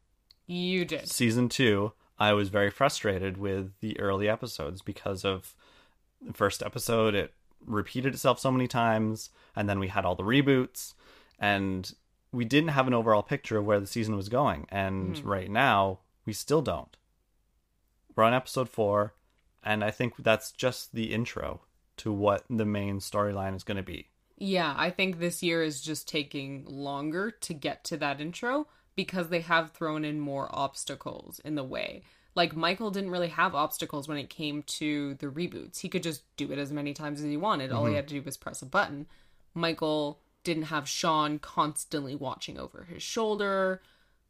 You 0.46 0.86
did. 0.86 1.10
season 1.10 1.50
two, 1.50 1.94
I 2.20 2.34
was 2.34 2.50
very 2.50 2.70
frustrated 2.70 3.38
with 3.38 3.72
the 3.80 4.00
early 4.00 4.30
episodes 4.30 4.82
because 4.82 5.26
of 5.26 5.56
the 6.22 6.34
first 6.34 6.62
episode. 6.62 7.16
It 7.16 7.34
repeated 7.66 8.14
itself 8.14 8.40
so 8.40 8.52
many 8.52 8.68
times, 8.68 9.32
and 9.56 9.68
then 9.68 9.80
we 9.80 9.88
had 9.88 10.06
all 10.06 10.16
the 10.16 10.24
reboots, 10.24 10.94
and 11.40 11.92
we 12.32 12.46
didn't 12.46 12.70
have 12.70 12.88
an 12.88 12.94
overall 12.94 13.24
picture 13.24 13.58
of 13.58 13.66
where 13.66 13.80
the 13.80 13.88
season 13.88 14.16
was 14.16 14.30
going. 14.30 14.68
And 14.70 15.18
hmm. 15.18 15.28
right 15.28 15.50
now, 15.50 16.00
we 16.26 16.34
still 16.34 16.62
don't. 16.62 16.96
We're 18.16 18.24
on 18.24 18.34
episode 18.34 18.70
four, 18.70 19.14
and 19.64 19.84
I 19.84 19.92
think 19.92 20.14
that's 20.20 20.52
just 20.52 20.94
the 20.94 21.14
intro 21.14 21.62
to 21.98 22.12
what 22.12 22.46
the 22.50 22.66
main 22.66 23.00
storyline 23.00 23.56
is 23.56 23.64
going 23.64 23.78
to 23.78 23.84
be. 23.84 24.10
Yeah, 24.38 24.74
I 24.78 24.90
think 24.90 25.20
this 25.20 25.42
year 25.42 25.64
is 25.64 25.82
just 25.82 26.08
taking 26.08 26.66
longer 26.66 27.32
to 27.32 27.54
get 27.54 27.84
to 27.86 27.98
that 27.98 28.20
intro 28.20 28.68
because 28.96 29.30
they 29.30 29.42
have 29.42 29.72
thrown 29.72 30.04
in 30.06 30.20
more 30.20 30.50
obstacles 30.52 31.40
in 31.46 31.56
the 31.56 31.64
way. 31.64 32.04
Like 32.36 32.54
Michael 32.56 32.92
didn't 32.92 33.12
really 33.12 33.30
have 33.30 33.56
obstacles 33.56 34.08
when 34.10 34.18
it 34.18 34.30
came 34.30 34.64
to 34.64 35.14
the 35.16 35.28
reboots. 35.28 35.80
He 35.80 35.88
could 35.88 36.04
just 36.04 36.24
do 36.36 36.52
it 36.52 36.60
as 36.60 36.72
many 36.72 36.94
times 36.94 37.20
as 37.22 37.26
he 37.26 37.38
wanted. 37.38 37.72
All 37.72 37.86
he 37.86 37.96
had 37.96 38.08
to 38.10 38.16
do 38.16 38.22
was 38.22 38.36
press 38.36 38.62
a 38.62 38.66
button. 38.66 39.08
Michael 39.54 40.20
didn't 40.44 40.64
have 40.64 40.88
Shawn 40.88 41.40
constantly 41.40 42.14
watching 42.16 42.60
over 42.60 42.84
his 42.84 43.02
shoulder. 43.02 43.82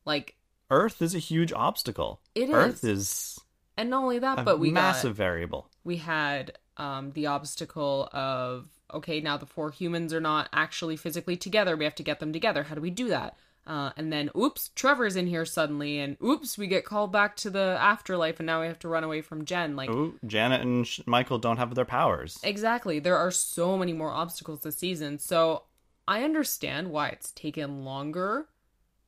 Like 0.05 0.35
Earth 0.69 1.01
is 1.01 1.15
a 1.15 1.19
huge 1.19 1.51
obstacle. 1.51 2.21
It 2.35 2.49
is. 2.49 2.55
Earth 2.55 2.83
is. 2.83 3.39
and 3.75 3.89
not 3.89 4.03
only 4.03 4.19
that, 4.19 4.45
but 4.45 4.59
we 4.59 4.69
got 4.69 4.75
massive 4.75 5.15
variable. 5.15 5.67
we 5.83 5.97
had 5.97 6.57
um, 6.77 7.11
the 7.13 7.25
obstacle 7.27 8.07
of 8.13 8.67
okay 8.93 9.19
now 9.19 9.37
the 9.37 9.45
four 9.45 9.71
humans 9.71 10.13
are 10.13 10.21
not 10.21 10.49
actually 10.53 10.95
physically 10.95 11.35
together 11.37 11.75
we 11.75 11.83
have 11.83 11.95
to 11.95 12.03
get 12.03 12.19
them 12.19 12.31
together 12.33 12.63
how 12.63 12.75
do 12.75 12.81
we 12.81 12.89
do 12.89 13.07
that 13.09 13.35
Uh, 13.67 13.89
and 13.97 14.13
then, 14.13 14.29
oops, 14.37 14.69
Trevor's 14.75 15.15
in 15.15 15.25
here 15.25 15.43
suddenly, 15.43 15.97
and 15.97 16.17
oops, 16.23 16.55
we 16.55 16.67
get 16.67 16.85
called 16.85 17.11
back 17.11 17.35
to 17.37 17.49
the 17.49 17.75
afterlife, 17.81 18.39
and 18.39 18.45
now 18.45 18.61
we 18.61 18.67
have 18.67 18.77
to 18.77 18.87
run 18.87 19.03
away 19.03 19.21
from 19.21 19.43
Gen. 19.43 19.75
Like, 19.75 19.89
Ooh, 19.89 20.19
Janet 20.23 20.61
and 20.61 20.85
Sh- 20.85 20.99
Michael 21.07 21.39
don't 21.39 21.57
have 21.57 21.73
their 21.73 21.83
powers. 21.83 22.37
Exactly. 22.43 22.99
There 22.99 23.17
are 23.17 23.31
so 23.31 23.75
many 23.75 23.91
more 23.91 24.11
obstacles 24.11 24.59
this 24.61 24.77
season. 24.77 25.17
So 25.17 25.63
I 26.07 26.23
understand 26.23 26.91
why 26.91 27.07
it's 27.07 27.31
taken 27.31 27.83
longer, 27.83 28.45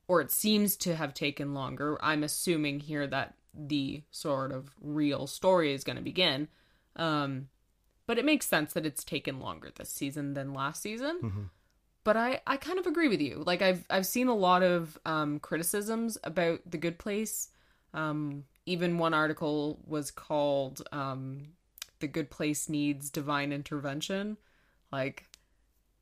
or 0.08 0.20
it 0.20 0.32
seems 0.32 0.76
to 0.78 0.96
have 0.96 1.14
taken 1.14 1.54
longer. 1.54 1.96
I'm 2.02 2.24
assuming 2.24 2.80
here 2.80 3.06
that 3.06 3.34
the 3.54 4.02
sort 4.10 4.50
of 4.50 4.74
real 4.80 5.28
story 5.28 5.72
is 5.72 5.84
going 5.84 5.98
to 5.98 6.02
begin. 6.02 6.48
Um, 6.96 7.46
but 8.08 8.18
it 8.18 8.24
makes 8.24 8.46
sense 8.46 8.72
that 8.72 8.86
it's 8.86 9.04
taken 9.04 9.38
longer 9.38 9.70
this 9.76 9.90
season 9.90 10.32
than 10.32 10.54
last 10.54 10.80
season. 10.82 11.18
But 12.04 12.16
I, 12.16 12.40
I 12.46 12.56
kind 12.56 12.78
of 12.78 12.86
agree 12.86 13.06
with 13.06 13.20
you. 13.20 13.42
Like 13.46 13.60
I've 13.60 13.84
I've 13.90 14.06
seen 14.06 14.28
a 14.28 14.34
lot 14.34 14.62
of 14.62 14.98
um, 15.04 15.38
criticisms 15.40 16.16
about 16.24 16.60
the 16.64 16.78
Good 16.78 16.98
Place. 16.98 17.50
Um, 17.92 18.44
even 18.64 18.96
one 18.96 19.12
article 19.12 19.78
was 19.86 20.10
called 20.10 20.88
um, 20.90 21.48
"The 22.00 22.08
Good 22.08 22.30
Place 22.30 22.66
needs 22.70 23.10
divine 23.10 23.52
intervention." 23.52 24.38
Like 24.90 25.26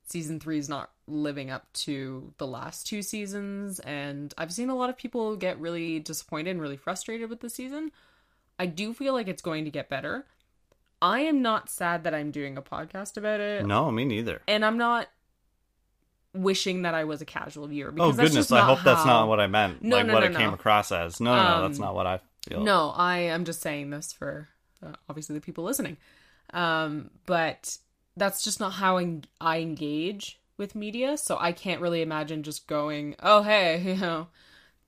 season 0.05 0.39
three 0.39 0.59
is 0.59 0.69
not 0.69 0.91
living 1.07 1.49
up 1.49 1.71
to 1.73 2.33
the 2.37 2.47
last 2.47 2.87
two 2.87 3.01
seasons, 3.01 3.81
and 3.81 4.33
I've 4.37 4.53
seen 4.53 4.69
a 4.69 4.75
lot 4.75 4.89
of 4.89 4.95
people 4.95 5.35
get 5.35 5.59
really 5.59 5.99
disappointed 5.99 6.51
and 6.51 6.61
really 6.61 6.77
frustrated 6.77 7.29
with 7.29 7.41
the 7.41 7.49
season. 7.49 7.91
I 8.57 8.65
do 8.65 8.93
feel 8.93 9.13
like 9.13 9.27
it's 9.27 9.41
going 9.41 9.65
to 9.65 9.71
get 9.71 9.89
better. 9.89 10.25
I 11.01 11.19
am 11.21 11.41
not 11.41 11.69
sad 11.69 12.03
that 12.05 12.13
I'm 12.13 12.31
doing 12.31 12.57
a 12.57 12.61
podcast 12.61 13.17
about 13.17 13.39
it, 13.39 13.65
No, 13.65 13.91
me 13.91 14.03
neither. 14.05 14.41
and 14.47 14.65
I'm 14.65 14.77
not 14.77 15.07
wishing 16.33 16.83
that 16.83 16.93
I 16.93 17.03
was 17.03 17.21
a 17.21 17.25
casual 17.25 17.67
viewer. 17.67 17.89
Oh 17.89 17.93
Because 17.93 18.17
that's 18.17 18.29
goodness, 18.29 18.47
just 18.49 18.51
I 18.51 18.65
hope 18.65 18.79
that's 18.83 19.05
not 19.05 19.27
what 19.27 19.39
I 19.39 19.47
meant. 19.47 19.81
No, 19.83 19.97
like 19.97 20.07
no, 20.07 20.13
what 20.13 20.19
no, 20.21 20.25
it 20.27 20.35
came 20.35 20.53
across 20.53 20.91
as. 20.91 21.19
No, 21.19 21.35
no, 21.35 21.43
no, 21.57 21.67
that's 21.67 21.79
Um, 21.79 21.85
not 21.85 21.95
what 21.95 22.07
I 22.07 22.19
feel. 22.47 22.63
No, 22.63 22.93
I 22.95 23.19
am 23.19 23.45
just 23.45 23.61
saying 23.61 23.89
this 23.89 24.13
for 24.13 24.49
uh, 24.83 24.93
obviously 25.09 25.35
the 25.35 25.41
people 25.41 25.63
listening. 25.63 25.97
Um, 26.53 27.09
but 27.25 27.77
that's 28.15 28.43
just 28.43 28.59
not 28.59 28.73
how 28.73 28.97
en- 28.97 29.25
I 29.41 29.59
engage 29.59 30.39
with 30.57 30.75
media. 30.75 31.17
So 31.17 31.37
I 31.39 31.51
can't 31.51 31.81
really 31.81 32.01
imagine 32.01 32.43
just 32.43 32.67
going, 32.67 33.15
"Oh, 33.21 33.41
hey, 33.43 33.81
you 33.85 33.95
know, 33.97 34.27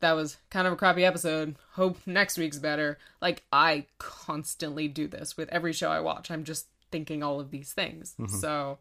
that 0.02 0.14
was 0.14 0.38
kind 0.50 0.68
of 0.68 0.74
a 0.74 0.76
crappy 0.76 1.06
episode. 1.06 1.56
Hope 1.74 1.98
next 2.06 2.38
week's 2.38 2.60
better." 2.60 2.98
Like 3.22 3.44
I 3.52 3.86
constantly 3.98 4.88
do 4.88 5.08
this 5.08 5.38
with 5.38 5.50
every 5.50 5.74
show 5.74 5.90
I 5.90 6.00
watch. 6.00 6.32
I'm 6.32 6.44
just 6.44 6.68
thinking 6.92 7.24
all 7.24 7.40
of 7.40 7.52
these 7.52 7.74
things. 7.74 8.16
So 8.40 8.80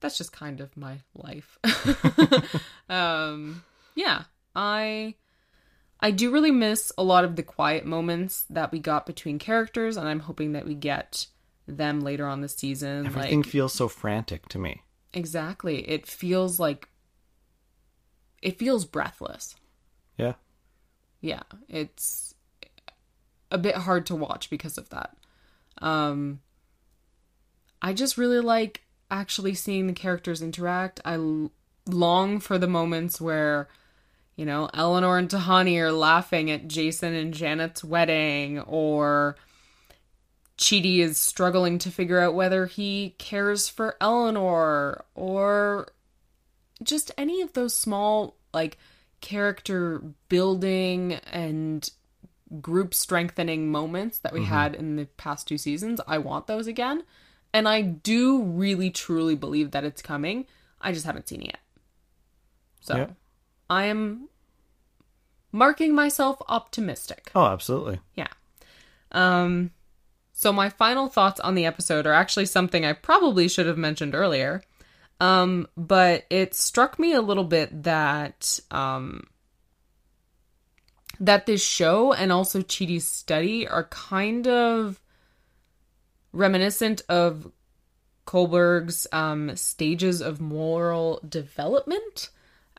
that's 0.00 0.18
just 0.18 0.32
kind 0.32 0.60
of 0.60 0.76
my 0.76 0.98
life. 1.14 1.58
um, 2.88 3.62
yeah, 3.94 4.24
I 4.54 5.14
I 6.00 6.10
do 6.10 6.30
really 6.30 6.50
miss 6.50 6.92
a 6.96 7.02
lot 7.02 7.24
of 7.24 7.36
the 7.36 7.42
quiet 7.42 7.84
moments 7.84 8.44
that 8.50 8.72
we 8.72 8.78
got 8.78 9.06
between 9.06 9.38
characters, 9.38 9.96
and 9.96 10.08
I'm 10.08 10.20
hoping 10.20 10.52
that 10.52 10.66
we 10.66 10.74
get 10.74 11.26
them 11.66 12.00
later 12.00 12.26
on 12.26 12.40
this 12.40 12.56
season. 12.56 13.06
Everything 13.06 13.42
like 13.42 13.48
feels 13.48 13.72
so 13.72 13.88
frantic 13.88 14.48
to 14.48 14.58
me. 14.58 14.82
exactly, 15.12 15.88
it 15.88 16.06
feels 16.06 16.58
like 16.58 16.88
it 18.42 18.58
feels 18.58 18.84
breathless. 18.84 19.54
Yeah. 20.16 20.34
Yeah, 21.20 21.42
it's 21.68 22.34
a 23.50 23.58
bit 23.58 23.74
hard 23.76 24.06
to 24.06 24.14
watch 24.14 24.50
because 24.50 24.78
of 24.78 24.88
that. 24.90 25.16
Um 25.78 26.40
I 27.82 27.92
just 27.92 28.18
really 28.18 28.40
like 28.40 28.82
actually 29.10 29.54
seeing 29.54 29.86
the 29.86 29.92
characters 29.92 30.42
interact. 30.42 31.00
I 31.04 31.14
l- 31.14 31.52
long 31.86 32.38
for 32.40 32.58
the 32.58 32.68
moments 32.68 33.20
where 33.20 33.68
you 34.36 34.46
know, 34.46 34.70
Eleanor 34.72 35.18
and 35.18 35.28
Tahani 35.28 35.78
are 35.80 35.92
laughing 35.92 36.50
at 36.50 36.66
Jason 36.66 37.12
and 37.12 37.34
Janet's 37.34 37.84
wedding 37.84 38.58
or 38.60 39.36
Chidi 40.56 41.00
is 41.00 41.18
struggling 41.18 41.78
to 41.80 41.90
figure 41.90 42.18
out 42.20 42.34
whether 42.34 42.64
he 42.64 43.14
cares 43.18 43.68
for 43.68 43.96
Eleanor 44.00 45.04
or 45.14 45.88
just 46.82 47.10
any 47.18 47.42
of 47.42 47.52
those 47.52 47.74
small 47.74 48.36
like 48.52 48.78
character 49.20 50.02
building 50.28 51.14
and 51.32 51.90
group 52.60 52.94
strengthening 52.94 53.70
moments 53.70 54.18
that 54.18 54.32
we 54.32 54.44
had 54.44 54.74
in 54.74 54.96
the 54.96 55.06
past 55.16 55.46
two 55.46 55.58
seasons. 55.58 56.00
I 56.06 56.18
want 56.18 56.46
those 56.46 56.66
again. 56.66 57.04
And 57.52 57.68
I 57.68 57.82
do 57.82 58.42
really 58.42 58.90
truly 58.90 59.34
believe 59.34 59.72
that 59.72 59.84
it's 59.84 60.02
coming. 60.02 60.46
I 60.80 60.92
just 60.92 61.06
haven't 61.06 61.28
seen 61.28 61.42
it 61.42 61.46
yet. 61.46 61.60
So 62.80 62.96
Yeah. 62.96 63.06
I 63.68 63.84
am 63.84 64.28
marking 65.52 65.94
myself 65.94 66.40
optimistic. 66.48 67.30
Oh, 67.34 67.46
absolutely. 67.46 68.00
Yeah. 68.14 68.28
Um 69.12 69.70
so 70.32 70.52
my 70.52 70.70
final 70.70 71.08
thoughts 71.08 71.38
on 71.40 71.54
the 71.54 71.66
episode 71.66 72.06
are 72.06 72.14
actually 72.14 72.46
something 72.46 72.84
I 72.84 72.94
probably 72.94 73.46
should 73.46 73.66
have 73.66 73.76
mentioned 73.78 74.14
earlier. 74.14 74.62
Um 75.20 75.68
but 75.76 76.24
it 76.30 76.54
struck 76.54 76.98
me 76.98 77.12
a 77.12 77.20
little 77.20 77.44
bit 77.44 77.82
that 77.82 78.58
um 78.70 79.26
that 81.20 81.44
this 81.44 81.62
show 81.62 82.12
and 82.12 82.32
also 82.32 82.62
Chidi's 82.62 83.06
study 83.06 83.68
are 83.68 83.84
kind 83.84 84.48
of 84.48 85.00
reminiscent 86.32 87.02
of 87.08 87.52
Kohlberg's 88.26 89.06
um, 89.12 89.54
stages 89.56 90.22
of 90.22 90.40
moral 90.40 91.20
development. 91.28 92.30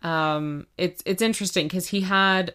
Um, 0.02 0.66
it's 0.78 1.04
it's 1.06 1.22
interesting 1.22 1.68
because 1.68 1.88
he 1.88 2.02
had 2.02 2.54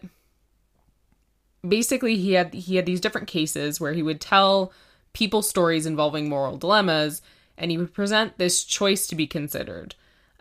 basically 1.67 2.17
he 2.17 2.33
had 2.33 2.53
he 2.53 2.75
had 2.75 2.85
these 2.85 2.99
different 2.99 3.27
cases 3.27 3.79
where 3.79 3.93
he 3.93 4.03
would 4.03 4.19
tell 4.19 4.73
people 5.13 5.41
stories 5.41 5.85
involving 5.85 6.27
moral 6.27 6.57
dilemmas, 6.57 7.21
and 7.57 7.71
he 7.71 7.77
would 7.77 7.93
present 7.93 8.37
this 8.37 8.63
choice 8.63 9.07
to 9.07 9.15
be 9.15 9.27
considered, 9.27 9.95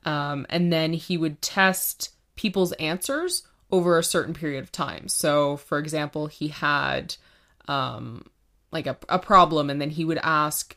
um, 0.05 0.47
and 0.49 0.73
then 0.73 0.93
he 0.93 1.17
would 1.17 1.41
test 1.43 2.11
people's 2.37 2.73
answers 2.73 3.47
over 3.71 3.99
a 3.99 4.05
certain 4.05 4.35
period 4.35 4.63
of 4.63 4.71
time. 4.71 5.09
So, 5.09 5.57
for 5.57 5.79
example, 5.79 6.29
he 6.29 6.49
had 6.49 7.17
um, 7.67 8.27
like 8.71 8.87
a, 8.87 8.97
a 9.09 9.19
problem, 9.19 9.71
and 9.71 9.81
then 9.81 9.91
he 9.91 10.05
would 10.05 10.21
ask 10.23 10.77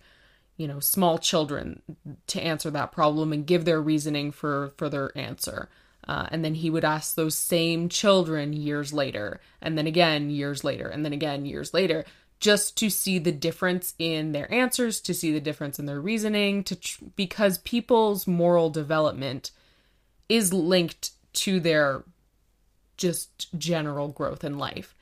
you 0.59 0.67
know 0.67 0.79
small 0.79 1.17
children 1.17 1.81
to 2.27 2.39
answer 2.39 2.69
that 2.69 2.91
problem 2.91 3.33
and 3.33 3.47
give 3.47 3.65
their 3.65 3.81
reasoning 3.81 4.31
for 4.31 4.73
for 4.77 4.89
their 4.89 5.17
answer 5.17 5.69
uh, 6.07 6.27
and 6.31 6.43
then 6.43 6.53
he 6.55 6.69
would 6.69 6.83
ask 6.83 7.15
those 7.15 7.35
same 7.35 7.87
children 7.87 8.51
years 8.51 8.91
later 8.91 9.39
and 9.61 9.77
then 9.77 9.87
again 9.87 10.29
years 10.29 10.63
later 10.63 10.87
and 10.87 11.03
then 11.03 11.13
again 11.13 11.45
years 11.45 11.73
later 11.73 12.03
just 12.39 12.77
to 12.77 12.89
see 12.89 13.19
the 13.19 13.31
difference 13.31 13.93
in 13.99 14.31
their 14.31 14.51
answers 14.53 15.01
to 15.01 15.13
see 15.13 15.31
the 15.31 15.41
difference 15.41 15.77
in 15.79 15.85
their 15.85 15.99
reasoning 15.99 16.63
to 16.63 16.75
tr- 16.75 17.03
because 17.15 17.57
people's 17.59 18.27
moral 18.27 18.69
development 18.69 19.51
is 20.29 20.53
linked 20.53 21.11
to 21.33 21.59
their 21.59 22.03
just 22.97 23.47
general 23.57 24.07
growth 24.07 24.43
in 24.43 24.57
life 24.57 24.95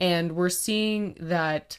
and 0.00 0.32
we're 0.32 0.48
seeing 0.48 1.16
that 1.20 1.78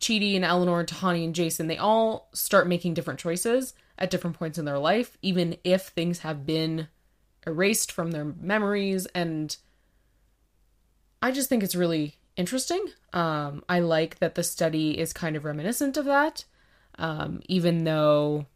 Chidi 0.00 0.34
and 0.34 0.44
Eleanor 0.44 0.80
and 0.80 0.88
Tahani 0.88 1.24
and 1.24 1.34
Jason, 1.34 1.68
they 1.68 1.78
all 1.78 2.28
start 2.32 2.66
making 2.66 2.94
different 2.94 3.20
choices 3.20 3.74
at 3.98 4.10
different 4.10 4.36
points 4.36 4.58
in 4.58 4.64
their 4.64 4.78
life, 4.78 5.16
even 5.22 5.56
if 5.64 5.88
things 5.88 6.20
have 6.20 6.44
been 6.44 6.88
erased 7.46 7.92
from 7.92 8.10
their 8.10 8.24
memories. 8.24 9.06
And 9.14 9.56
I 11.22 11.30
just 11.30 11.48
think 11.48 11.62
it's 11.62 11.76
really 11.76 12.16
interesting. 12.36 12.84
Um, 13.12 13.64
I 13.68 13.80
like 13.80 14.18
that 14.18 14.34
the 14.34 14.42
study 14.42 14.98
is 14.98 15.12
kind 15.12 15.36
of 15.36 15.44
reminiscent 15.44 15.96
of 15.96 16.04
that, 16.06 16.44
um, 16.98 17.40
even 17.46 17.84
though 17.84 18.46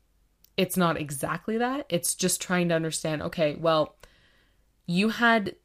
it's 0.57 0.77
not 0.77 0.97
exactly 0.97 1.59
that. 1.59 1.87
It's 1.89 2.15
just 2.15 2.41
trying 2.41 2.69
to 2.71 2.75
understand 2.75 3.23
okay, 3.23 3.57
well, 3.57 3.97
you 4.87 5.11
had 5.11 5.57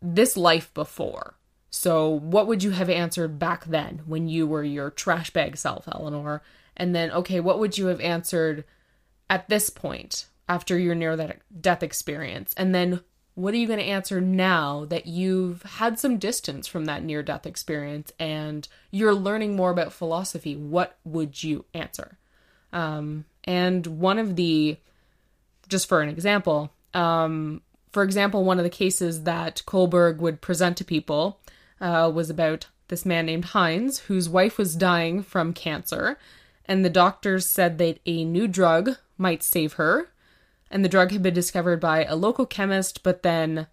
this 0.00 0.36
life 0.36 0.72
before. 0.74 1.36
So, 1.70 2.10
what 2.10 2.46
would 2.46 2.62
you 2.62 2.70
have 2.70 2.90
answered 2.90 3.38
back 3.38 3.64
then 3.64 4.02
when 4.04 4.28
you 4.28 4.46
were 4.46 4.64
your 4.64 4.90
trash 4.90 5.30
bag 5.30 5.56
self, 5.56 5.88
Eleanor? 5.90 6.42
And 6.76 6.94
then, 6.94 7.10
okay, 7.12 7.40
what 7.40 7.58
would 7.58 7.78
you 7.78 7.86
have 7.86 8.00
answered 8.00 8.64
at 9.30 9.48
this 9.48 9.70
point 9.70 10.26
after 10.48 10.78
your 10.78 10.94
near 10.94 11.38
death 11.60 11.82
experience? 11.82 12.52
And 12.56 12.74
then, 12.74 13.00
what 13.34 13.54
are 13.54 13.56
you 13.56 13.66
going 13.66 13.78
to 13.78 13.84
answer 13.84 14.20
now 14.20 14.84
that 14.86 15.06
you've 15.06 15.62
had 15.62 15.98
some 15.98 16.18
distance 16.18 16.66
from 16.66 16.84
that 16.84 17.02
near 17.02 17.22
death 17.22 17.46
experience 17.46 18.12
and 18.18 18.68
you're 18.90 19.14
learning 19.14 19.56
more 19.56 19.70
about 19.70 19.92
philosophy? 19.92 20.54
What 20.54 20.96
would 21.04 21.42
you 21.42 21.64
answer? 21.72 22.18
Um, 22.72 23.24
and 23.44 23.86
one 23.86 24.18
of 24.18 24.36
the, 24.36 24.76
just 25.68 25.88
for 25.88 26.02
an 26.02 26.08
example, 26.08 26.72
um, 26.94 27.62
for 27.90 28.02
example, 28.02 28.44
one 28.44 28.58
of 28.58 28.64
the 28.64 28.70
cases 28.70 29.24
that 29.24 29.62
Kohlberg 29.66 30.18
would 30.18 30.40
present 30.40 30.76
to 30.78 30.84
people 30.84 31.40
uh, 31.80 32.10
was 32.12 32.30
about 32.30 32.66
this 32.88 33.06
man 33.06 33.26
named 33.26 33.46
Heinz, 33.46 34.00
whose 34.00 34.28
wife 34.28 34.58
was 34.58 34.76
dying 34.76 35.22
from 35.22 35.52
cancer, 35.52 36.18
and 36.66 36.84
the 36.84 36.90
doctors 36.90 37.46
said 37.46 37.78
that 37.78 37.98
a 38.06 38.24
new 38.24 38.46
drug 38.46 38.96
might 39.18 39.42
save 39.42 39.74
her. 39.74 40.08
And 40.72 40.82
the 40.82 40.88
drug 40.88 41.12
had 41.12 41.22
been 41.22 41.34
discovered 41.34 41.80
by 41.80 42.04
a 42.04 42.16
local 42.16 42.46
chemist, 42.46 43.02
but 43.02 43.22
then 43.22 43.66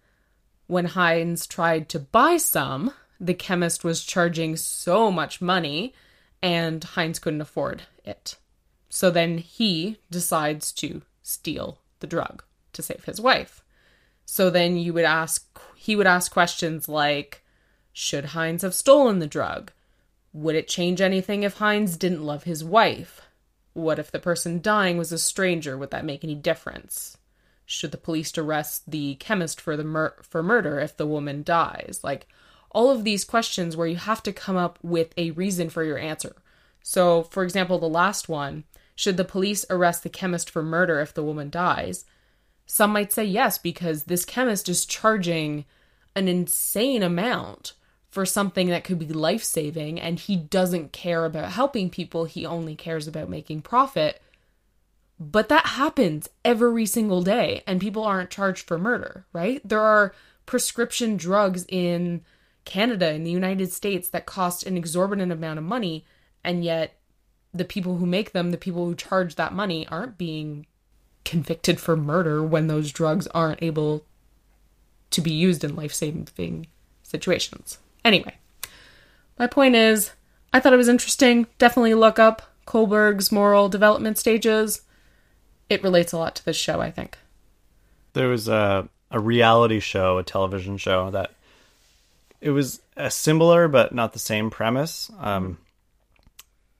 when 0.66 0.84
Heinz 0.84 1.46
tried 1.46 1.88
to 1.88 1.98
buy 1.98 2.36
some, 2.36 2.92
the 3.18 3.32
chemist 3.32 3.82
was 3.82 4.04
charging 4.04 4.54
so 4.56 5.10
much 5.10 5.40
money 5.40 5.94
and 6.42 6.84
Heinz 6.84 7.18
couldn't 7.18 7.40
afford 7.40 7.84
it. 8.04 8.36
So 8.90 9.10
then 9.10 9.38
he 9.38 9.96
decides 10.10 10.72
to 10.72 11.00
steal 11.22 11.78
the 12.00 12.06
drug 12.06 12.44
to 12.74 12.82
save 12.82 13.04
his 13.04 13.20
wife. 13.20 13.64
So 14.26 14.50
then 14.50 14.76
you 14.76 14.92
would 14.92 15.04
ask, 15.04 15.58
he 15.74 15.96
would 15.96 16.06
ask 16.06 16.30
questions 16.30 16.86
like, 16.86 17.42
should 17.94 18.26
Heinz 18.26 18.60
have 18.60 18.74
stolen 18.74 19.20
the 19.20 19.26
drug? 19.26 19.72
Would 20.34 20.54
it 20.54 20.68
change 20.68 21.00
anything 21.00 21.44
if 21.44 21.54
Heinz 21.54 21.96
didn't 21.96 22.22
love 22.22 22.44
his 22.44 22.62
wife? 22.62 23.22
What 23.72 23.98
if 23.98 24.10
the 24.10 24.18
person 24.18 24.60
dying 24.60 24.98
was 24.98 25.12
a 25.12 25.18
stranger? 25.18 25.78
Would 25.78 25.90
that 25.90 26.04
make 26.04 26.24
any 26.24 26.34
difference? 26.34 27.16
Should 27.66 27.92
the 27.92 27.98
police 27.98 28.36
arrest 28.36 28.90
the 28.90 29.14
chemist 29.16 29.60
for 29.60 29.76
the 29.76 29.84
mur- 29.84 30.16
for 30.22 30.42
murder 30.42 30.80
if 30.80 30.96
the 30.96 31.06
woman 31.06 31.42
dies? 31.42 32.00
Like 32.02 32.26
all 32.70 32.90
of 32.90 33.04
these 33.04 33.24
questions 33.24 33.76
where 33.76 33.86
you 33.86 33.96
have 33.96 34.22
to 34.24 34.32
come 34.32 34.56
up 34.56 34.78
with 34.82 35.12
a 35.16 35.30
reason 35.32 35.70
for 35.70 35.84
your 35.84 35.98
answer. 35.98 36.34
So, 36.82 37.24
for 37.24 37.42
example, 37.42 37.78
the 37.78 37.88
last 37.88 38.28
one, 38.28 38.64
should 38.96 39.16
the 39.16 39.24
police 39.24 39.64
arrest 39.70 40.02
the 40.02 40.08
chemist 40.08 40.50
for 40.50 40.62
murder 40.62 41.00
if 41.00 41.14
the 41.14 41.22
woman 41.22 41.50
dies? 41.50 42.04
Some 42.66 42.92
might 42.92 43.12
say 43.12 43.24
yes 43.24 43.58
because 43.58 44.04
this 44.04 44.24
chemist 44.24 44.68
is 44.68 44.84
charging 44.86 45.64
an 46.14 46.28
insane 46.28 47.02
amount 47.02 47.74
for 48.10 48.26
something 48.26 48.68
that 48.68 48.84
could 48.84 48.98
be 48.98 49.06
life 49.06 49.44
saving 49.44 50.00
and 50.00 50.18
he 50.18 50.36
doesn't 50.36 50.92
care 50.92 51.24
about 51.24 51.52
helping 51.52 51.88
people, 51.88 52.24
he 52.24 52.44
only 52.44 52.74
cares 52.74 53.06
about 53.06 53.28
making 53.28 53.62
profit. 53.62 54.20
But 55.18 55.48
that 55.48 55.66
happens 55.66 56.28
every 56.44 56.86
single 56.86 57.22
day 57.22 57.62
and 57.66 57.80
people 57.80 58.02
aren't 58.02 58.30
charged 58.30 58.66
for 58.66 58.78
murder, 58.78 59.26
right? 59.32 59.60
There 59.66 59.80
are 59.80 60.14
prescription 60.46 61.16
drugs 61.16 61.64
in 61.68 62.22
Canada 62.64 63.12
in 63.12 63.22
the 63.22 63.30
United 63.30 63.72
States 63.72 64.08
that 64.08 64.26
cost 64.26 64.66
an 64.66 64.76
exorbitant 64.76 65.30
amount 65.30 65.58
of 65.58 65.64
money 65.64 66.04
and 66.42 66.64
yet 66.64 66.98
the 67.54 67.64
people 67.64 67.98
who 67.98 68.06
make 68.06 68.32
them, 68.32 68.50
the 68.50 68.56
people 68.56 68.86
who 68.86 68.94
charge 68.94 69.36
that 69.36 69.52
money 69.52 69.86
aren't 69.88 70.18
being 70.18 70.66
convicted 71.24 71.78
for 71.78 71.96
murder 71.96 72.42
when 72.42 72.66
those 72.66 72.90
drugs 72.90 73.28
aren't 73.28 73.62
able 73.62 74.04
to 75.10 75.20
be 75.20 75.32
used 75.32 75.62
in 75.62 75.76
life-saving 75.76 76.66
situations. 77.02 77.78
Anyway, 78.04 78.34
my 79.38 79.46
point 79.46 79.74
is, 79.74 80.12
I 80.52 80.60
thought 80.60 80.72
it 80.72 80.78
was 80.78 80.88
interesting. 80.88 81.46
Definitely 81.58 81.94
look 81.94 82.18
up 82.18 82.42
Kohlberg's 82.66 83.32
moral 83.32 83.68
development 83.68 84.18
stages. 84.18 84.82
It 85.68 85.82
relates 85.82 86.12
a 86.12 86.18
lot 86.18 86.34
to 86.36 86.44
this 86.44 86.56
show, 86.56 86.80
I 86.80 86.90
think. 86.90 87.18
There 88.12 88.28
was 88.28 88.48
a 88.48 88.88
a 89.10 89.18
reality 89.18 89.80
show, 89.80 90.18
a 90.18 90.22
television 90.22 90.76
show 90.76 91.10
that 91.10 91.32
it 92.40 92.50
was 92.50 92.80
a 92.96 93.10
similar 93.10 93.68
but 93.68 93.94
not 93.94 94.12
the 94.12 94.18
same 94.18 94.50
premise. 94.50 95.10
Um, 95.18 95.58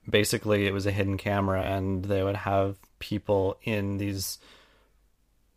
basically, 0.09 0.65
it 0.65 0.73
was 0.73 0.85
a 0.85 0.91
hidden 0.91 1.17
camera, 1.17 1.61
and 1.61 2.05
they 2.05 2.23
would 2.23 2.37
have 2.37 2.77
people 2.99 3.57
in 3.63 3.97
these 3.97 4.39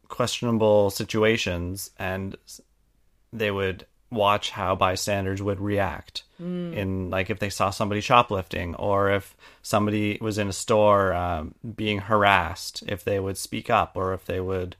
questionable 0.08 0.90
situations, 0.90 1.90
and 1.98 2.36
they 3.32 3.50
would 3.50 3.86
watch 4.14 4.50
how 4.50 4.74
bystanders 4.74 5.42
would 5.42 5.60
react 5.60 6.24
in 6.74 7.10
like 7.10 7.30
if 7.30 7.38
they 7.38 7.50
saw 7.50 7.70
somebody 7.70 8.00
shoplifting 8.00 8.74
or 8.76 9.10
if 9.10 9.36
somebody 9.62 10.18
was 10.20 10.38
in 10.38 10.48
a 10.48 10.52
store 10.52 11.12
um, 11.12 11.54
being 11.76 11.98
harassed 11.98 12.82
if 12.86 13.04
they 13.04 13.20
would 13.20 13.36
speak 13.36 13.70
up 13.70 13.96
or 13.96 14.12
if 14.12 14.24
they 14.24 14.40
would 14.40 14.76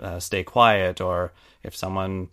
uh, 0.00 0.18
stay 0.18 0.42
quiet 0.42 1.00
or 1.00 1.32
if 1.62 1.76
someone 1.76 2.28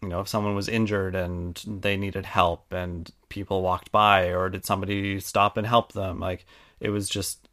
you 0.00 0.08
know 0.08 0.20
if 0.20 0.28
someone 0.28 0.54
was 0.54 0.68
injured 0.68 1.14
and 1.14 1.62
they 1.66 1.96
needed 1.96 2.26
help 2.26 2.72
and 2.72 3.12
people 3.32 3.62
walked 3.62 3.90
by 3.90 4.26
or 4.26 4.50
did 4.50 4.62
somebody 4.64 5.18
stop 5.18 5.56
and 5.56 5.66
help 5.66 5.92
them. 5.92 6.20
Like 6.20 6.44
it 6.80 6.90
was 6.90 7.08
just 7.08 7.48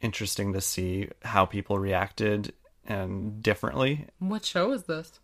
interesting 0.00 0.52
to 0.52 0.60
see 0.60 1.08
how 1.22 1.46
people 1.46 1.78
reacted 1.78 2.52
and 2.84 3.40
differently. 3.40 4.06
What 4.18 4.44
show 4.44 4.72
is 4.72 4.84
this? 4.84 5.20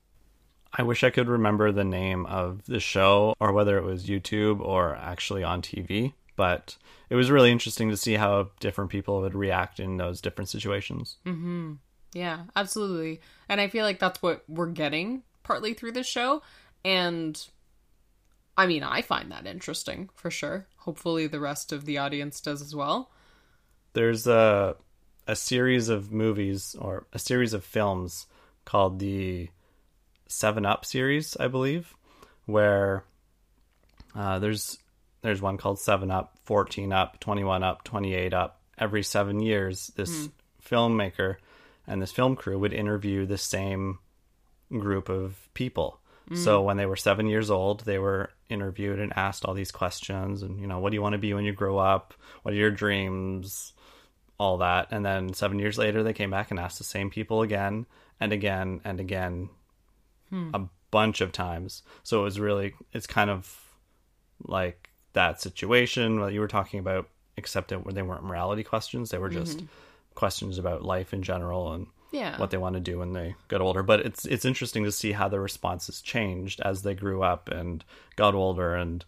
I 0.73 0.83
wish 0.83 1.05
I 1.05 1.11
could 1.11 1.29
remember 1.29 1.73
the 1.73 1.85
name 1.85 2.27
of 2.27 2.65
the 2.67 2.81
show 2.81 3.35
or 3.41 3.53
whether 3.53 3.79
it 3.79 3.85
was 3.85 4.07
YouTube 4.07 4.61
or 4.61 4.95
actually 4.97 5.43
on 5.43 5.63
TV, 5.63 6.13
but 6.37 6.77
it 7.09 7.15
was 7.15 7.31
really 7.31 7.51
interesting 7.51 7.89
to 7.91 7.97
see 7.97 8.15
how 8.15 8.51
different 8.61 8.91
people 8.91 9.21
would 9.21 9.35
react 9.35 9.81
in 9.81 9.97
those 9.97 10.21
different 10.21 10.51
situations. 10.51 11.17
Mm-hmm. 11.25 11.75
Yeah, 12.13 12.45
absolutely. 12.55 13.21
And 13.49 13.61
I 13.61 13.69
feel 13.69 13.85
like 13.85 13.99
that's 13.99 14.23
what 14.23 14.45
we're 14.49 14.67
getting 14.67 15.23
partly 15.43 15.75
through 15.75 15.93
this 15.93 16.09
show. 16.09 16.43
And 16.85 17.41
I 18.57 18.67
mean, 18.67 18.83
I 18.83 19.03
find 19.03 19.31
that 19.33 19.47
interesting 19.47 20.09
for 20.15 20.31
sure. 20.31 20.67
Hopefully, 20.79 21.27
the 21.27 21.41
rest 21.41 21.73
of 21.73 21.85
the 21.85 21.99
audience 21.99 22.41
does 22.41 22.63
as 22.63 22.75
well. 22.75 23.11
There's 23.93 24.27
a 24.27 24.77
a 25.27 25.37
series 25.37 25.89
of 25.89 26.13
movies 26.13 26.77
or 26.79 27.07
a 27.13 27.19
series 27.19 27.53
of 27.53 27.65
films 27.65 28.27
called 28.65 28.99
the 28.99 29.49
Seven 30.29 30.67
Up 30.67 30.85
series, 30.85 31.37
I 31.37 31.49
believe, 31.49 31.95
where 32.47 33.05
uh, 34.15 34.39
there's 34.39 34.79
there's 35.23 35.43
one 35.43 35.57
called 35.57 35.79
Seven 35.79 36.11
Up, 36.11 36.37
Fourteen 36.45 36.93
Up, 36.93 37.21
Twenty 37.21 37.45
One 37.45 37.63
Up, 37.63 37.85
Twenty 37.85 38.15
Eight 38.15 38.35
Up. 38.35 38.61
Every 38.79 39.03
seven 39.03 39.41
years, 39.41 39.91
this 39.97 40.29
filmmaker 40.65 41.37
and 41.87 42.03
this 42.03 42.13
film 42.13 42.37
crew 42.37 42.59
would 42.59 42.73
interview 42.73 43.25
the 43.27 43.39
same 43.39 43.99
group 44.71 45.09
of 45.09 45.37
people. 45.55 46.01
So 46.35 46.63
when 46.63 46.77
they 46.77 46.87
were 46.87 46.97
seven 46.97 47.29
years 47.29 47.53
old, 47.53 47.85
they 47.85 47.99
were 48.01 48.31
interviewed 48.49 48.99
and 48.99 49.17
asked 49.17 49.45
all 49.45 49.55
these 49.55 49.71
questions, 49.71 50.43
and 50.43 50.61
you 50.61 50.67
know, 50.67 50.81
what 50.81 50.91
do 50.91 50.97
you 50.97 51.03
want 51.03 51.13
to 51.13 51.19
be 51.19 51.33
when 51.35 51.45
you 51.45 51.53
grow 51.53 51.79
up? 51.79 52.15
What 52.43 52.53
are 52.53 52.57
your 52.57 52.73
dreams? 52.73 53.73
All 54.39 54.59
that, 54.59 54.89
and 54.91 55.07
then 55.07 55.33
seven 55.33 55.59
years 55.59 55.79
later, 55.79 56.03
they 56.03 56.13
came 56.13 56.31
back 56.31 56.51
and 56.51 56.61
asked 56.61 56.79
the 56.79 56.85
same 56.85 57.11
people 57.11 57.43
again 57.43 57.87
and 58.21 58.33
again 58.33 58.81
and 58.85 59.01
again, 59.01 59.49
a 60.33 60.63
bunch 60.91 61.21
of 61.21 61.33
times. 61.33 61.83
So 62.03 62.21
it 62.21 62.25
was 62.25 62.39
really, 62.41 62.75
it's 62.93 63.07
kind 63.07 63.31
of 63.31 63.63
like 64.45 64.91
that 65.13 65.41
situation 65.41 66.21
that 66.21 66.33
you 66.33 66.41
were 66.41 66.49
talking 66.49 66.81
about, 66.81 67.09
except 67.37 67.69
that 67.69 67.83
they 67.95 68.03
weren't 68.03 68.25
morality 68.25 68.63
questions; 68.65 69.11
they 69.11 69.19
were 69.19 69.29
just 69.31 69.63
questions 70.15 70.59
about 70.59 70.83
life 70.83 71.13
in 71.13 71.23
general 71.23 71.73
and 71.73 71.87
Yeah. 72.13 72.39
what 72.39 72.51
they 72.51 72.57
want 72.57 72.75
to 72.75 72.81
do 72.81 72.99
when 72.99 73.13
they 73.13 73.35
get 73.49 73.61
older. 73.61 73.83
But 73.83 74.01
it's 74.01 74.25
it's 74.27 74.45
interesting 74.45 74.85
to 74.85 74.93
see 74.93 75.13
how 75.13 75.29
the 75.29 75.41
responses 75.41 76.01
changed 76.01 76.61
as 76.61 76.83
they 76.83 76.95
grew 76.95 77.23
up 77.23 77.49
and 77.49 77.85
got 78.17 78.35
older, 78.35 78.75
and 78.75 79.05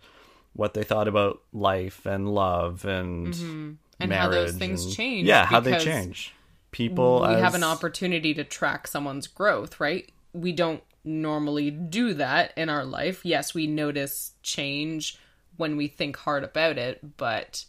what 0.54 0.74
they 0.74 0.82
thought 0.82 1.08
about 1.08 1.40
life 1.52 2.04
and 2.06 2.28
love 2.34 2.84
and 2.84 3.28
Mm-hmm. 3.34 3.72
And 4.00 4.12
how 4.12 4.28
those 4.28 4.54
things 4.54 4.84
and- 4.84 4.94
change, 4.94 5.26
Yeah, 5.26 5.44
how 5.44 5.58
they 5.60 5.76
change. 5.78 6.32
People 6.70 7.22
we 7.22 7.34
as, 7.34 7.40
have 7.42 7.54
an 7.56 7.64
opportunity 7.64 8.32
to 8.34 8.44
track 8.44 8.86
someone's 8.86 9.26
growth, 9.26 9.80
right? 9.80 10.08
We 10.32 10.52
don't 10.52 10.82
normally 11.04 11.70
do 11.70 12.14
that 12.14 12.52
in 12.56 12.68
our 12.68 12.84
life. 12.84 13.24
Yes, 13.24 13.54
we 13.54 13.66
notice 13.66 14.32
change 14.42 15.18
when 15.56 15.76
we 15.76 15.88
think 15.88 16.16
hard 16.16 16.44
about 16.44 16.78
it, 16.78 17.16
but 17.16 17.64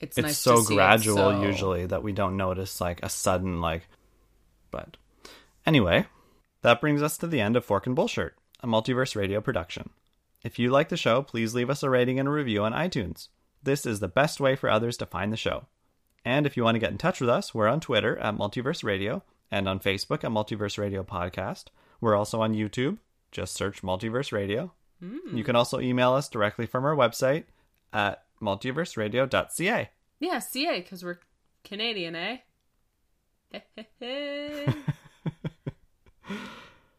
it's, 0.00 0.18
It's 0.18 0.26
nice 0.26 0.38
so 0.38 0.56
to 0.56 0.62
see 0.62 0.74
it 0.74 0.76
gradual 0.76 1.16
so- 1.16 1.42
usually 1.42 1.86
that 1.86 2.02
we 2.02 2.12
don't 2.12 2.36
notice 2.36 2.80
like 2.80 3.00
a 3.02 3.08
sudden 3.08 3.60
like. 3.60 3.88
But 4.70 4.96
anyway, 5.66 6.06
that 6.62 6.80
brings 6.80 7.02
us 7.02 7.16
to 7.18 7.26
the 7.26 7.40
end 7.40 7.56
of 7.56 7.64
Fork 7.64 7.86
and 7.86 7.96
Bullshirt, 7.96 8.32
a 8.60 8.66
multiverse 8.66 9.14
radio 9.16 9.40
production. 9.40 9.90
If 10.42 10.58
you 10.58 10.70
like 10.70 10.88
the 10.90 10.96
show, 10.96 11.22
please 11.22 11.54
leave 11.54 11.70
us 11.70 11.82
a 11.82 11.88
rating 11.90 12.18
and 12.18 12.28
a 12.28 12.32
review 12.32 12.64
on 12.64 12.72
iTunes. 12.72 13.28
This 13.62 13.86
is 13.86 14.00
the 14.00 14.08
best 14.08 14.40
way 14.40 14.56
for 14.56 14.68
others 14.68 14.96
to 14.98 15.06
find 15.06 15.32
the 15.32 15.36
show. 15.38 15.66
And 16.24 16.44
if 16.46 16.56
you 16.56 16.64
want 16.64 16.74
to 16.74 16.80
get 16.80 16.90
in 16.90 16.98
touch 16.98 17.20
with 17.20 17.30
us, 17.30 17.54
we're 17.54 17.68
on 17.68 17.80
Twitter 17.80 18.18
at 18.18 18.36
Multiverse 18.36 18.84
Radio 18.84 19.22
and 19.50 19.68
on 19.68 19.80
Facebook 19.80 20.24
at 20.24 20.30
Multiverse 20.30 20.76
Radio 20.78 21.02
Podcast. 21.02 21.64
We're 22.04 22.16
also 22.16 22.42
on 22.42 22.52
YouTube. 22.52 22.98
Just 23.32 23.54
search 23.54 23.80
Multiverse 23.80 24.30
Radio. 24.30 24.74
You 25.32 25.42
can 25.42 25.56
also 25.56 25.80
email 25.80 26.12
us 26.12 26.28
directly 26.28 26.66
from 26.66 26.84
our 26.84 26.94
website 26.94 27.44
at 27.94 28.24
multiverseradio.ca. 28.42 29.88
Yeah, 30.20 30.38
CA, 30.38 30.80
because 30.82 31.02
we're 31.02 31.18
Canadian, 31.64 32.14
eh? 32.14 32.36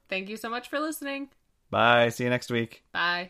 Thank 0.09 0.27
you 0.29 0.37
so 0.37 0.49
much 0.49 0.69
for 0.69 0.79
listening. 0.79 1.29
Bye. 1.69 2.09
See 2.09 2.23
you 2.23 2.31
next 2.31 2.49
week. 2.49 2.81
Bye. 2.91 3.29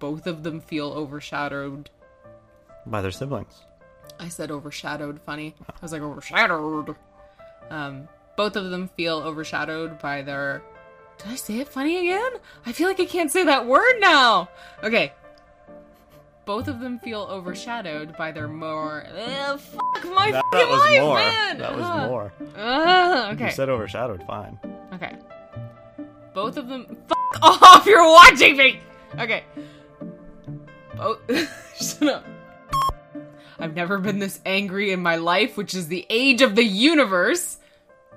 Both 0.00 0.26
of 0.26 0.42
them 0.42 0.60
feel 0.60 0.92
overshadowed. 0.92 1.88
By 2.84 3.00
their 3.00 3.10
siblings. 3.10 3.64
I 4.20 4.28
said 4.28 4.50
overshadowed 4.50 5.18
funny. 5.22 5.54
I 5.66 5.72
was 5.80 5.92
like 5.92 6.02
overshadowed. 6.02 6.94
Um, 7.70 8.06
both 8.38 8.54
of 8.56 8.70
them 8.70 8.88
feel 8.96 9.18
overshadowed 9.18 9.98
by 9.98 10.22
their. 10.22 10.62
Did 11.18 11.32
I 11.32 11.34
say 11.34 11.58
it 11.58 11.66
funny 11.68 11.98
again? 12.08 12.30
I 12.64 12.70
feel 12.72 12.86
like 12.86 13.00
I 13.00 13.04
can't 13.04 13.30
say 13.32 13.42
that 13.44 13.66
word 13.66 13.96
now. 13.98 14.48
Okay. 14.84 15.12
both 16.46 16.68
of 16.68 16.78
them 16.80 16.98
feel 17.00 17.22
overshadowed 17.22 18.16
by 18.16 18.30
their 18.32 18.46
more. 18.48 19.04
Ugh, 19.12 19.58
fuck 19.60 20.04
my 20.14 20.30
That, 20.30 20.42
fucking 20.44 20.58
that 20.60 20.68
was 20.68 20.80
life, 20.80 21.00
more. 21.02 21.16
man! 21.18 21.58
That 21.58 21.76
was 21.76 21.84
Ugh. 21.84 22.08
more. 22.08 22.32
Ugh, 22.56 23.34
okay. 23.34 23.46
You 23.46 23.50
said 23.50 23.68
overshadowed. 23.68 24.22
Fine. 24.26 24.58
Okay. 24.94 25.16
Both 26.32 26.56
of 26.56 26.68
them. 26.68 26.96
Fuck 27.08 27.42
off! 27.42 27.84
You're 27.86 28.08
watching 28.08 28.56
me! 28.56 28.80
Okay. 29.18 29.42
Both. 30.96 31.18
Shut 31.76 32.08
up. 32.08 32.24
I've 33.58 33.74
never 33.74 33.98
been 33.98 34.20
this 34.20 34.40
angry 34.46 34.92
in 34.92 35.02
my 35.02 35.16
life, 35.16 35.56
which 35.56 35.74
is 35.74 35.88
the 35.88 36.06
age 36.08 36.42
of 36.42 36.54
the 36.54 36.62
universe. 36.64 37.56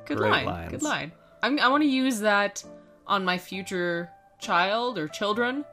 Good 0.05 0.17
Great 0.17 0.31
line. 0.31 0.45
lines. 0.45 0.71
Good 0.71 0.83
line. 0.83 1.11
I'm, 1.43 1.59
I 1.59 1.67
want 1.69 1.83
to 1.83 1.89
use 1.89 2.19
that 2.19 2.63
on 3.07 3.25
my 3.25 3.37
future 3.37 4.09
child 4.39 4.97
or 4.97 5.07
children. 5.07 5.65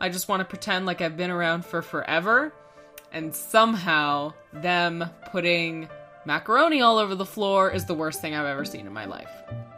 I 0.00 0.08
just 0.08 0.28
want 0.28 0.40
to 0.40 0.44
pretend 0.44 0.86
like 0.86 1.00
I've 1.00 1.16
been 1.16 1.30
around 1.30 1.64
for 1.64 1.80
forever, 1.82 2.52
and 3.12 3.34
somehow 3.34 4.32
them 4.52 5.04
putting 5.30 5.88
macaroni 6.24 6.80
all 6.82 6.98
over 6.98 7.14
the 7.14 7.24
floor 7.26 7.70
is 7.70 7.84
the 7.86 7.94
worst 7.94 8.20
thing 8.20 8.34
I've 8.34 8.46
ever 8.46 8.64
seen 8.64 8.86
in 8.86 8.92
my 8.92 9.04
life. 9.04 9.30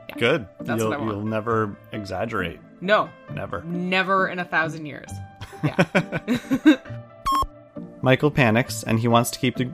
Yeah. 0.08 0.14
Good. 0.18 0.48
That's 0.60 0.80
you'll, 0.80 0.90
what 0.90 0.98
I 0.98 1.02
want. 1.02 1.12
you'll 1.12 1.26
never 1.26 1.76
exaggerate. 1.92 2.60
No, 2.80 3.08
Never. 3.32 3.62
never 3.64 4.28
in 4.28 4.38
a 4.38 4.44
thousand 4.44 4.86
years. 4.86 5.10
Yeah. 5.62 6.18
Michael 8.02 8.30
panics 8.30 8.82
and 8.82 8.98
he 9.00 9.08
wants 9.08 9.30
to 9.32 9.38
keep 9.38 9.56
the. 9.56 9.70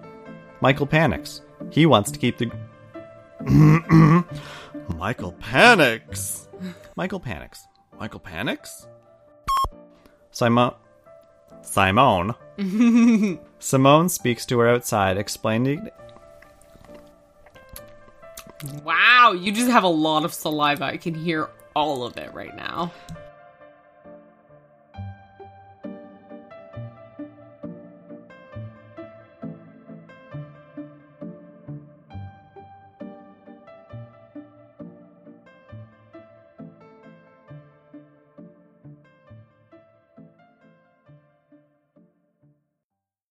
Michael 0.60 0.86
panics. 0.86 1.40
He 1.70 1.86
wants 1.86 2.10
to 2.12 2.18
keep 2.18 2.38
the. 2.38 2.50
Michael 4.96 5.32
panics. 5.32 6.48
Michael 6.96 7.20
panics. 7.20 7.66
Michael 7.98 8.20
panics? 8.20 8.86
Simon. 10.30 10.72
Simone. 11.62 12.34
Simone 13.58 14.08
speaks 14.08 14.44
to 14.46 14.58
her 14.58 14.68
outside, 14.68 15.16
explaining. 15.16 15.88
wow, 18.84 19.32
you 19.32 19.52
just 19.52 19.70
have 19.70 19.84
a 19.84 19.88
lot 19.88 20.24
of 20.24 20.34
saliva. 20.34 20.84
I 20.84 20.96
can 20.98 21.14
hear 21.14 21.48
all 21.74 22.04
of 22.04 22.16
it 22.18 22.32
right 22.34 22.54
now. 22.54 22.92